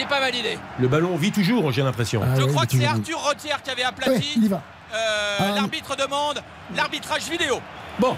[0.00, 0.58] Il n'est pas validé.
[0.78, 2.22] Le ballon vit toujours, j'ai l'impression.
[2.24, 4.32] Ah Je ouais, crois est que c'est Arthur Retière qui avait Ouais, aplati.
[4.36, 4.62] il y va.
[4.94, 6.42] Euh, Ah, L'arbitre demande
[6.74, 7.60] l'arbitrage vidéo.
[7.98, 8.16] Bon,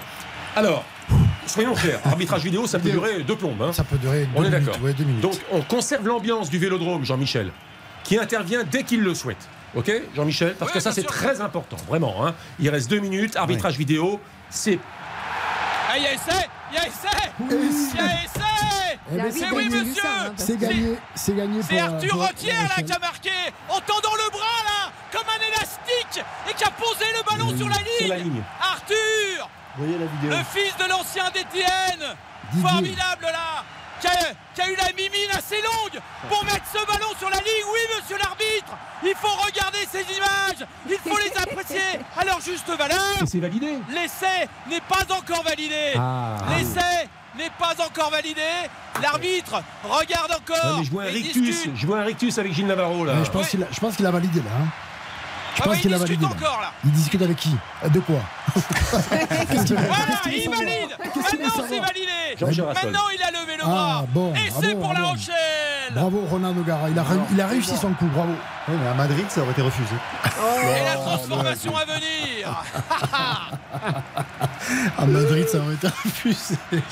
[0.54, 0.84] alors,
[1.44, 3.60] soyons clairs, arbitrage vidéo, ça peut durer deux plombes.
[3.62, 3.72] hein.
[3.72, 4.82] Ça peut durer On deux est minutes, d'accord.
[4.84, 5.22] ouais, deux minutes.
[5.22, 7.50] Donc, on conserve l'ambiance du vélodrome, Jean-Michel,
[8.04, 9.48] qui intervient dès qu'il le souhaite.
[9.74, 10.54] Ok, Jean-Michel?
[10.56, 12.24] Parce Ouais, que ça, c'est très important, vraiment.
[12.24, 12.34] hein.
[12.60, 14.20] Il reste deux minutes, arbitrage vidéo,
[14.50, 14.78] c'est.
[15.90, 17.08] Ah, il y a essai Il y a essai
[17.50, 18.51] Il y a essai
[19.16, 20.02] ben, Mais c'est oui, monsieur
[20.36, 21.68] C'est gagné, c'est gagné pour.
[21.68, 23.30] C'est euh, Arthur pour- Retière pour là qui a marqué
[23.68, 27.68] en tendant le bras là comme un élastique et qui a posé le ballon sur
[27.68, 27.98] la ligne.
[27.98, 28.42] Sur la ligne.
[28.60, 32.16] Arthur Vous voyez la vidéo Le fils de l'ancien d'Étienne
[32.52, 32.68] Didier.
[32.68, 33.64] Formidable là
[34.00, 37.36] qui a, qui a eu la mimine assez longue pour mettre ce ballon sur la
[37.36, 37.64] ligne.
[37.72, 42.68] Oui, monsieur l'arbitre, il faut regarder ces images, il faut les apprécier à leur juste
[42.68, 43.22] valeur.
[43.22, 43.78] Et c'est validé.
[43.90, 45.92] L'essai n'est pas encore validé.
[45.96, 46.36] Ah.
[46.50, 48.40] L'essai n'est pas encore validé.
[49.02, 50.66] L'arbitre regarde encore.
[50.72, 51.72] Non, mais je vois un rictus, discute.
[51.76, 53.14] je vois un rictus avec Gilles Navarro là.
[53.14, 53.48] Mais je pense
[53.96, 54.50] qu'il a, validé là.
[54.60, 54.66] hein.
[55.54, 56.44] Je Ah pense bah, qu'il il a discute validé.
[56.44, 56.72] encore là.
[56.84, 57.54] Il discute avec qui?
[57.90, 58.16] De quoi?
[59.12, 60.96] Voilà, il valide.
[61.14, 62.36] Maintenant c'est validé.
[62.40, 64.04] Maintenant il a levé le Ah, bras.
[64.08, 65.08] bon, Et bravo, c'est pour La bravo.
[65.12, 65.92] Rochelle.
[65.94, 68.32] Bravo Ronan Nogara, il a, ré- il a réussi son coup, bravo.
[68.68, 69.94] Oui, mais à Madrid, ça aurait été refusé.
[70.62, 72.62] Et la transformation à venir.
[74.98, 76.56] À Madrid, ça aurait été refusé.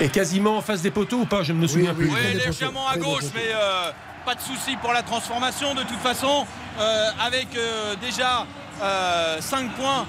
[0.00, 2.14] Et quasiment en face des poteaux ou pas Je ne me souviens oui, plus.
[2.14, 3.90] Oui, légèrement à gauche, mais euh,
[4.24, 6.46] pas de souci pour la transformation de toute façon.
[6.80, 8.46] euh, avec euh, déjà
[9.40, 10.06] 5 points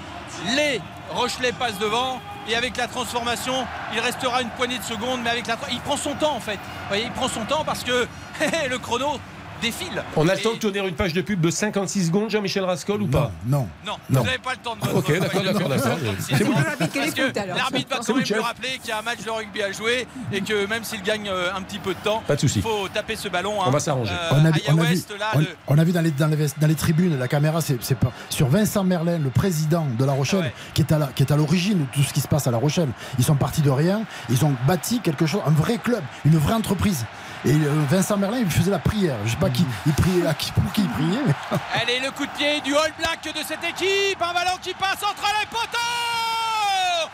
[0.56, 0.80] les
[1.10, 5.46] Rochelais passent devant et avec la transformation, il restera une poignée de secondes, mais avec
[5.46, 6.56] la il prend son temps en fait.
[6.56, 8.06] Vous voyez, il prend son temps parce que
[8.70, 9.20] le chrono
[9.60, 10.02] défile.
[10.16, 13.02] On a le temps de tourner une page de pub de 56 secondes, Jean-Michel Rascol,
[13.02, 13.68] ou pas Non.
[13.84, 14.20] Non, Non.
[14.20, 15.98] vous n'avez pas le temps de Ah, ok, d'accord, d'accord.
[16.20, 16.38] C'est
[17.46, 20.06] L'arbitre va quand même lui rappeler qu'il y a un match de rugby à jouer
[20.32, 22.58] et que même s'il gagne euh, un petit peu de temps, Pas de souci.
[22.58, 23.60] il faut taper ce ballon.
[23.62, 23.66] hein.
[23.68, 24.12] On va s'arranger.
[24.12, 26.00] Euh, on a, vu, on a vu- West, là, on- le- on a vu dans
[26.00, 27.78] les, dans, les, dans les tribunes, la caméra, c'est
[28.30, 31.36] sur Vincent Merlin, le président de La Rochelle, qui est à la- qui est à
[31.36, 32.88] l'origine de tout ce qui se passe à La Rochelle.
[33.18, 36.54] Ils sont partis de rien, ils ont bâti quelque chose, un vrai club, une vraie
[36.54, 37.04] entreprise.
[37.44, 37.56] Et euh,
[37.90, 39.16] Vincent Merlin, il faisait la prière.
[39.24, 39.64] Je sais pas à qui,
[42.00, 44.20] le coup de pied du All Black de cette équipe.
[44.20, 47.08] Un ballon qui passe entre les poteaux.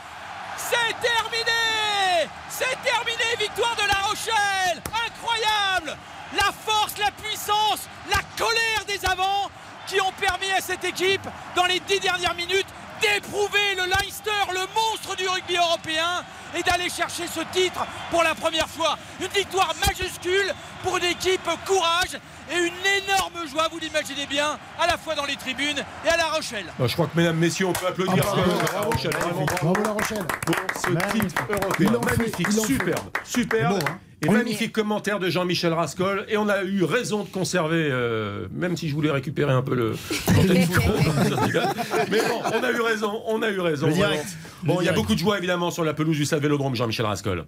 [0.57, 2.31] C'est terminé.
[2.49, 3.37] C'est terminé.
[3.39, 4.81] Victoire de La Rochelle.
[5.07, 5.99] Incroyable.
[6.37, 9.51] La force, la puissance, la colère des avants
[9.87, 12.69] qui ont permis à cette équipe, dans les dix dernières minutes,
[13.03, 16.25] d'éprouver le Leinster, le monstre du rugby européen,
[16.57, 18.97] et d'aller chercher ce titre pour la première fois.
[19.21, 22.19] Une victoire majuscule pour une équipe courage
[22.51, 26.17] et une énorme joie, vous l'imaginez bien, à la fois dans les tribunes et à
[26.17, 26.67] La Rochelle.
[26.79, 28.53] Bah, je crois que mesdames, messieurs, on peut applaudir Ah, bravo.
[28.73, 29.17] La Rochelle.
[29.17, 30.27] Vraiment, bravo Bravo La Rochelle.
[30.47, 31.29] pour ce Magnifique.
[31.29, 31.93] titre européen.
[32.17, 33.79] Magnifique, superbe, superbe.
[33.89, 33.99] Hein.
[34.25, 36.25] Et magnifique commentaire de Jean-Michel Rascol.
[36.29, 39.75] Et on a eu raison de conserver, euh, même si je voulais récupérer un peu
[39.75, 39.97] le.
[42.11, 43.87] Mais bon, on a eu raison, on a eu raison.
[43.89, 44.27] Le direct.
[44.63, 47.05] Bon, il y a beaucoup de joie évidemment sur la pelouse du Stade Vélodrome, Jean-Michel
[47.07, 47.45] Rascol.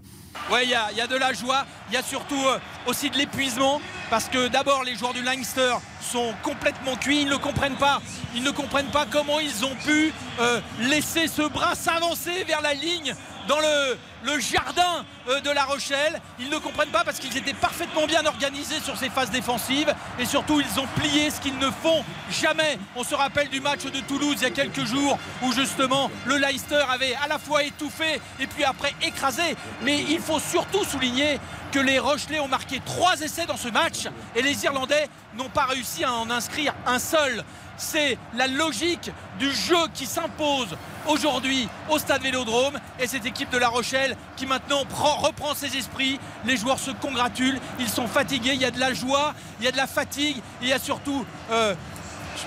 [0.53, 2.59] Ouais, il y, a- il y a de la joie, il y a surtout euh,
[2.87, 7.37] aussi de l'épuisement, parce que d'abord les joueurs du Leinster sont complètement cuits, ils ne
[7.37, 8.03] comprennent pas,
[8.35, 12.75] ils ne comprennent pas comment ils ont pu euh, laisser ce bras s'avancer vers la
[12.75, 13.15] ligne
[13.47, 16.21] dans le, le jardin euh, de La Rochelle.
[16.39, 20.25] Ils ne comprennent pas parce qu'ils étaient parfaitement bien organisés sur ces phases défensives et
[20.25, 22.79] surtout ils ont plié ce qu'ils ne font jamais.
[22.97, 26.37] On se rappelle du match de Toulouse il y a quelques jours où justement le
[26.37, 29.57] Leicester avait à la fois étouffé et puis après écrasé.
[29.83, 31.39] Mais il faut surtout souligner
[31.73, 34.07] que les Rochelais ont marqué trois essais dans ce match
[34.37, 37.45] et les Irlandais n'ont pas réussi à en inscrire un seul.
[37.77, 40.77] C'est la logique du jeu qui s'impose
[41.09, 45.77] aujourd'hui au stade Vélodrome et cette équipe de La Rochelle qui maintenant prend- reprend ses
[45.77, 46.19] esprits.
[46.45, 49.69] Les joueurs se congratulent, ils sont fatigués, il y a de la joie, il y
[49.69, 51.75] a de la fatigue, et il y a surtout, euh,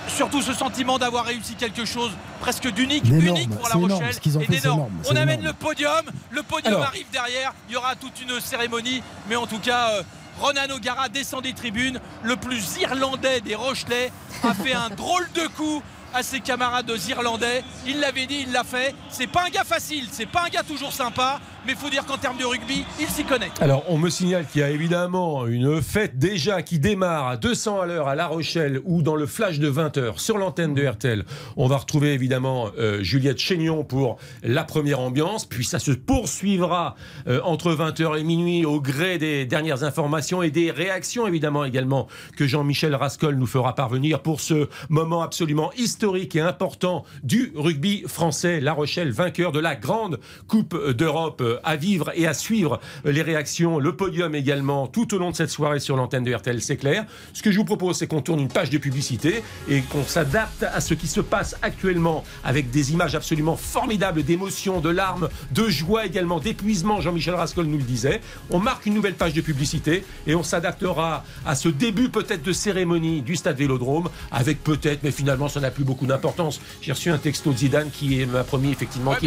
[0.08, 4.48] surtout ce sentiment d'avoir réussi quelque chose presque d'unique, unique pour La énorme, Rochelle et
[4.48, 4.80] d'énorme.
[4.80, 5.46] énorme, On amène énorme.
[5.46, 6.86] le podium, le podium Alors.
[6.88, 9.92] arrive derrière, il y aura toute une cérémonie, mais en tout cas.
[9.92, 10.04] euh,
[10.40, 14.12] Ronan O'Gara descend des tribunes, le plus irlandais des Rochelais
[14.44, 15.82] a fait un drôle de coup
[16.14, 17.64] à ses camarades irlandais.
[17.88, 18.94] Il l'avait dit, il l'a fait.
[19.10, 22.06] C'est pas un gars facile, c'est pas un gars toujours sympa, mais il faut dire
[22.06, 23.52] qu'en termes de rugby, il s'y connaît.
[23.60, 27.82] Alors, on me signale qu'il y a évidemment une fête déjà qui démarre à 200
[27.82, 31.26] à l'heure à La Rochelle ou dans le flash de 20h sur l'antenne de RTL.
[31.56, 36.96] On va retrouver évidemment euh, Juliette Chénion pour la première ambiance, puis ça se poursuivra
[37.28, 42.08] euh, entre 20h et minuit au gré des dernières informations et des réactions évidemment également
[42.36, 48.04] que Jean-Michel Rascol nous fera parvenir pour ce moment absolument historique et important du rugby
[48.08, 48.60] français.
[48.60, 53.22] La Rochelle, vainqueur de la grande Coupe d'Europe euh, à vivre et à suivre les
[53.22, 56.78] réactions, le podium également tout au long de cette soirée sur l'antenne de RTL, c'est
[56.78, 57.06] clair.
[57.34, 60.64] Ce que je vous propose, c'est qu'on tourne une page de publicité et qu'on s'adapte
[60.64, 65.68] à ce qui se passe actuellement avec des images absolument formidables d'émotion, de larmes, de
[65.70, 67.02] joie également, d'épuisement.
[67.02, 68.22] Jean-Michel Rascol nous le disait.
[68.50, 72.52] On marque une nouvelle page de publicité et on s'adaptera à ce début peut-être de
[72.52, 76.60] cérémonie du stade Vélodrome avec peut-être, mais finalement ça n'a plus beaucoup d'importance.
[76.82, 79.18] J'ai reçu un texto de Zidane qui m'a promis effectivement Ouais,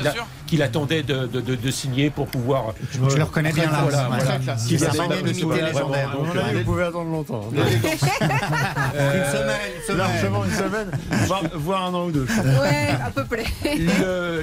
[0.46, 2.74] qu'il attendait de, de- de- de signer pour pouvoir.
[3.08, 3.80] Je le reconnais bien là.
[3.82, 4.24] Voilà, voilà.
[4.24, 4.62] Très Qu'il classe.
[4.62, 6.11] a C'est un demandé mythe de nous- légendaire.
[6.14, 7.48] euh, vous pouvez attendre longtemps.
[7.54, 9.96] Une semaine, une semaine.
[9.98, 10.90] Largement une semaine,
[11.54, 12.26] voire, un an ou deux.
[12.61, 13.44] Ouais, à peu près.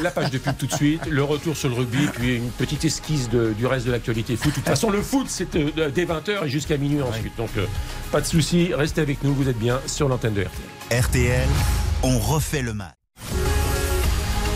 [0.02, 2.86] La page de pub tout de suite, le retour sur le rugby, puis une petite
[2.86, 4.52] esquisse de- du reste de l'actualité foot.
[4.52, 7.36] De toute façon, le foot, c'est euh, dès 20h et jusqu'à minuit ensuite.
[7.38, 7.66] Donc, euh,
[8.12, 11.02] pas de souci, restez avec nous, vous êtes bien sur l'antenne de RTL.
[11.02, 11.48] RTL,
[12.04, 12.94] on refait le match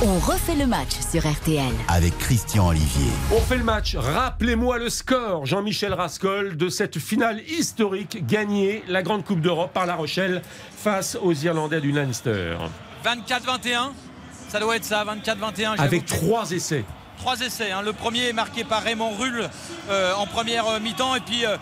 [0.04, 1.72] On refait le match sur RTL.
[1.88, 3.12] avec Christian Olivier.
[3.32, 3.96] On fait le match.
[3.96, 9.86] Rappelez-moi le score, Jean-Michel Rascol, de cette finale historique gagnée, la Grande Coupe d'Europe par
[9.86, 10.42] La Rochelle
[10.76, 12.58] face aux Irlandais du Leinster.
[13.06, 13.92] 24-21,
[14.50, 15.56] ça doit être ça, 24-21.
[15.56, 16.84] j'avoue Avec trois essais.
[17.18, 17.70] Trois essais.
[17.72, 17.84] hein.
[17.84, 19.48] Le premier est marqué par Raymond Rull
[19.92, 21.16] euh, en première euh, mi-temps.
[21.16, 21.58] Et puis euh,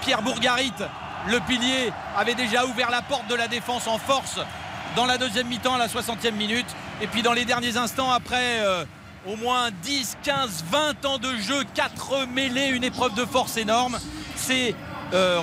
[0.00, 0.72] Pierre Bourgarit,
[1.28, 4.40] le pilier, avait déjà ouvert la porte de la défense en force
[4.96, 6.66] dans la deuxième mi-temps à la 60e minute.
[7.00, 8.84] Et puis dans les derniers instants, après euh,
[9.26, 13.98] au moins 10, 15, 20 ans de jeu, 4 mêlées, une épreuve de force énorme,
[14.36, 14.74] c'est
[15.12, 15.42] euh,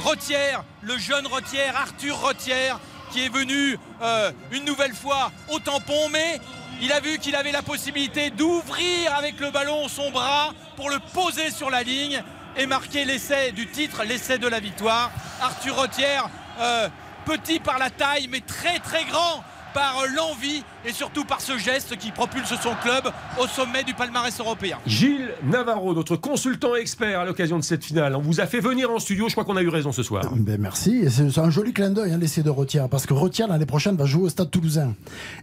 [0.82, 2.80] le jeune Retière, Arthur Retière,
[3.12, 6.40] qui est venu euh, une nouvelle fois au tampon, mais
[6.82, 10.98] Il a vu qu'il avait la possibilité d'ouvrir avec le ballon son bras pour le
[11.14, 12.24] poser sur la ligne
[12.58, 15.12] et marquer l'essai du titre, l'essai de la victoire.
[15.42, 16.30] Arthur Rotière,
[16.60, 16.90] euh,
[17.26, 19.44] petit par la taille, mais très très grand
[19.74, 23.12] par l'envie et surtout par ce geste qui propulse son club
[23.42, 24.78] au sommet du palmarès européen.
[24.86, 28.90] Gilles Navarro, notre consultant expert à l'occasion de cette finale, on vous a fait venir
[28.92, 30.32] en studio, je crois qu'on a eu raison ce soir.
[30.36, 33.66] Ben merci, c'est un joli clin d'œil, hein, l'essai de Retière, parce que Retière l'année
[33.66, 34.94] prochaine va jouer au Stade Toulousain.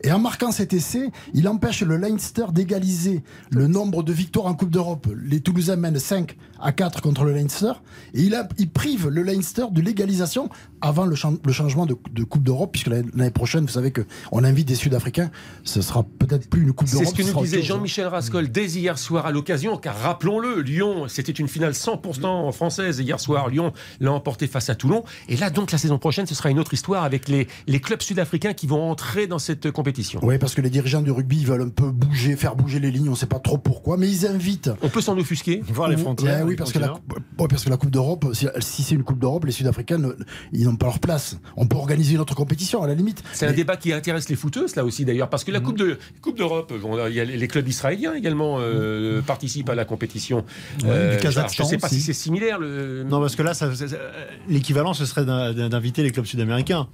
[0.03, 4.55] Et en marquant cet essai, il empêche le Leinster d'égaliser le nombre de victoires en
[4.55, 5.07] Coupe d'Europe.
[5.25, 7.73] Les Toulousains mènent 5 à 4 contre le Leinster,
[8.15, 10.49] et il, a- il prive le Leinster de l'égalisation
[10.81, 13.93] avant le, chan- le changement de, de Coupe d'Europe, puisque l'année l'année prochaine, vous savez
[13.93, 15.28] qu'on invite des Sud-Africains,
[15.65, 17.07] ce sera peut-être plus une Coupe d'Europe.
[17.07, 17.63] C'est ce que nous disait.
[17.63, 23.01] Jean-Michel Rascol dès hier soir à l'occasion, car rappelons-le, Lyon, c'était une finale 100% française
[23.01, 23.49] hier soir.
[23.49, 25.05] Lyon l'a emporté face à Toulon.
[25.29, 28.03] Et là, donc, la saison prochaine, ce sera une autre histoire avec les, les clubs
[28.03, 30.21] sud-africains qui vont entrer dans cette compétition.
[30.23, 32.91] Oui, parce que les dirigeants du rugby ils veulent un peu bouger, faire bouger les
[32.91, 34.71] lignes, on ne sait pas trop pourquoi, mais ils invitent.
[34.83, 36.39] On peut s'en offusquer Voir les frontières.
[36.39, 37.17] Ouais, oui, parce que, la, continents.
[37.39, 40.01] ouais, parce que la Coupe d'Europe, si, si c'est une Coupe d'Europe, les Sud-Africains,
[40.53, 41.37] ils n'ont pas leur place.
[41.57, 43.23] On peut organiser une autre compétition, à la limite.
[43.33, 45.99] C'est un débat qui intéresse les footeuses là aussi d'ailleurs parce que la coupe de
[46.23, 49.85] coupe d'Europe, bon, là, il y a les clubs israéliens également euh, participent à la
[49.85, 50.45] compétition.
[50.85, 52.59] Ouais, du je- Kazakhstan Je ne sais pas si c'est similaire.
[52.61, 53.03] Le...
[53.05, 53.97] Non, parce que là, ça- ça- ça-
[54.49, 56.89] l'équivalent, ce serait d'in- d'inviter les clubs sud-américains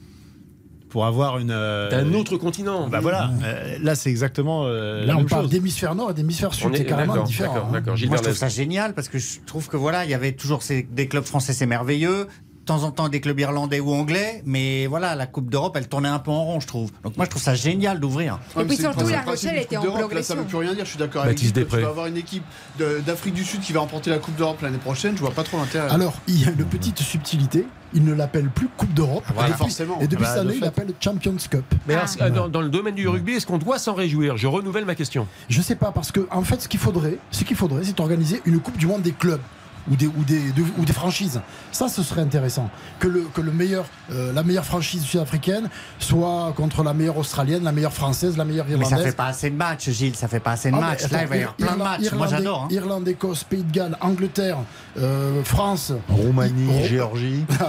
[0.89, 1.51] pour avoir une.
[1.51, 2.89] euh, D'un autre continent.
[2.89, 6.15] Bah voilà, euh, là, c'est exactement euh, la Là, on même parle d'hémisphère nord et
[6.15, 6.73] d'hémisphère sud.
[6.75, 7.55] est- C'est carrément d'accord, différent.
[7.73, 8.07] d'accord, hein.
[8.07, 10.63] Moi, je trouve ça génial parce que je trouve que voilà, il y avait toujours
[10.63, 12.29] ces, des clubs français, c'est merveilleux.
[12.65, 15.87] De temps en temps, des clubs irlandais ou anglais, mais voilà, la Coupe d'Europe, elle
[15.87, 16.91] tournait un peu en rond, je trouve.
[17.03, 18.39] Donc moi, je trouve ça génial d'ouvrir.
[18.59, 20.37] Et puis surtout, le la Rochelle était Coupe en d'Europe, Là, ça progression.
[20.37, 21.77] veut plus rien dire, je suis d'accord avec Baptiste Després.
[21.77, 22.43] Tu vas avoir une équipe
[22.79, 25.59] d'Afrique du Sud qui va remporter la Coupe d'Europe l'année prochaine, je vois pas trop
[25.59, 25.91] l'intérêt.
[25.91, 27.67] Alors, il y a une petite subtilité.
[27.93, 29.25] Il ne l'appelle plus Coupe d'Europe.
[29.35, 29.49] Voilà.
[29.49, 30.01] et depuis, Forcément.
[30.01, 31.65] et depuis Ah bah, cette année, de il l'appelle Champions Cup.
[31.87, 34.39] Mais alors, dans, dans le domaine du rugby, est-ce qu'on doit s'en réjouir?
[34.39, 35.27] Je renouvelle ma question.
[35.51, 38.41] Je sais pas, parce que, en fait, ce qu'il faudrait, ce qu'il faudrait, c'est organiser
[38.47, 39.41] une Coupe du Monde des clubs.
[39.91, 41.43] Ou des, ou, des, de- ou des franchises.
[41.71, 42.71] Ça, ce serait intéressant.
[43.01, 47.63] Que, le, que le meilleur, euh, la meilleure franchise sud-africaine soit contre la meilleure australienne,
[47.65, 48.99] la meilleure française, la meilleure Mais irlandaise.
[48.99, 51.11] ça fait pas assez de matchs, Gilles, ça fait pas assez de Ah, mais matchs.
[51.11, 52.13] Là, il va y avoir plein de Irlande- matchs.
[52.13, 52.63] Moi, j'adore.
[52.63, 52.69] hein.
[52.71, 54.57] Irlande, Écosse, Pays de Galles, Angleterre,
[54.99, 55.93] euh, France.
[56.09, 57.45] Roumanie, Ro- Géorgie.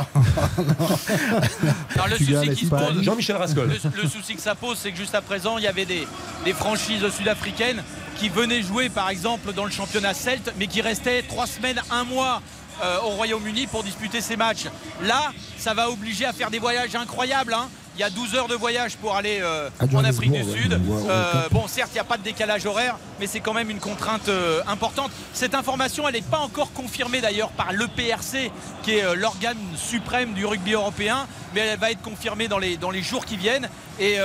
[1.95, 2.93] Alors, le Portugal, souci qui se Espagne.
[2.95, 3.67] pose, Jean-Michel Rascol.
[3.69, 6.07] le, le souci que ça pose, c'est que juste à présent, il y avait des,
[6.43, 7.83] des franchises sud-africaines
[8.15, 12.03] qui venaient jouer, par exemple, dans le championnat celte, mais qui restaient trois semaines, un
[12.03, 12.41] mois
[12.83, 14.65] euh, au Royaume-Uni pour disputer ces matchs.
[15.01, 17.53] Là, ça va obliger à faire des voyages incroyables.
[17.53, 17.69] hein.
[17.95, 20.73] Il y a 12 heures de voyage pour aller euh, en Afrique du Sud.
[20.73, 23.79] Euh, bon, certes, il n'y a pas de décalage horaire, mais c'est quand même une
[23.79, 25.11] contrainte euh, importante.
[25.33, 28.51] Cette information, elle n'est pas encore confirmée d'ailleurs par l'EPRC,
[28.83, 32.91] qui est l'organe suprême du rugby européen, mais elle va être confirmée dans les, dans
[32.91, 33.69] les jours qui viennent.
[33.99, 34.17] Et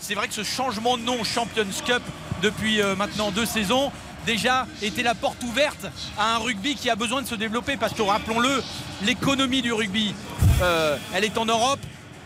[0.00, 2.02] c'est vrai que ce changement de nom Champions Cup
[2.42, 3.90] depuis maintenant deux saisons
[4.26, 5.86] déjà était la porte ouverte
[6.18, 8.62] à un rugby qui a besoin de se développer parce que rappelons-le,
[9.02, 10.14] l'économie du rugby,
[10.62, 11.80] euh, elle est en Europe,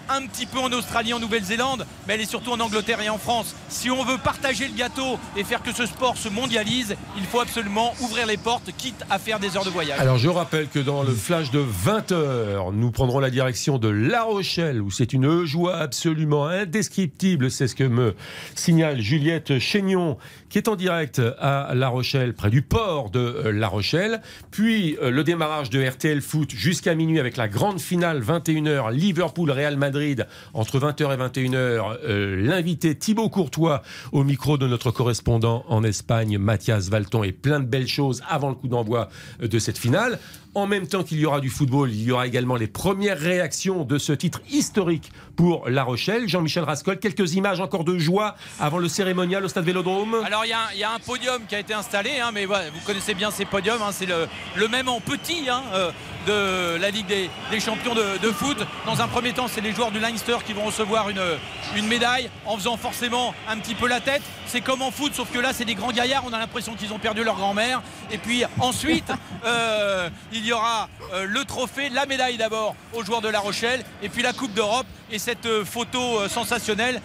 [0.09, 3.19] un petit peu en Australie, en Nouvelle-Zélande, mais elle est surtout en Angleterre et en
[3.19, 3.55] France.
[3.69, 7.41] Si on veut partager le gâteau et faire que ce sport se mondialise, il faut
[7.41, 9.99] absolument ouvrir les portes, quitte à faire des heures de voyage.
[10.01, 14.23] Alors je rappelle que dans le flash de 20h, nous prendrons la direction de La
[14.23, 18.15] Rochelle où c'est une joie absolument indescriptible, c'est ce que me
[18.55, 20.19] signale Juliette Chénion
[20.55, 24.21] qui est en direct à La Rochelle, près du port de euh, La Rochelle.
[24.53, 29.77] Puis euh, le démarrage de RTL Foot jusqu'à minuit avec la grande finale 21h Liverpool-Real
[29.77, 31.97] Madrid entre 20h et 21h.
[32.05, 33.83] euh, L'invité Thibaut Courtois
[34.13, 38.51] au micro de notre correspondant en Espagne, Mathias Valton, et plein de belles choses avant
[38.51, 39.09] le coup d'envoi
[39.41, 40.21] de cette finale.
[40.55, 43.83] En même temps qu'il y aura du football, il y aura également les premières réactions
[43.85, 46.29] de ce titre historique pour La Rochelle.
[46.29, 50.15] Jean-Michel Rascol, quelques images encore de joie avant le cérémonial au stade Vélodrome.
[50.25, 52.31] Alors il y, a un- il y a un podium qui a été installé, hein,
[52.33, 52.55] mais vous
[52.87, 55.91] connaissez bien ces podiums, hein, c'est le, le même en petit hein, euh,
[56.29, 58.59] de la Ligue des, des champions de, de foot.
[58.87, 61.21] Dans un premier temps, c'est les joueurs du Leinster qui vont recevoir une,
[61.77, 64.23] une médaille en faisant forcément un petit peu la tête.
[64.47, 66.93] C'est comme en foot, sauf que là, c'est des grands gaillards, on a l'impression qu'ils
[66.93, 67.83] ont perdu leur grand-mère.
[68.13, 69.11] Et puis ensuite,
[69.45, 73.83] euh, il y aura euh, le trophée, la médaille d'abord aux joueurs de La Rochelle,
[74.03, 77.01] et puis la Coupe d'Europe et cette euh, photo euh, sensationnelle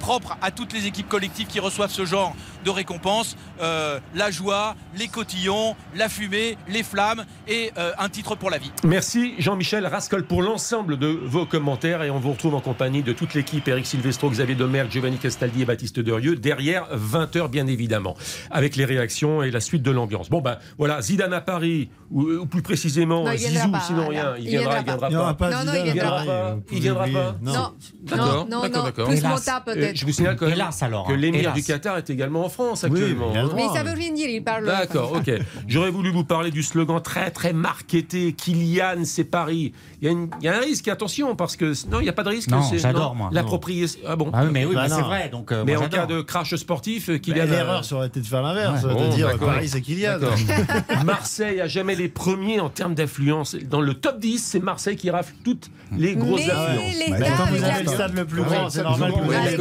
[0.00, 2.34] propre à toutes les équipes collectives qui reçoivent ce genre
[2.64, 3.36] de récompenses.
[3.60, 8.58] Euh, la joie, les cotillons, la fumée, les flammes et euh, un titre pour la
[8.58, 8.72] vie.
[8.84, 13.12] Merci Jean-Michel Rascol pour l'ensemble de vos commentaires et on vous retrouve en compagnie de
[13.12, 18.16] toute l'équipe Eric Silvestro, Xavier Domergue, Giovanni Castaldi et Baptiste Derieux derrière 20h bien évidemment
[18.50, 20.30] avec les réactions et la suite de l'ambiance.
[20.30, 23.80] Bon ben voilà, Zidane à Paris ou, ou plus précisément Non, il viendra Zizou pas,
[23.80, 25.50] sinon rien, il Il viendra, il viendra viendra pas.
[25.50, 26.56] Non, non, il viendra pas.
[26.72, 27.36] Il viendra pas.
[27.42, 29.08] Non, non, D'accord, non, d'accord.
[29.08, 29.96] Plus Euh, peut-être.
[29.96, 31.16] Je vous signale quand même Hélas, alors, que hein.
[31.16, 31.54] l'émir Hélas.
[31.54, 33.32] du Qatar est également en France actuellement.
[33.54, 34.64] Mais ça veut rien dire, il parle.
[34.66, 35.30] D'accord, ok.
[35.68, 39.72] J'aurais voulu vous parler du slogan très très marketé Kylian, c'est Paris.
[40.00, 42.08] Il y, a une- il y a un risque, attention, parce que non, il n'y
[42.08, 42.50] a pas de risque.
[42.50, 43.28] Non, c'est- j'adore, moi.
[43.32, 43.48] La Non.
[43.48, 43.98] propriété.
[44.06, 45.28] Ah bon Ah oui, mais oui, Bah c'est vrai.
[45.30, 47.44] Donc, euh, Mais moi, en cas de crash sportif, euh, Bah, Kylian.
[47.46, 48.90] L'erreur, ça aurait été de faire l'inverse, Ouais.
[48.90, 49.48] de Bon, dire d'accord.
[49.48, 50.18] Paris, c'est Kylian.
[51.04, 53.54] Marseille a jamais les premiers en termes d'affluence.
[53.56, 56.94] Dans le top 10, c'est Marseille qui rafle toutes les grosses Mais affluences.
[57.06, 59.56] les Bah, quand vous avez le stade le plus Ah grand, c'est normal vous mettez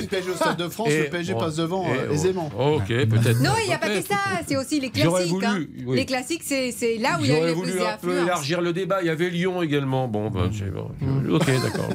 [0.00, 0.06] le.
[0.06, 2.50] PSG au Stade de France, le PSG passe devant euh, aisément.
[2.58, 3.40] Ok, peut-être.
[3.42, 5.32] Non, il n'y a pas que ça, c'est aussi les J'aurais classiques.
[5.32, 5.58] voulu, hein.
[5.86, 5.96] oui.
[5.96, 7.96] Les classiques, c'est c'est là où il y a eu J'aurais le voulu plus un
[8.00, 9.02] peu élargir le débat.
[9.02, 10.08] Il y avait Lyon également.
[10.08, 10.90] Bon, ben, c'est bon.
[11.34, 11.88] Ok, d'accord.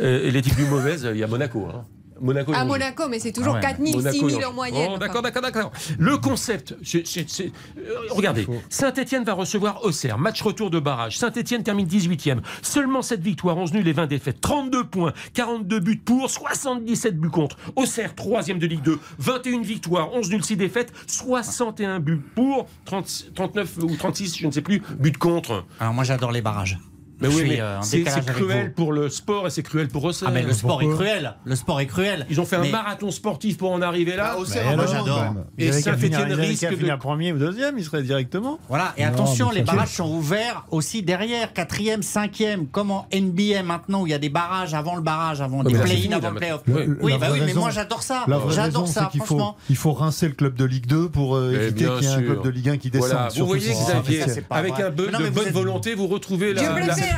[0.00, 1.66] Euh, et l'équipe plus mauvaise, il y a Monaco.
[1.72, 1.84] hein.
[2.20, 2.52] Monaco.
[2.54, 3.62] À Monaco, mais c'est toujours Ah ouais.
[3.62, 4.90] 4000, Monaco, 6000 ils ont- en moyenne.
[4.94, 5.72] Oh, d'accord, d'accord, d'accord.
[5.98, 11.18] Le concept, c'est- c'est- c'est- euh, regardez, Saint-Etienne va recevoir Auxerre, match retour de barrage.
[11.18, 12.40] Saint-Etienne termine 18e.
[12.62, 14.40] Seulement 7 victoires, 11 nuls et 20 défaites.
[14.40, 17.56] 32 points, 42 buts pour, 77 buts contre.
[17.76, 23.26] Auxerre, 3e de Ligue 2, 21 victoires, 11 nuls, 6 défaites, 61 buts pour, 30
[23.34, 25.64] 39 ou 36, je ne sais plus, buts contre.
[25.78, 26.78] Alors moi j'adore les barrages.
[27.20, 28.72] Mais Je oui, suis, mais euh, en c'est décalage c'est avec cruel vous.
[28.72, 30.28] pour le sport et c'est cruel pour Auxerre.
[30.30, 31.34] Ah mais le sport est cruel.
[31.44, 32.26] Le sport est cruel.
[32.30, 34.36] Ils ont fait un Mais- marathon sportif pour en arriver là.
[34.38, 35.04] Bah, moi, j'adore.
[35.18, 35.44] quand même.
[35.58, 37.76] Et Ils avaient qu'à Saint-Étienne finir- ils avaient risque qu'à de- finir premier ou deuxième,
[37.78, 38.58] il serait directement.
[38.68, 42.90] Voilà, et Non, attention, mais les ça, barrages sont ouverts aussi derrière, quatrième, cinquième, comme
[42.90, 45.72] en NBA maintenant, où il y a des barrages avant le barrage, avant Ouais, des
[45.72, 46.62] mais là, c'est play-in, fini, avant le play-off.
[46.66, 46.82] maintenant.
[46.88, 47.12] Oui, Oui.
[47.12, 48.24] La bah vraie oui, mais raison- moi j'adore ça.
[48.26, 49.56] La vraie raison, J'adore c'est ça, qu'il faut, franchement.
[49.68, 52.06] il faut rincer le club de Ligue 2 pour euh, Mais éviter bien qu'il y
[52.06, 52.26] ait un sûr.
[52.26, 53.08] club de Ligue 1 qui descende.
[53.10, 54.82] Voilà, vous surtout voyez si- Xavier, Ah, mais ça, c'est pas avec vrai.
[54.84, 56.62] un peu Mais non, de vous bonne êtes- volonté, vous retrouvez la,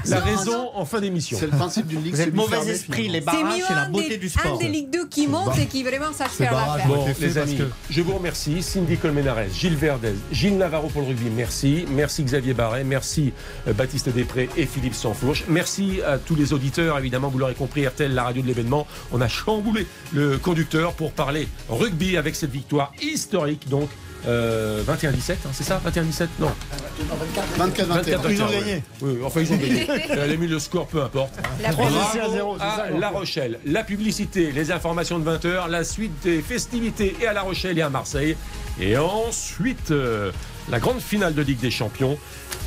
[0.06, 1.36] la non, raison en fin d'émission.
[1.39, 4.09] C'est le principe d'une ligue Vous êtes mauvais esprit, les barrages, c'est la un beauté
[4.10, 4.59] des, du un sport.
[4.59, 6.86] des Ligue 2 qui monte et qui vraiment sache faire l'affaire.
[6.89, 8.62] Bon, les amis, que- je vous remercie.
[8.62, 11.85] Cindy Colmenares, Gilles Verdez, Gilles Navarro pour le rugby, merci.
[11.90, 13.32] Merci Xavier Barret, merci
[13.69, 15.44] euh, Baptiste Després et Philippe Sansfourche.
[15.48, 18.86] Merci à tous les auditeurs, évidemment, vous l'aurez compris, RTL, la radio de l'événement.
[19.12, 23.89] On a chamboulé le conducteur pour parler rugby avec cette victoire historique, donc
[24.27, 26.53] euh, 21-17, hein, c'est ça 21-17 Non.
[27.59, 27.85] 24-21.
[27.85, 28.82] 24, Ils ont gagné.
[29.01, 29.86] Oui, enfin, ils ont gagné.
[30.11, 31.35] Elle a mis le score, peu importe.
[31.61, 33.59] La à La Rochelle.
[33.65, 37.82] La publicité, les informations de 20h, la suite des festivités et à La Rochelle et
[37.82, 38.36] à Marseille.
[38.81, 40.31] Et ensuite, euh,
[40.70, 42.19] la grande finale de Ligue des Champions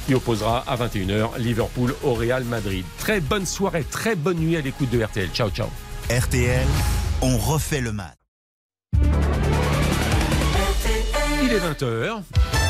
[0.05, 2.85] qui opposera à 21h Liverpool au Real Madrid.
[2.99, 5.29] Très bonne soirée, très bonne nuit à l'écoute de RTL.
[5.33, 5.67] Ciao, ciao.
[6.09, 6.67] RTL,
[7.21, 8.13] on refait le match.
[11.45, 12.64] Il est 20h.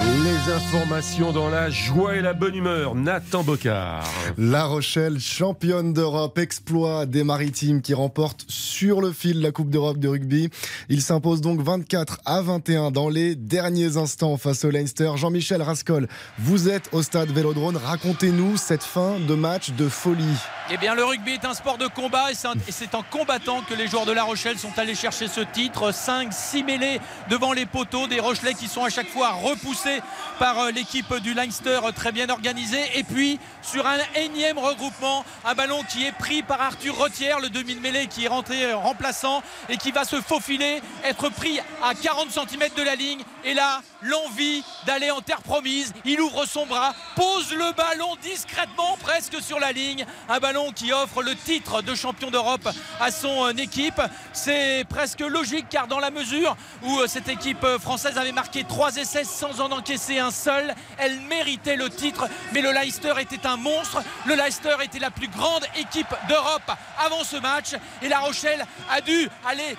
[0.00, 2.94] Les informations dans la joie et la bonne humeur.
[2.94, 4.08] Nathan Bocard.
[4.38, 9.98] La Rochelle, championne d'Europe, exploit des maritimes qui remportent sur le fil la Coupe d'Europe
[9.98, 10.48] de rugby.
[10.88, 15.10] Il s'impose donc 24 à 21 dans les derniers instants face au Leinster.
[15.16, 16.08] Jean-Michel Rascol,
[16.38, 17.76] vous êtes au stade Vélodrome.
[17.76, 20.24] Racontez-nous cette fin de match de folie.
[20.72, 22.34] Eh bien, le rugby est un sport de combat et
[22.70, 25.90] c'est en combattant que les joueurs de La Rochelle sont allés chercher ce titre.
[25.90, 29.89] 5-6 mêlées devant les poteaux, des Rochelais qui sont à chaque fois repoussés
[30.38, 32.82] par euh, l'équipe du Leinster euh, très bien organisée.
[32.94, 37.48] Et puis, sur un énième regroupement, un ballon qui est pris par Arthur Retière, le
[37.48, 42.30] demi-mêlée qui est rentré euh, remplaçant et qui va se faufiler, être pris à 40
[42.30, 43.22] cm de la ligne.
[43.44, 48.96] Et là, l'envie d'aller en terre promise, il ouvre son bras, pose le ballon discrètement
[49.00, 50.06] presque sur la ligne.
[50.28, 52.68] Un ballon qui offre le titre de champion d'Europe
[53.00, 54.00] à son équipe.
[54.32, 59.24] C'est presque logique car dans la mesure où cette équipe française avait marqué trois essais
[59.24, 62.28] sans en encaisser un seul, elle méritait le titre.
[62.52, 64.02] Mais le Leicester était un monstre.
[64.26, 67.74] Le Leicester était la plus grande équipe d'Europe avant ce match.
[68.02, 69.76] Et La Rochelle a dû aller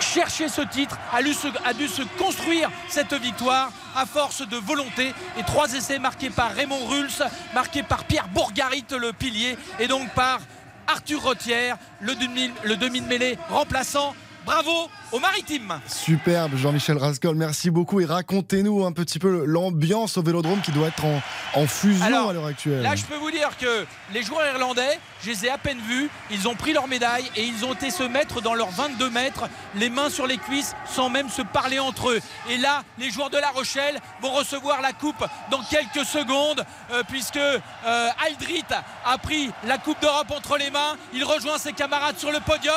[0.00, 5.14] chercher ce titre, a dû, se, construire cette victoire à force de volonté.
[5.38, 10.10] Et trois essais marqués par Raymond Rulls, marqués par Pierre Bourgarit, le pilier, et donc
[10.10, 10.40] par
[10.88, 14.14] Arthur Rotière, le demi, le demi de mêlée remplaçant.
[14.44, 15.78] Bravo aux maritimes.
[15.86, 18.00] Superbe, Jean-Michel Rascol, merci beaucoup.
[18.00, 22.46] Et racontez-nous un petit peu l'ambiance au vélodrome qui doit être en, fusion à l'heure
[22.46, 22.82] actuelle.
[22.82, 26.08] Là, je peux vous dire que les joueurs irlandais, je les ai à peine vus,
[26.30, 29.48] ils ont pris leur médaille et ils ont été se mettre dans leurs 22 mètres,
[29.74, 32.20] les mains sur les cuisses, sans même se parler entre eux.
[32.50, 37.02] Et là, les joueurs de La Rochelle vont recevoir la coupe dans quelques secondes, euh,
[37.08, 38.64] puisque euh, Aldrit
[39.04, 40.96] a pris la Coupe d'Europe entre les mains.
[41.12, 42.74] Il rejoint ses camarades sur le podium.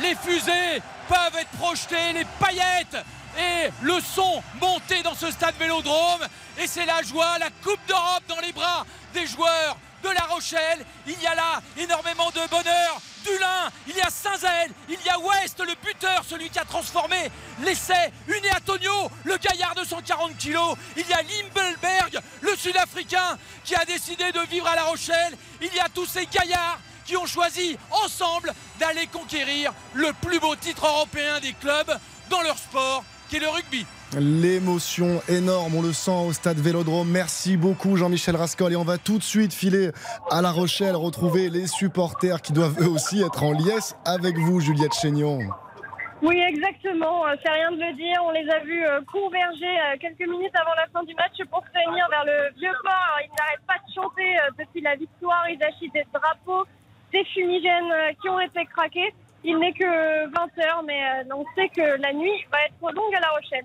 [0.00, 2.96] Les fusées peuvent être projetées, les paillettes
[3.38, 6.26] et le son monté dans ce stade Vélodrome.
[6.58, 10.84] Et c'est la joie, la Coupe d'Europe dans les bras des joueurs de La Rochelle.
[11.06, 13.00] Il y a là énormément de bonheur.
[13.24, 17.30] Dulin, il y a Saint-Zaël, il y a West, le buteur, celui qui a transformé
[17.62, 18.12] l'essai.
[18.28, 20.58] Une Antonio, le gaillard de 140 kg.
[20.96, 25.38] Il y a Limbelberg, le Sud-Africain, qui a décidé de vivre à La Rochelle.
[25.62, 30.54] Il y a tous ces gaillards qui ont choisi ensemble d'aller conquérir le plus beau
[30.56, 31.98] titre européen des clubs
[32.30, 33.86] dans leur sport, qui est le rugby.
[34.16, 37.08] L'émotion énorme, on le sent au stade Vélodrome.
[37.08, 39.90] Merci beaucoup Jean-Michel Rascol et on va tout de suite filer
[40.30, 44.60] à La Rochelle, retrouver les supporters qui doivent eux aussi être en liesse avec vous
[44.60, 45.40] Juliette Chénion.
[46.24, 47.26] Oui, exactement.
[47.26, 48.16] Euh, c'est rien de le dire.
[48.24, 51.62] On les a vus euh, converger euh, quelques minutes avant la fin du match pour
[51.66, 53.18] se réunir vers le vieux port.
[53.20, 55.44] Ils n'arrêtent pas de chanter depuis la victoire.
[55.50, 56.64] Ils agitent des drapeaux,
[57.14, 59.14] des fumigènes qui ont été craqués.
[59.44, 61.00] Il n'est que 20 h mais
[61.32, 63.64] on sait que la nuit va être longue à La Rochelle.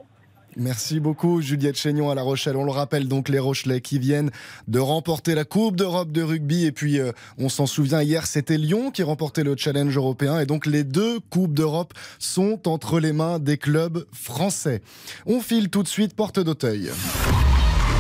[0.56, 2.58] Merci beaucoup Juliette Chénion à La Rochelle.
[2.58, 4.30] On le rappelle donc les Rochelais qui viennent
[4.68, 8.58] de remporter la Coupe d'Europe de rugby et puis euh, on s'en souvient hier c'était
[8.58, 13.14] Lyon qui remportait le challenge européen et donc les deux Coupes d'Europe sont entre les
[13.14, 14.82] mains des clubs français.
[15.26, 16.90] On file tout de suite porte d'Auteuil.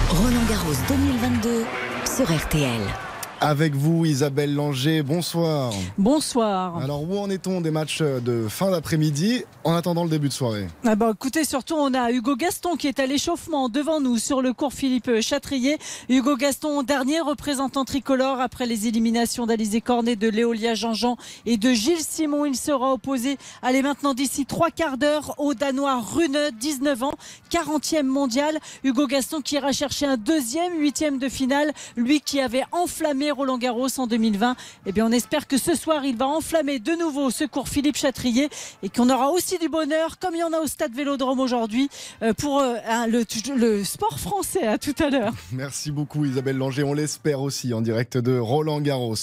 [0.10, 1.66] Roland Garros 2022
[2.06, 3.09] sur RTL.
[3.42, 5.72] Avec vous, Isabelle Langer, bonsoir.
[5.98, 6.78] Bonsoir.
[6.78, 10.68] Alors, où en est-on des matchs de fin d'après-midi en attendant le début de soirée?
[10.84, 14.42] Ah bah, Écoutez, surtout, on a Hugo Gaston qui est à l'échauffement devant nous sur
[14.42, 15.78] le cours Philippe Châtrier.
[16.10, 21.72] Hugo Gaston, dernier représentant tricolore après les éliminations d'Alizé Cornet, de Léolia Jean-Jean et de
[21.72, 22.44] Gilles Simon.
[22.44, 27.14] Il sera opposé, allez maintenant d'ici trois quarts d'heure, au Danois Rune, 19 ans,
[27.52, 28.58] 40e mondial.
[28.84, 33.58] Hugo Gaston qui ira chercher un deuxième, huitième de finale, lui qui avait enflammé Roland
[33.58, 34.56] Garros en 2020.
[34.86, 37.98] Eh bien, on espère que ce soir, il va enflammer de nouveau ce cours Philippe
[37.98, 38.50] Chatrier
[38.84, 41.90] et qu'on aura aussi du bonheur, comme il y en a au stade Vélodrome aujourd'hui,
[42.22, 42.76] euh, pour euh,
[43.08, 44.66] le, sport français.
[44.66, 45.34] À tout à l'heure.
[45.52, 46.84] Merci beaucoup, Isabelle Langer.
[46.84, 49.16] On l'espère aussi en direct de Roland Garros.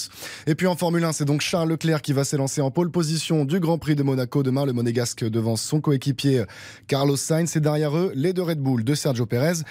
[0.45, 3.45] Et puis en Formule 1, c'est donc Charles Leclerc qui va s'élancer en pole position
[3.45, 4.65] du Grand Prix de Monaco demain.
[4.65, 6.43] Le Monégasque devant son coéquipier
[6.87, 7.55] Carlos Sainz.
[7.55, 9.63] Et derrière eux, les deux Red Bull de Sergio Perez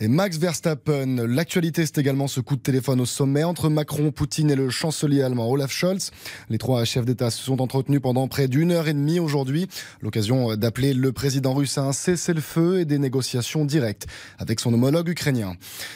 [0.00, 1.26] et Max Verstappen.
[1.26, 5.22] L'actualité, c'est également ce coup de téléphone au sommet entre Macron, Poutine et le chancelier
[5.22, 6.10] allemand Olaf Scholz.
[6.50, 9.68] Les trois chefs d'État se sont entretenus pendant près d'une heure et demie aujourd'hui.
[10.00, 14.06] L'occasion d'appeler le président russe à un cessez-le-feu et des négociations directes
[14.38, 15.54] avec son homologue ukrainien.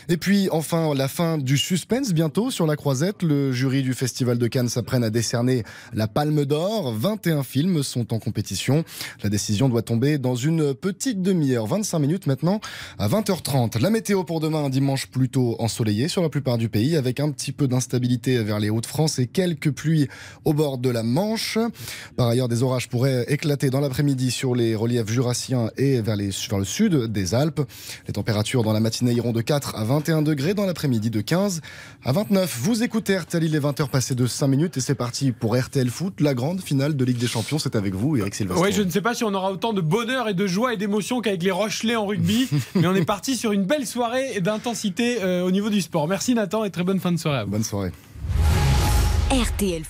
[0.09, 3.23] Et puis, enfin, la fin du suspense bientôt sur la croisette.
[3.23, 6.95] Le jury du Festival de Cannes s'apprenne à décerner la Palme d'Or.
[6.95, 8.85] 21 films sont en compétition.
[9.23, 12.61] La décision doit tomber dans une petite demi-heure, 25 minutes maintenant,
[12.99, 13.81] à 20h30.
[13.89, 17.31] La météo pour demain, un dimanche plutôt ensoleillé sur la plupart du pays, avec un
[17.31, 20.09] petit peu d'instabilité vers les Hauts-de-France et quelques pluies
[20.45, 21.57] au bord de la Manche.
[22.15, 26.29] Par ailleurs, des orages pourraient éclater dans l'après-midi sur les reliefs jurassiens et vers, les,
[26.51, 27.63] vers le sud des Alpes.
[28.07, 31.63] Les températures dans la matinée iront de 4 à 21 degrés, dans l'après-midi de 15
[32.05, 32.59] à 29.
[32.61, 35.89] Vous écoutez RTL, il est 20h passé de 5 minutes et c'est parti pour RTL
[35.89, 37.59] Foot, la grande finale de Ligue des Champions.
[37.59, 38.63] C'est avec vous, Eric Silvestre.
[38.63, 40.77] Oui, je ne sais pas si on aura autant de bonheur et de joie et
[40.77, 44.41] d'émotion qu'avec les Rochelais en rugby, mais on est parti sur une belle soirée et
[44.41, 46.09] d'intensité euh, au niveau du sport.
[46.09, 47.45] Merci Nathan et très bonne fin de soirée.
[47.47, 47.93] Bonne soirée.
[49.31, 49.83] RTL